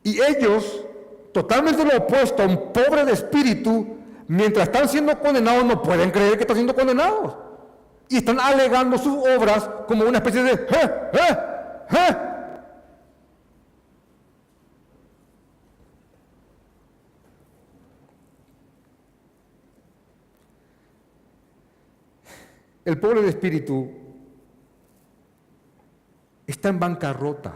Y 0.03 0.23
ellos, 0.23 0.87
totalmente 1.35 1.85
lo 1.85 1.99
opuesto 1.99 2.43
a 2.43 2.47
un 2.47 2.73
pobre 2.73 3.05
de 3.05 3.13
espíritu, 3.13 3.99
mientras 4.27 4.69
están 4.69 4.89
siendo 4.89 5.21
condenados, 5.21 5.67
no 5.67 5.83
pueden 5.83 6.11
creer 6.11 6.39
que 6.39 6.45
están 6.45 6.57
siendo 6.57 6.75
condenados. 6.75 7.37
Y 8.09 8.17
están 8.17 8.41
alegando 8.41 8.97
sus 8.97 9.19
obras 9.19 9.69
como 9.87 10.05
una 10.05 10.17
especie 10.17 10.43
de... 10.45 10.67
El 22.89 22.99
pobre 22.99 23.21
de 23.21 23.29
espíritu 23.29 23.87
está 26.47 26.71
en 26.71 26.81
bancarrota, 26.81 27.55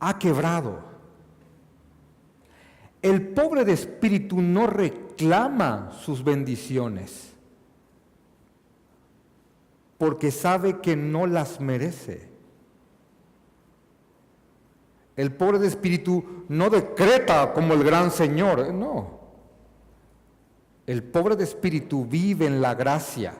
ha 0.00 0.18
quebrado. 0.18 0.80
El 3.00 3.28
pobre 3.28 3.64
de 3.64 3.74
espíritu 3.74 4.42
no 4.42 4.66
reclama 4.66 5.92
sus 5.92 6.24
bendiciones 6.24 7.32
porque 9.96 10.32
sabe 10.32 10.80
que 10.80 10.96
no 10.96 11.28
las 11.28 11.60
merece. 11.60 12.28
El 15.14 15.32
pobre 15.32 15.60
de 15.60 15.68
espíritu 15.68 16.44
no 16.48 16.70
decreta 16.70 17.52
como 17.52 17.72
el 17.72 17.84
gran 17.84 18.10
Señor, 18.10 18.74
no. 18.74 19.23
El 20.86 21.02
pobre 21.02 21.36
de 21.36 21.44
espíritu 21.44 22.04
vive 22.04 22.46
en 22.46 22.60
la 22.60 22.74
gracia, 22.74 23.34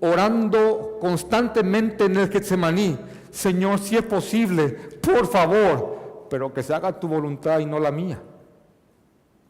orando 0.00 0.98
constantemente 1.00 2.04
en 2.04 2.16
el 2.16 2.28
Getsemaní. 2.28 2.98
Señor, 3.30 3.78
si 3.78 3.96
es 3.96 4.02
posible, 4.02 4.68
por 4.68 5.26
favor, 5.28 6.26
pero 6.28 6.52
que 6.52 6.62
se 6.62 6.74
haga 6.74 6.98
tu 6.98 7.06
voluntad 7.06 7.60
y 7.60 7.66
no 7.66 7.78
la 7.78 7.92
mía. 7.92 8.20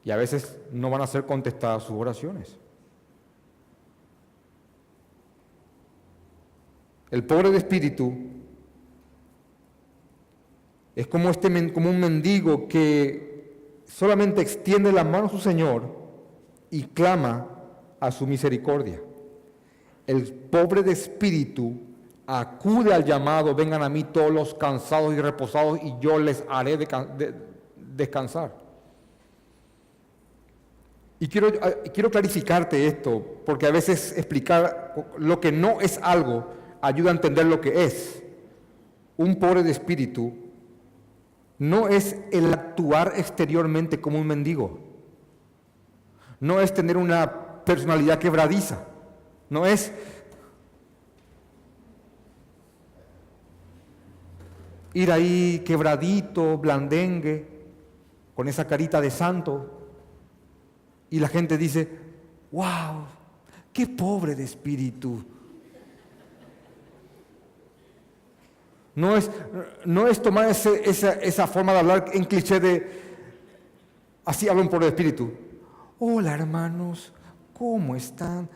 Y 0.05 0.11
a 0.11 0.17
veces 0.17 0.59
no 0.73 0.91
van 0.91 1.01
a 1.01 1.07
ser 1.07 1.25
contestadas 1.25 1.85
sus 1.85 1.97
oraciones. 1.97 2.59
El 7.11 7.25
pobre 7.25 7.51
de 7.51 7.57
espíritu 7.57 8.13
es 10.95 11.07
como, 11.07 11.31
este, 11.31 11.49
un 11.49 12.01
mendigo 12.01 12.69
que 12.69 13.83
solamente 13.87 14.43
extiende 14.43 14.93
la 14.93 15.05
mano 15.05 15.27
a 15.27 15.31
su 15.31 15.39
Señor 15.39 16.08
y 16.71 16.85
clama 16.85 17.47
a 18.01 18.11
su 18.11 18.27
misericordia. 18.27 19.01
El 20.07 20.33
pobre 20.33 20.83
de 20.83 20.93
espíritu 20.93 21.75
acude 22.27 22.93
al 22.93 23.05
llamado, 23.05 23.55
vengan 23.55 23.83
a 23.83 23.89
mí 23.89 24.05
todos 24.05 24.31
los 24.31 24.55
cansados 24.55 25.15
y 25.15 25.21
reposados 25.21 25.79
y 25.83 25.95
yo 26.01 26.19
les 26.19 26.45
haré 26.49 26.79
descansar. 27.77 28.55
Y 31.21 31.27
quiero, 31.27 31.53
quiero 31.93 32.11
clarificarte 32.11 32.87
esto, 32.87 33.25
porque 33.45 33.67
a 33.67 33.73
veces 33.73 34.17
explicar 34.17 35.13
lo 35.19 35.41
que 35.41 35.51
no 35.51 35.81
es 35.81 35.99
algo 36.03 36.47
ayuda 36.81 37.11
a 37.11 37.15
entender 37.15 37.47
lo 37.47 37.61
que 37.61 37.85
es. 37.85 38.23
Un 39.17 39.37
pobre 39.37 39.65
de 39.65 39.73
espíritu 39.73 40.33
no 41.59 41.89
es 41.89 42.17
el 42.31 42.53
actuar 42.53 43.15
exteriormente 43.17 44.01
como 44.01 44.21
un 44.21 44.27
mendigo 44.29 44.88
no 46.41 46.61
es 46.61 46.73
tener 46.73 46.97
una 46.97 47.65
personalidad 47.65 48.19
quebradiza, 48.19 48.85
no 49.51 49.67
es 49.67 49.93
ir 54.95 55.13
ahí 55.13 55.63
quebradito, 55.65 56.59
blandengue, 56.59 57.47
con 58.35 58.49
esa 58.49 58.67
carita 58.67 59.01
de 59.01 59.11
santo, 59.11 59.79
y 61.11 61.19
la 61.19 61.29
gente 61.29 61.59
dice, 61.59 61.89
wow, 62.51 63.07
qué 63.73 63.87
pobre 63.87 64.35
de 64.35 64.45
espíritu. 64.45 65.25
No 68.95 69.17
es, 69.17 69.31
no 69.85 70.09
es 70.09 70.21
tomar 70.21 70.51
esa, 70.51 70.75
esa, 70.75 71.47
forma 71.47 71.73
de 71.73 71.79
hablar 71.79 72.11
en 72.13 72.25
cliché 72.25 72.59
de, 72.59 73.01
así 74.25 74.49
habla 74.49 74.63
un 74.63 74.69
pobre 74.69 74.87
de 74.87 74.91
espíritu. 74.91 75.33
Hola 76.01 76.33
hermanos, 76.35 77.13
¿cómo 77.53 77.97
están? 77.97 78.49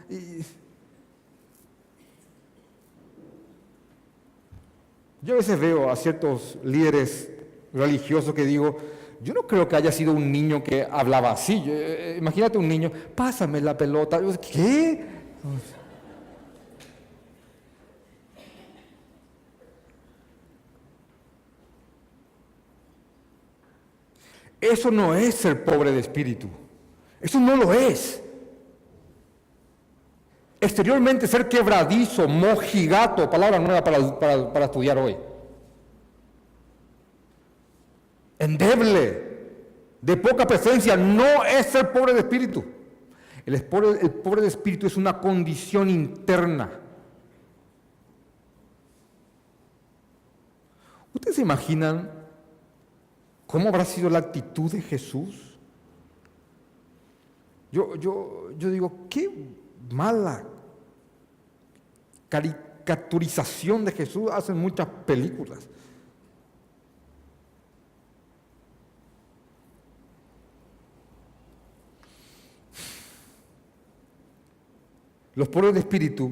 Yo 5.21 5.35
a 5.35 5.37
veces 5.39 5.59
veo 5.59 5.91
a 5.91 5.97
ciertos 5.97 6.57
líderes 6.63 7.33
religiosos 7.73 8.33
que 8.33 8.45
digo, 8.45 8.77
yo 9.21 9.35
no 9.35 9.45
creo 9.49 9.67
que 9.67 9.75
haya 9.75 9.91
sido 9.91 10.13
un 10.13 10.31
niño 10.31 10.63
que 10.63 10.87
hablaba 10.89 11.33
así. 11.33 11.65
Eh, 11.67 12.15
imagínate 12.17 12.59
un 12.59 12.69
niño, 12.69 12.93
pásame 13.17 13.61
la 13.61 13.77
pelota. 13.77 14.21
¿Qué? 14.41 15.05
Eso 24.61 24.93
no 24.93 25.13
es 25.17 25.35
ser 25.35 25.65
pobre 25.65 25.91
de 25.91 25.99
espíritu. 25.99 26.62
Eso 27.23 27.39
no 27.39 27.57
lo 27.57 27.73
es. 27.73 28.21
Exteriormente 30.61 31.27
ser 31.27 31.49
quebradizo, 31.49 32.29
mojigato, 32.29 33.31
palabra 33.31 33.59
nueva 33.59 33.83
para, 33.83 34.53
para 34.53 34.65
estudiar 34.65 34.99
hoy. 34.99 35.17
Endeble, 38.39 39.33
de 40.01 40.17
poca 40.17 40.47
presencia, 40.47 40.97
no 40.97 41.45
es 41.45 41.67
ser 41.67 41.93
pobre 41.93 42.13
de 42.13 42.21
espíritu. 42.21 42.65
El 43.47 43.63
pobre, 43.65 44.01
el 44.01 44.11
pobre 44.11 44.43
de 44.43 44.49
espíritu 44.49 44.87
es 44.87 44.97
una 44.97 45.21
condición 45.21 45.89
interna. 45.89 46.71
¿Ustedes 51.15 51.37
se 51.37 51.43
imaginan 51.43 52.11
cómo 53.47 53.69
habrá 53.69 53.85
sido 53.85 54.11
la 54.11 54.19
actitud 54.19 54.73
de 54.73 54.81
Jesús? 54.81 55.52
Yo, 57.73 57.97
yo, 57.97 58.51
yo 58.59 58.71
digo, 58.71 59.09
qué 59.09 59.31
mala 59.91 60.45
caricaturización 62.29 63.85
de 63.87 63.93
Jesús 63.93 64.31
hacen 64.31 64.59
muchas 64.59 64.87
películas. 65.07 65.67
Los 75.35 75.49
pobres 75.49 75.73
de 75.73 75.81
espíritu, 75.81 76.31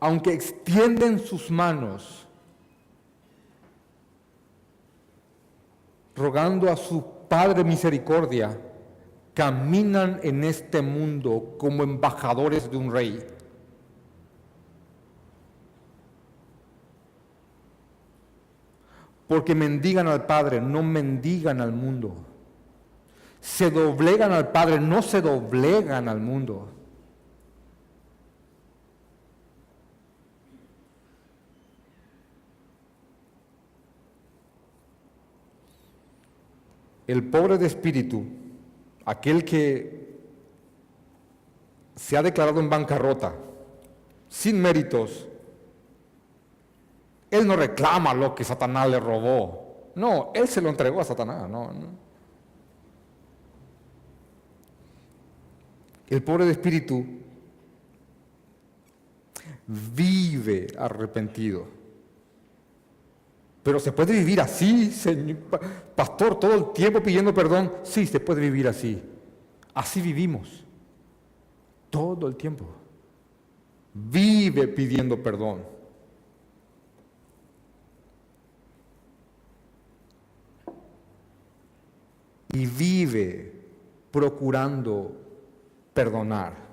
aunque 0.00 0.32
extienden 0.32 1.20
sus 1.20 1.52
manos, 1.52 2.26
rogando 6.16 6.68
a 6.68 6.76
su 6.76 7.04
Padre 7.28 7.62
misericordia, 7.62 8.58
caminan 9.34 10.20
en 10.22 10.44
este 10.44 10.82
mundo 10.82 11.56
como 11.58 11.82
embajadores 11.82 12.70
de 12.70 12.76
un 12.76 12.92
rey. 12.92 13.24
Porque 19.26 19.54
mendigan 19.54 20.08
al 20.08 20.26
Padre, 20.26 20.60
no 20.60 20.82
mendigan 20.82 21.60
al 21.60 21.72
mundo. 21.72 22.14
Se 23.40 23.70
doblegan 23.70 24.32
al 24.32 24.52
Padre, 24.52 24.78
no 24.78 25.00
se 25.00 25.22
doblegan 25.22 26.08
al 26.08 26.20
mundo. 26.20 26.68
El 37.06 37.28
pobre 37.28 37.58
de 37.58 37.66
espíritu 37.66 38.41
aquel 39.04 39.44
que 39.44 40.18
se 41.94 42.16
ha 42.16 42.22
declarado 42.22 42.60
en 42.60 42.70
bancarrota, 42.70 43.34
sin 44.28 44.60
méritos, 44.60 45.28
él 47.30 47.46
no 47.46 47.56
reclama 47.56 48.12
lo 48.14 48.34
que 48.34 48.44
Satanás 48.44 48.88
le 48.90 49.00
robó. 49.00 49.90
No, 49.94 50.30
él 50.34 50.48
se 50.48 50.60
lo 50.60 50.68
entregó 50.68 51.00
a 51.00 51.04
Satanás. 51.04 51.48
El 56.08 56.22
pobre 56.22 56.44
de 56.44 56.52
espíritu 56.52 57.04
vive 59.66 60.66
arrepentido. 60.78 61.81
Pero 63.62 63.78
se 63.78 63.92
puede 63.92 64.12
vivir 64.12 64.40
así, 64.40 64.90
señor, 64.90 65.36
pastor, 65.94 66.38
todo 66.38 66.54
el 66.54 66.72
tiempo 66.72 67.00
pidiendo 67.00 67.32
perdón. 67.32 67.72
Sí, 67.84 68.06
se 68.06 68.18
puede 68.18 68.40
vivir 68.40 68.66
así. 68.66 69.00
Así 69.72 70.00
vivimos. 70.00 70.64
Todo 71.88 72.26
el 72.26 72.36
tiempo. 72.36 72.66
Vive 73.94 74.66
pidiendo 74.68 75.22
perdón. 75.22 75.62
Y 82.52 82.66
vive 82.66 83.52
procurando 84.10 85.16
perdonar. 85.94 86.71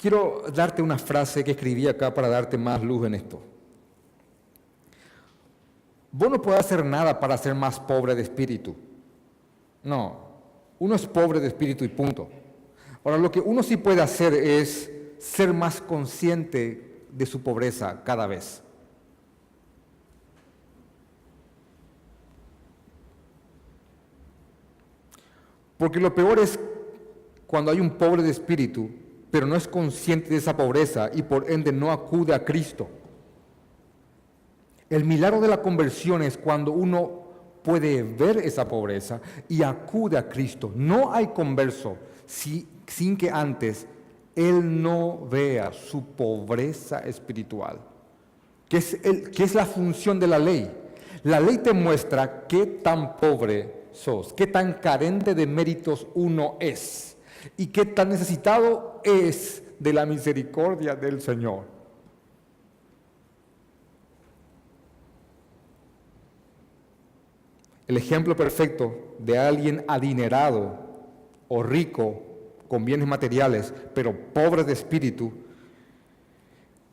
Quiero 0.00 0.44
darte 0.54 0.80
una 0.80 0.96
frase 0.96 1.44
que 1.44 1.50
escribí 1.50 1.86
acá 1.86 2.14
para 2.14 2.28
darte 2.28 2.56
más 2.56 2.82
luz 2.82 3.06
en 3.06 3.14
esto. 3.14 3.42
Vos 6.10 6.30
no 6.30 6.40
puedes 6.40 6.60
hacer 6.60 6.82
nada 6.82 7.20
para 7.20 7.36
ser 7.36 7.54
más 7.54 7.78
pobre 7.78 8.14
de 8.14 8.22
espíritu. 8.22 8.74
No, 9.84 10.20
uno 10.78 10.94
es 10.94 11.06
pobre 11.06 11.38
de 11.38 11.48
espíritu 11.48 11.84
y 11.84 11.88
punto. 11.88 12.30
Ahora, 13.04 13.18
lo 13.18 13.30
que 13.30 13.40
uno 13.40 13.62
sí 13.62 13.76
puede 13.76 14.00
hacer 14.00 14.32
es 14.32 14.90
ser 15.18 15.52
más 15.52 15.82
consciente 15.82 17.04
de 17.10 17.26
su 17.26 17.42
pobreza 17.42 18.02
cada 18.02 18.26
vez. 18.26 18.62
Porque 25.76 26.00
lo 26.00 26.14
peor 26.14 26.38
es 26.38 26.58
cuando 27.46 27.70
hay 27.70 27.80
un 27.80 27.90
pobre 27.90 28.22
de 28.22 28.30
espíritu 28.30 28.90
pero 29.30 29.46
no 29.46 29.56
es 29.56 29.68
consciente 29.68 30.30
de 30.30 30.36
esa 30.36 30.56
pobreza 30.56 31.10
y 31.14 31.22
por 31.22 31.50
ende 31.50 31.72
no 31.72 31.92
acude 31.92 32.34
a 32.34 32.44
Cristo. 32.44 32.88
El 34.88 35.04
milagro 35.04 35.40
de 35.40 35.48
la 35.48 35.62
conversión 35.62 36.22
es 36.22 36.36
cuando 36.36 36.72
uno 36.72 37.22
puede 37.62 38.02
ver 38.02 38.38
esa 38.38 38.66
pobreza 38.66 39.20
y 39.48 39.62
acude 39.62 40.18
a 40.18 40.28
Cristo. 40.28 40.72
No 40.74 41.12
hay 41.12 41.28
converso 41.28 41.96
sin 42.26 43.16
que 43.16 43.30
antes 43.30 43.86
él 44.34 44.82
no 44.82 45.26
vea 45.30 45.72
su 45.72 46.04
pobreza 46.04 47.00
espiritual, 47.00 47.78
que 48.68 48.78
es, 48.78 48.96
que 48.96 49.44
es 49.44 49.54
la 49.54 49.66
función 49.66 50.18
de 50.18 50.26
la 50.26 50.38
ley. 50.38 50.70
La 51.22 51.38
ley 51.38 51.58
te 51.58 51.72
muestra 51.72 52.46
qué 52.48 52.66
tan 52.66 53.16
pobre 53.16 53.86
sos, 53.92 54.32
qué 54.32 54.46
tan 54.46 54.74
carente 54.74 55.34
de 55.34 55.46
méritos 55.46 56.06
uno 56.14 56.56
es 56.58 57.09
y 57.56 57.68
qué 57.68 57.84
tan 57.84 58.08
necesitado 58.08 59.00
es 59.04 59.62
de 59.78 59.92
la 59.92 60.06
misericordia 60.06 60.94
del 60.94 61.20
Señor. 61.20 61.64
El 67.88 67.96
ejemplo 67.96 68.36
perfecto 68.36 69.16
de 69.18 69.36
alguien 69.36 69.84
adinerado 69.88 70.78
o 71.48 71.62
rico 71.62 72.22
con 72.68 72.84
bienes 72.84 73.08
materiales, 73.08 73.74
pero 73.94 74.16
pobre 74.32 74.62
de 74.62 74.72
espíritu, 74.72 75.32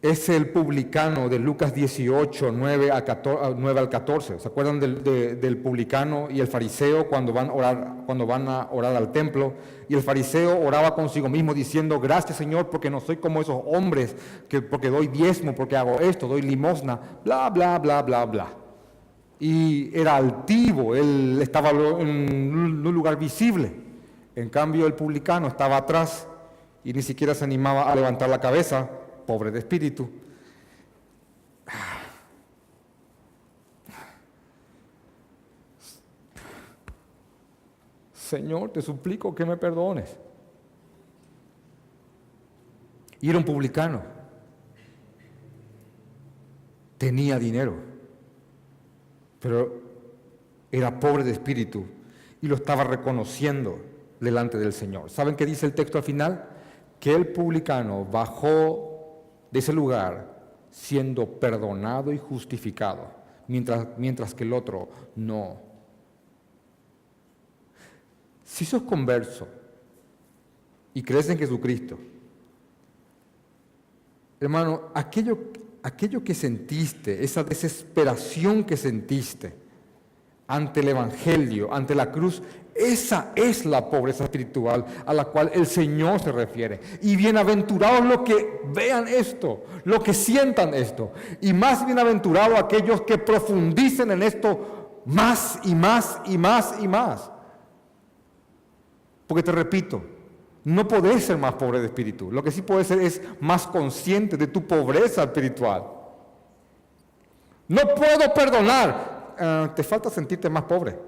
es 0.01 0.29
el 0.29 0.49
publicano 0.49 1.27
de 1.27 1.39
Lucas 1.39 1.73
18, 1.73 2.51
9, 2.51 2.91
a 2.91 3.03
14, 3.03 3.79
al 3.79 3.89
14. 3.89 4.39
¿Se 4.39 4.47
acuerdan 4.47 4.79
del, 4.79 5.57
publicano 5.57 6.27
y 6.29 6.39
el 6.39 6.47
fariseo 6.47 7.07
cuando 7.07 7.33
van, 7.33 7.49
a 7.49 7.53
orar, 7.53 7.93
cuando 8.05 8.27
van 8.27 8.47
a 8.47 8.69
orar 8.71 8.95
al 8.95 9.11
templo? 9.11 9.53
Y 9.89 9.95
el 9.95 10.03
fariseo 10.03 10.59
oraba 10.59 10.93
consigo 10.93 11.29
mismo 11.29 11.53
diciendo, 11.53 11.99
gracias 11.99 12.37
Señor 12.37 12.69
porque 12.69 12.91
no 12.91 12.99
soy 12.99 13.17
como 13.17 13.41
esos 13.41 13.59
hombres, 13.65 14.15
que, 14.47 14.61
porque 14.61 14.89
doy 14.89 15.07
diezmo, 15.07 15.55
porque 15.55 15.75
hago 15.75 15.99
esto, 15.99 16.27
doy 16.27 16.43
limosna, 16.43 16.99
bla, 17.25 17.49
bla, 17.49 17.79
bla, 17.79 18.03
bla, 18.03 18.25
bla. 18.25 18.47
Y 19.39 19.97
era 19.97 20.15
altivo, 20.15 20.95
él 20.95 21.39
estaba 21.41 21.71
en 21.71 22.55
un 22.55 22.93
lugar 22.93 23.17
visible. 23.17 23.71
En 24.35 24.49
cambio 24.49 24.85
el 24.85 24.93
publicano 24.93 25.47
estaba 25.47 25.77
atrás 25.77 26.27
y 26.83 26.93
ni 26.93 27.01
siquiera 27.01 27.33
se 27.33 27.43
animaba 27.43 27.91
a 27.91 27.95
levantar 27.95 28.29
la 28.29 28.39
cabeza 28.39 28.87
pobre 29.27 29.51
de 29.51 29.59
espíritu. 29.59 30.09
Señor, 38.13 38.71
te 38.71 38.81
suplico 38.81 39.35
que 39.35 39.45
me 39.45 39.55
perdones. 39.57 40.17
Y 43.21 43.29
era 43.29 43.37
un 43.37 43.45
publicano. 43.45 44.01
Tenía 46.97 47.37
dinero, 47.37 47.75
pero 49.39 49.81
era 50.71 50.99
pobre 50.99 51.23
de 51.23 51.31
espíritu 51.31 51.85
y 52.41 52.47
lo 52.47 52.55
estaba 52.55 52.83
reconociendo 52.83 53.79
delante 54.19 54.57
del 54.57 54.73
Señor. 54.73 55.09
¿Saben 55.09 55.35
qué 55.35 55.45
dice 55.45 55.67
el 55.67 55.73
texto 55.73 55.99
al 55.99 56.03
final? 56.03 56.49
Que 56.99 57.13
el 57.13 57.27
publicano 57.27 58.03
bajó 58.03 58.96
de 59.51 59.59
ese 59.59 59.73
lugar 59.73 60.37
siendo 60.71 61.39
perdonado 61.39 62.11
y 62.13 62.17
justificado, 62.17 63.09
mientras, 63.47 63.87
mientras 63.97 64.33
que 64.33 64.43
el 64.43 64.53
otro 64.53 64.89
no. 65.15 65.59
Si 68.43 68.65
sos 68.65 68.83
converso 68.83 69.47
y 70.93 71.01
crees 71.01 71.29
en 71.29 71.37
Jesucristo, 71.37 71.97
hermano, 74.39 74.89
aquello, 74.93 75.37
aquello 75.83 76.23
que 76.23 76.33
sentiste, 76.33 77.23
esa 77.23 77.43
desesperación 77.43 78.63
que 78.63 78.77
sentiste 78.77 79.53
ante 80.47 80.79
el 80.79 80.89
Evangelio, 80.89 81.73
ante 81.73 81.93
la 81.93 82.11
cruz, 82.11 82.41
esa 82.77 83.31
es 83.35 83.65
la 83.65 83.89
pobreza 83.89 84.23
espiritual 84.23 84.85
a 85.05 85.13
la 85.13 85.25
cual 85.25 85.51
el 85.53 85.65
Señor 85.65 86.19
se 86.19 86.31
refiere. 86.31 86.79
Y 87.01 87.15
bienaventurados 87.15 88.05
los 88.05 88.21
que 88.21 88.61
vean 88.73 89.07
esto, 89.07 89.63
los 89.83 90.03
que 90.03 90.13
sientan 90.13 90.73
esto. 90.73 91.11
Y 91.41 91.53
más 91.53 91.85
bienaventurados 91.85 92.59
aquellos 92.59 93.01
que 93.01 93.17
profundicen 93.17 94.11
en 94.11 94.23
esto 94.23 95.01
más 95.05 95.59
y 95.63 95.73
más 95.73 96.19
y 96.25 96.37
más 96.37 96.75
y 96.79 96.87
más. 96.87 97.31
Porque 99.25 99.43
te 99.43 99.51
repito, 99.51 100.01
no 100.63 100.87
podés 100.87 101.25
ser 101.25 101.37
más 101.37 101.53
pobre 101.53 101.79
de 101.79 101.85
espíritu. 101.87 102.31
Lo 102.31 102.43
que 102.43 102.51
sí 102.51 102.61
puedes 102.61 102.87
ser 102.87 103.01
es 103.01 103.21
más 103.39 103.67
consciente 103.67 104.35
de 104.37 104.47
tu 104.47 104.67
pobreza 104.67 105.23
espiritual. 105.23 105.83
No 107.67 107.81
puedo 107.95 108.33
perdonar. 108.33 109.35
Ah, 109.39 109.71
te 109.75 109.83
falta 109.83 110.09
sentirte 110.09 110.49
más 110.49 110.63
pobre. 110.63 111.06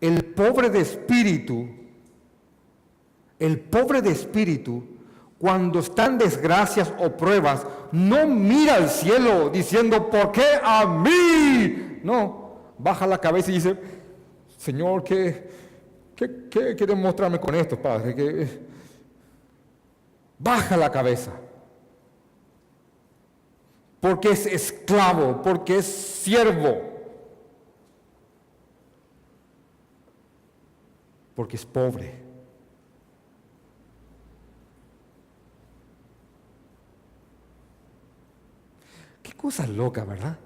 El 0.00 0.24
pobre 0.24 0.70
de 0.70 0.80
espíritu, 0.80 1.68
el 3.38 3.58
pobre 3.60 4.02
de 4.02 4.10
espíritu, 4.10 4.84
cuando 5.38 5.78
están 5.78 6.18
desgracias 6.18 6.92
o 6.98 7.16
pruebas, 7.16 7.66
no 7.92 8.26
mira 8.26 8.74
al 8.74 8.90
cielo 8.90 9.50
diciendo, 9.50 10.10
¿por 10.10 10.32
qué 10.32 10.58
a 10.62 10.84
mí? 10.86 12.00
No, 12.02 12.56
baja 12.78 13.06
la 13.06 13.18
cabeza 13.18 13.50
y 13.50 13.54
dice, 13.54 13.76
Señor, 14.56 15.04
¿qué, 15.04 15.48
qué, 16.16 16.48
qué 16.50 16.74
quiere 16.74 16.94
mostrarme 16.94 17.38
con 17.38 17.54
esto, 17.54 17.80
Padre? 17.80 18.68
Baja 20.38 20.76
la 20.76 20.90
cabeza. 20.90 21.32
Porque 24.00 24.30
es 24.30 24.46
esclavo, 24.46 25.42
porque 25.42 25.78
es 25.78 25.86
siervo. 25.86 26.97
Porque 31.38 31.54
es 31.54 31.64
pobre. 31.64 32.18
Qué 39.22 39.32
cosa 39.34 39.64
loca, 39.68 40.04
¿verdad? 40.04 40.36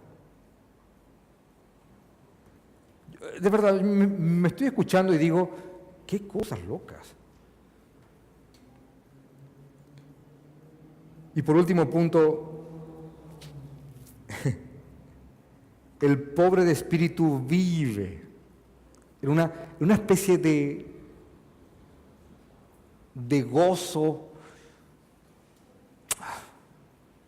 De 3.40 3.48
verdad, 3.48 3.80
me, 3.80 4.48
estoy 4.48 4.66
escuchando 4.66 5.14
y 5.14 5.16
digo, 5.16 5.50
qué 6.06 6.28
cosas 6.28 6.62
locas. 6.66 7.14
Y 11.34 11.40
por 11.40 11.56
último 11.56 11.88
punto, 11.88 12.66
el 16.02 16.22
pobre 16.22 16.66
de 16.66 16.72
espíritu 16.72 17.42
vive 17.46 18.31
en 19.22 19.28
una, 19.28 19.52
una 19.78 19.94
especie 19.94 20.36
de, 20.36 20.92
de 23.14 23.42
gozo, 23.42 24.28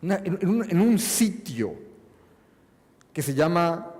en, 0.01 0.81
un, 0.81 0.99
sitio 0.99 1.73
que 3.11 3.21
se 3.21 3.33
llama 3.33 3.91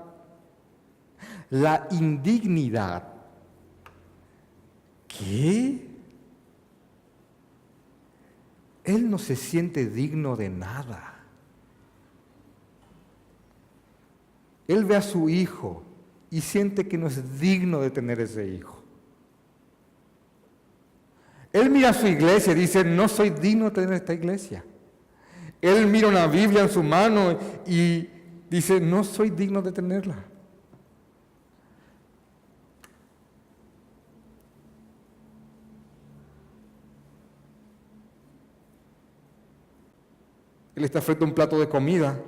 la 1.49 1.87
indignidad. 1.91 3.07
¿Qué? 5.07 5.87
Él 8.83 9.09
no 9.09 9.17
se 9.17 9.35
siente 9.35 9.89
digno 9.89 10.35
de 10.35 10.49
nada. 10.49 11.15
Él 14.67 14.85
ve 14.85 14.95
a 14.95 15.01
su 15.01 15.29
hijo 15.29 15.84
y 16.35 16.41
siente 16.41 16.85
que 16.85 16.97
no 16.97 17.07
es 17.07 17.39
digno 17.39 17.79
de 17.79 17.89
tener 17.89 18.19
ese 18.19 18.45
hijo. 18.45 18.83
Él 21.53 21.69
mira 21.69 21.91
a 21.91 21.93
su 21.93 22.07
iglesia 22.07 22.51
y 22.51 22.57
dice, 22.57 22.83
no 22.83 23.07
soy 23.07 23.29
digno 23.29 23.69
de 23.69 23.71
tener 23.71 23.93
esta 23.93 24.13
iglesia. 24.13 24.61
Él 25.61 25.87
mira 25.87 26.09
una 26.09 26.27
Biblia 26.27 26.63
en 26.63 26.69
su 26.69 26.83
mano 26.83 27.39
y 27.65 28.09
dice, 28.49 28.81
no 28.81 29.05
soy 29.05 29.29
digno 29.29 29.61
de 29.61 29.71
tenerla. 29.71 30.25
Él 40.75 40.83
está 40.83 41.01
frente 41.01 41.23
a 41.23 41.27
un 41.29 41.33
plato 41.33 41.57
de 41.57 41.69
comida 41.69 42.21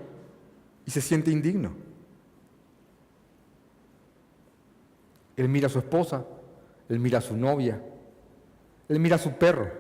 y 0.85 0.91
se 0.91 1.01
siente 1.01 1.29
indigno. 1.29 1.86
Él 5.37 5.47
mira 5.47 5.67
a 5.67 5.69
su 5.69 5.79
esposa, 5.79 6.25
él 6.89 6.99
mira 6.99 7.19
a 7.19 7.21
su 7.21 7.37
novia, 7.37 7.79
él 8.89 8.99
mira 8.99 9.17
a 9.17 9.19
su 9.19 9.33
perro 9.33 9.71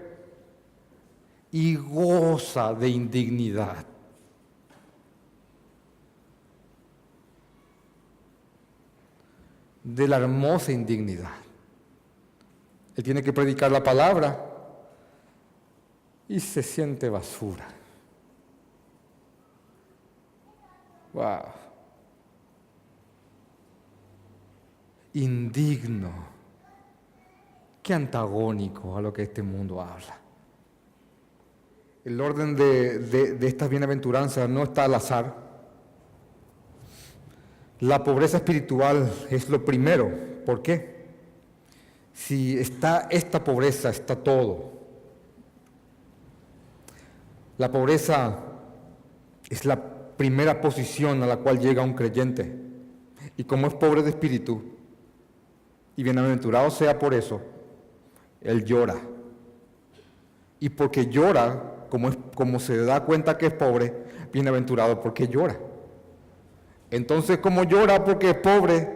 y 1.51 1.75
goza 1.75 2.73
de 2.73 2.89
indignidad. 2.89 3.85
De 9.83 10.07
la 10.07 10.17
hermosa 10.17 10.71
indignidad. 10.71 11.35
Él 12.95 13.03
tiene 13.03 13.23
que 13.23 13.33
predicar 13.33 13.71
la 13.71 13.81
palabra 13.81 14.43
y 16.27 16.39
se 16.39 16.61
siente 16.61 17.09
basura. 17.09 17.67
Wow. 21.13 21.66
Indigno. 25.17 26.11
Qué 27.81 27.93
antagónico 27.93 28.95
a 28.95 29.01
lo 29.01 29.11
que 29.11 29.23
este 29.23 29.41
mundo 29.41 29.81
habla. 29.81 30.19
El 32.05 32.21
orden 32.21 32.55
de, 32.55 32.99
de 32.99 33.47
estas 33.47 33.67
bienaventuranzas 33.67 34.47
no 34.47 34.61
está 34.61 34.83
al 34.83 34.93
azar. 34.93 35.35
La 37.79 38.03
pobreza 38.03 38.37
espiritual 38.37 39.11
es 39.31 39.49
lo 39.49 39.65
primero. 39.65 40.11
¿Por 40.45 40.61
qué? 40.61 41.07
Si 42.13 42.57
está 42.59 43.07
esta 43.09 43.43
pobreza, 43.43 43.89
está 43.89 44.15
todo. 44.15 44.71
La 47.57 47.71
pobreza 47.71 48.37
es 49.49 49.65
la 49.65 50.15
primera 50.15 50.61
posición 50.61 51.23
a 51.23 51.25
la 51.25 51.37
cual 51.37 51.59
llega 51.59 51.81
un 51.81 51.93
creyente. 51.93 52.55
Y 53.35 53.45
como 53.45 53.65
es 53.65 53.73
pobre 53.73 54.03
de 54.03 54.11
espíritu, 54.11 54.76
y 55.97 56.03
bienaventurado 56.03 56.69
sea 56.69 56.97
por 56.97 57.13
eso, 57.15 57.41
él 58.39 58.63
llora. 58.63 58.95
Y 60.59 60.69
porque 60.69 61.07
llora, 61.07 61.87
como, 61.89 62.09
es, 62.09 62.17
como 62.35 62.59
se 62.59 62.77
da 62.77 63.03
cuenta 63.03 63.37
que 63.37 63.47
es 63.47 63.53
pobre, 63.53 63.93
bienaventurado 64.31 65.01
porque 65.01 65.27
llora. 65.27 65.57
Entonces, 66.91 67.39
como 67.39 67.63
llora 67.63 68.05
porque 68.05 68.29
es 68.29 68.37
pobre, 68.37 68.95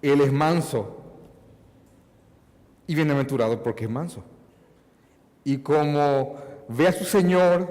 él 0.00 0.20
es 0.20 0.32
manso. 0.32 0.96
Y 2.86 2.94
bienaventurado 2.94 3.60
porque 3.60 3.84
es 3.84 3.90
manso. 3.90 4.22
Y 5.42 5.58
como 5.58 6.36
ve 6.68 6.86
a 6.86 6.92
su 6.92 7.04
Señor 7.04 7.68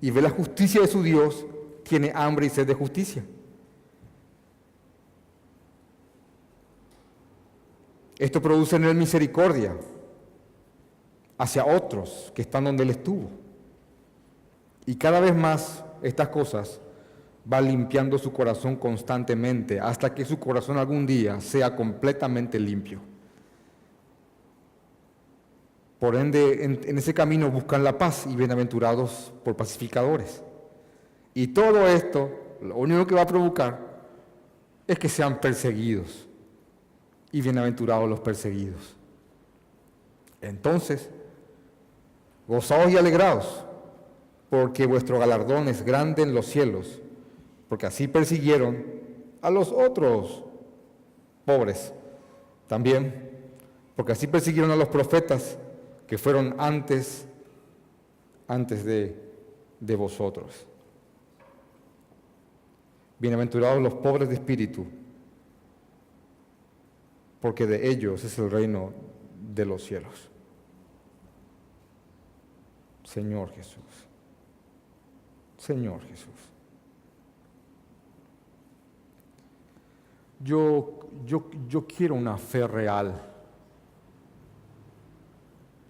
y 0.00 0.12
ve 0.12 0.22
la 0.22 0.30
justicia 0.30 0.80
de 0.80 0.86
su 0.86 1.02
Dios, 1.02 1.44
tiene 1.82 2.12
hambre 2.14 2.46
y 2.46 2.50
sed 2.50 2.68
de 2.68 2.74
justicia. 2.74 3.24
Esto 8.20 8.42
produce 8.42 8.76
en 8.76 8.84
él 8.84 8.94
misericordia 8.96 9.74
hacia 11.38 11.64
otros 11.64 12.30
que 12.34 12.42
están 12.42 12.64
donde 12.64 12.82
él 12.82 12.90
estuvo. 12.90 13.30
Y 14.84 14.96
cada 14.96 15.20
vez 15.20 15.34
más 15.34 15.82
estas 16.02 16.28
cosas 16.28 16.82
van 17.46 17.64
limpiando 17.64 18.18
su 18.18 18.30
corazón 18.30 18.76
constantemente 18.76 19.80
hasta 19.80 20.14
que 20.14 20.26
su 20.26 20.38
corazón 20.38 20.76
algún 20.76 21.06
día 21.06 21.40
sea 21.40 21.74
completamente 21.74 22.60
limpio. 22.60 23.00
Por 25.98 26.14
ende, 26.14 26.62
en, 26.62 26.98
ese 26.98 27.14
camino 27.14 27.50
buscan 27.50 27.82
la 27.82 27.96
paz 27.96 28.26
y 28.30 28.36
bienaventurados 28.36 29.32
por 29.42 29.56
pacificadores. 29.56 30.42
Y 31.32 31.46
todo 31.48 31.88
esto, 31.88 32.58
lo 32.60 32.76
único 32.76 33.06
que 33.06 33.14
va 33.14 33.22
a 33.22 33.26
provocar 33.26 33.78
es 34.86 34.98
que 34.98 35.08
sean 35.08 35.40
perseguidos 35.40 36.26
y 37.32 37.40
bienaventurados 37.40 38.08
los 38.08 38.20
perseguidos. 38.20 38.96
Entonces, 40.40 41.10
gozaos 42.48 42.90
y 42.90 42.96
alegraos, 42.96 43.64
porque 44.48 44.86
vuestro 44.86 45.18
galardón 45.18 45.68
es 45.68 45.82
grande 45.84 46.22
en 46.22 46.34
los 46.34 46.46
cielos, 46.46 47.00
porque 47.68 47.86
así 47.86 48.08
persiguieron 48.08 48.84
a 49.42 49.50
los 49.50 49.70
otros 49.70 50.42
pobres 51.44 51.92
también, 52.66 53.30
porque 53.94 54.12
así 54.12 54.26
persiguieron 54.26 54.70
a 54.70 54.76
los 54.76 54.88
profetas 54.88 55.58
que 56.06 56.18
fueron 56.18 56.56
antes, 56.58 57.26
antes 58.48 58.84
de, 58.84 59.16
de 59.78 59.96
vosotros. 59.96 60.66
Bienaventurados 63.18 63.82
los 63.82 63.94
pobres 63.94 64.28
de 64.28 64.34
espíritu, 64.34 64.86
porque 67.40 67.66
de 67.66 67.90
ellos 67.90 68.24
es 68.24 68.38
el 68.38 68.50
reino 68.50 68.92
de 69.54 69.64
los 69.64 69.84
cielos. 69.84 70.28
Señor 73.04 73.50
Jesús, 73.52 74.06
Señor 75.58 76.02
Jesús. 76.02 76.34
Yo, 80.38 81.00
yo, 81.26 81.50
yo 81.68 81.86
quiero 81.86 82.14
una 82.14 82.38
fe 82.38 82.66
real 82.66 83.30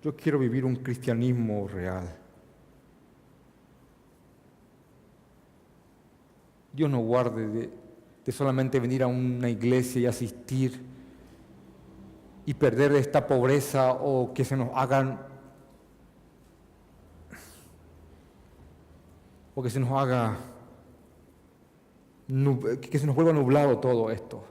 yo 0.02 0.16
quiero 0.16 0.38
vivir 0.38 0.64
un 0.64 0.76
cristianismo 0.76 1.68
real. 1.68 2.16
Dios 6.72 6.90
no 6.90 7.00
guarde 7.00 7.70
de, 8.24 8.32
solamente 8.32 8.78
venir 8.78 9.02
a 9.02 9.08
una 9.08 9.50
iglesia 9.50 10.02
y 10.02 10.06
asistir 10.06 10.80
y 12.50 12.54
perder 12.54 12.90
esta 12.96 13.28
pobreza 13.28 13.92
o 13.92 14.34
que 14.34 14.44
se 14.44 14.56
nos 14.56 14.70
hagan 14.74 15.20
o 19.54 19.62
que 19.62 19.70
se 19.70 19.78
nos 19.78 19.92
haga 19.92 20.36
que 22.26 22.98
se 22.98 23.06
nos 23.06 23.14
vuelva 23.14 23.32
nublado 23.32 23.78
todo 23.78 24.10
esto. 24.10 24.42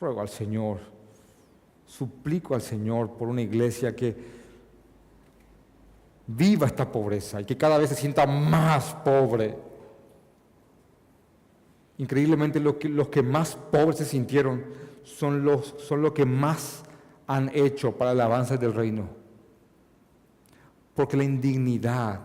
Ruego 0.00 0.22
al 0.22 0.30
Señor, 0.30 0.78
suplico 1.84 2.54
al 2.54 2.62
Señor 2.62 3.10
por 3.10 3.28
una 3.28 3.42
iglesia 3.42 3.94
que 3.94 4.16
viva 6.28 6.66
esta 6.66 6.90
pobreza 6.90 7.42
y 7.42 7.44
que 7.44 7.58
cada 7.58 7.76
vez 7.76 7.90
se 7.90 7.94
sienta 7.94 8.26
más 8.26 8.94
pobre. 9.04 9.54
Increíblemente 11.98 12.58
los 12.58 12.76
que, 12.76 12.88
los 12.88 13.08
que 13.08 13.22
más 13.22 13.54
pobres 13.54 13.98
se 13.98 14.06
sintieron 14.06 14.64
son 15.04 15.44
los, 15.44 15.74
son 15.76 16.00
los 16.00 16.12
que 16.12 16.24
más 16.24 16.84
han 17.28 17.50
hecho 17.54 17.92
para 17.92 18.12
el 18.12 18.20
avance 18.20 18.58
del 18.58 18.74
reino. 18.74 19.06
Porque 20.94 21.16
la 21.16 21.24
indignidad 21.24 22.20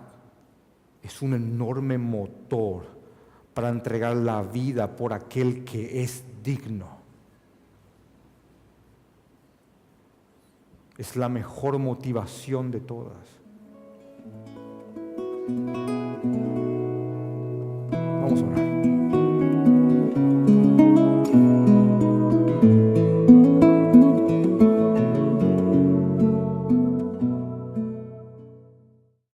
es 1.03 1.21
un 1.21 1.33
enorme 1.33 1.97
motor 1.97 2.85
para 3.53 3.69
entregar 3.69 4.15
la 4.15 4.41
vida 4.41 4.95
por 4.95 5.13
aquel 5.13 5.63
que 5.63 6.01
es 6.01 6.23
digno. 6.41 6.87
Es 10.97 11.15
la 11.17 11.27
mejor 11.27 11.77
motivación 11.77 12.71
de 12.71 12.79
todas. 12.79 13.27
Vamos 18.21 18.41
a 18.41 18.45
orar. 18.45 18.72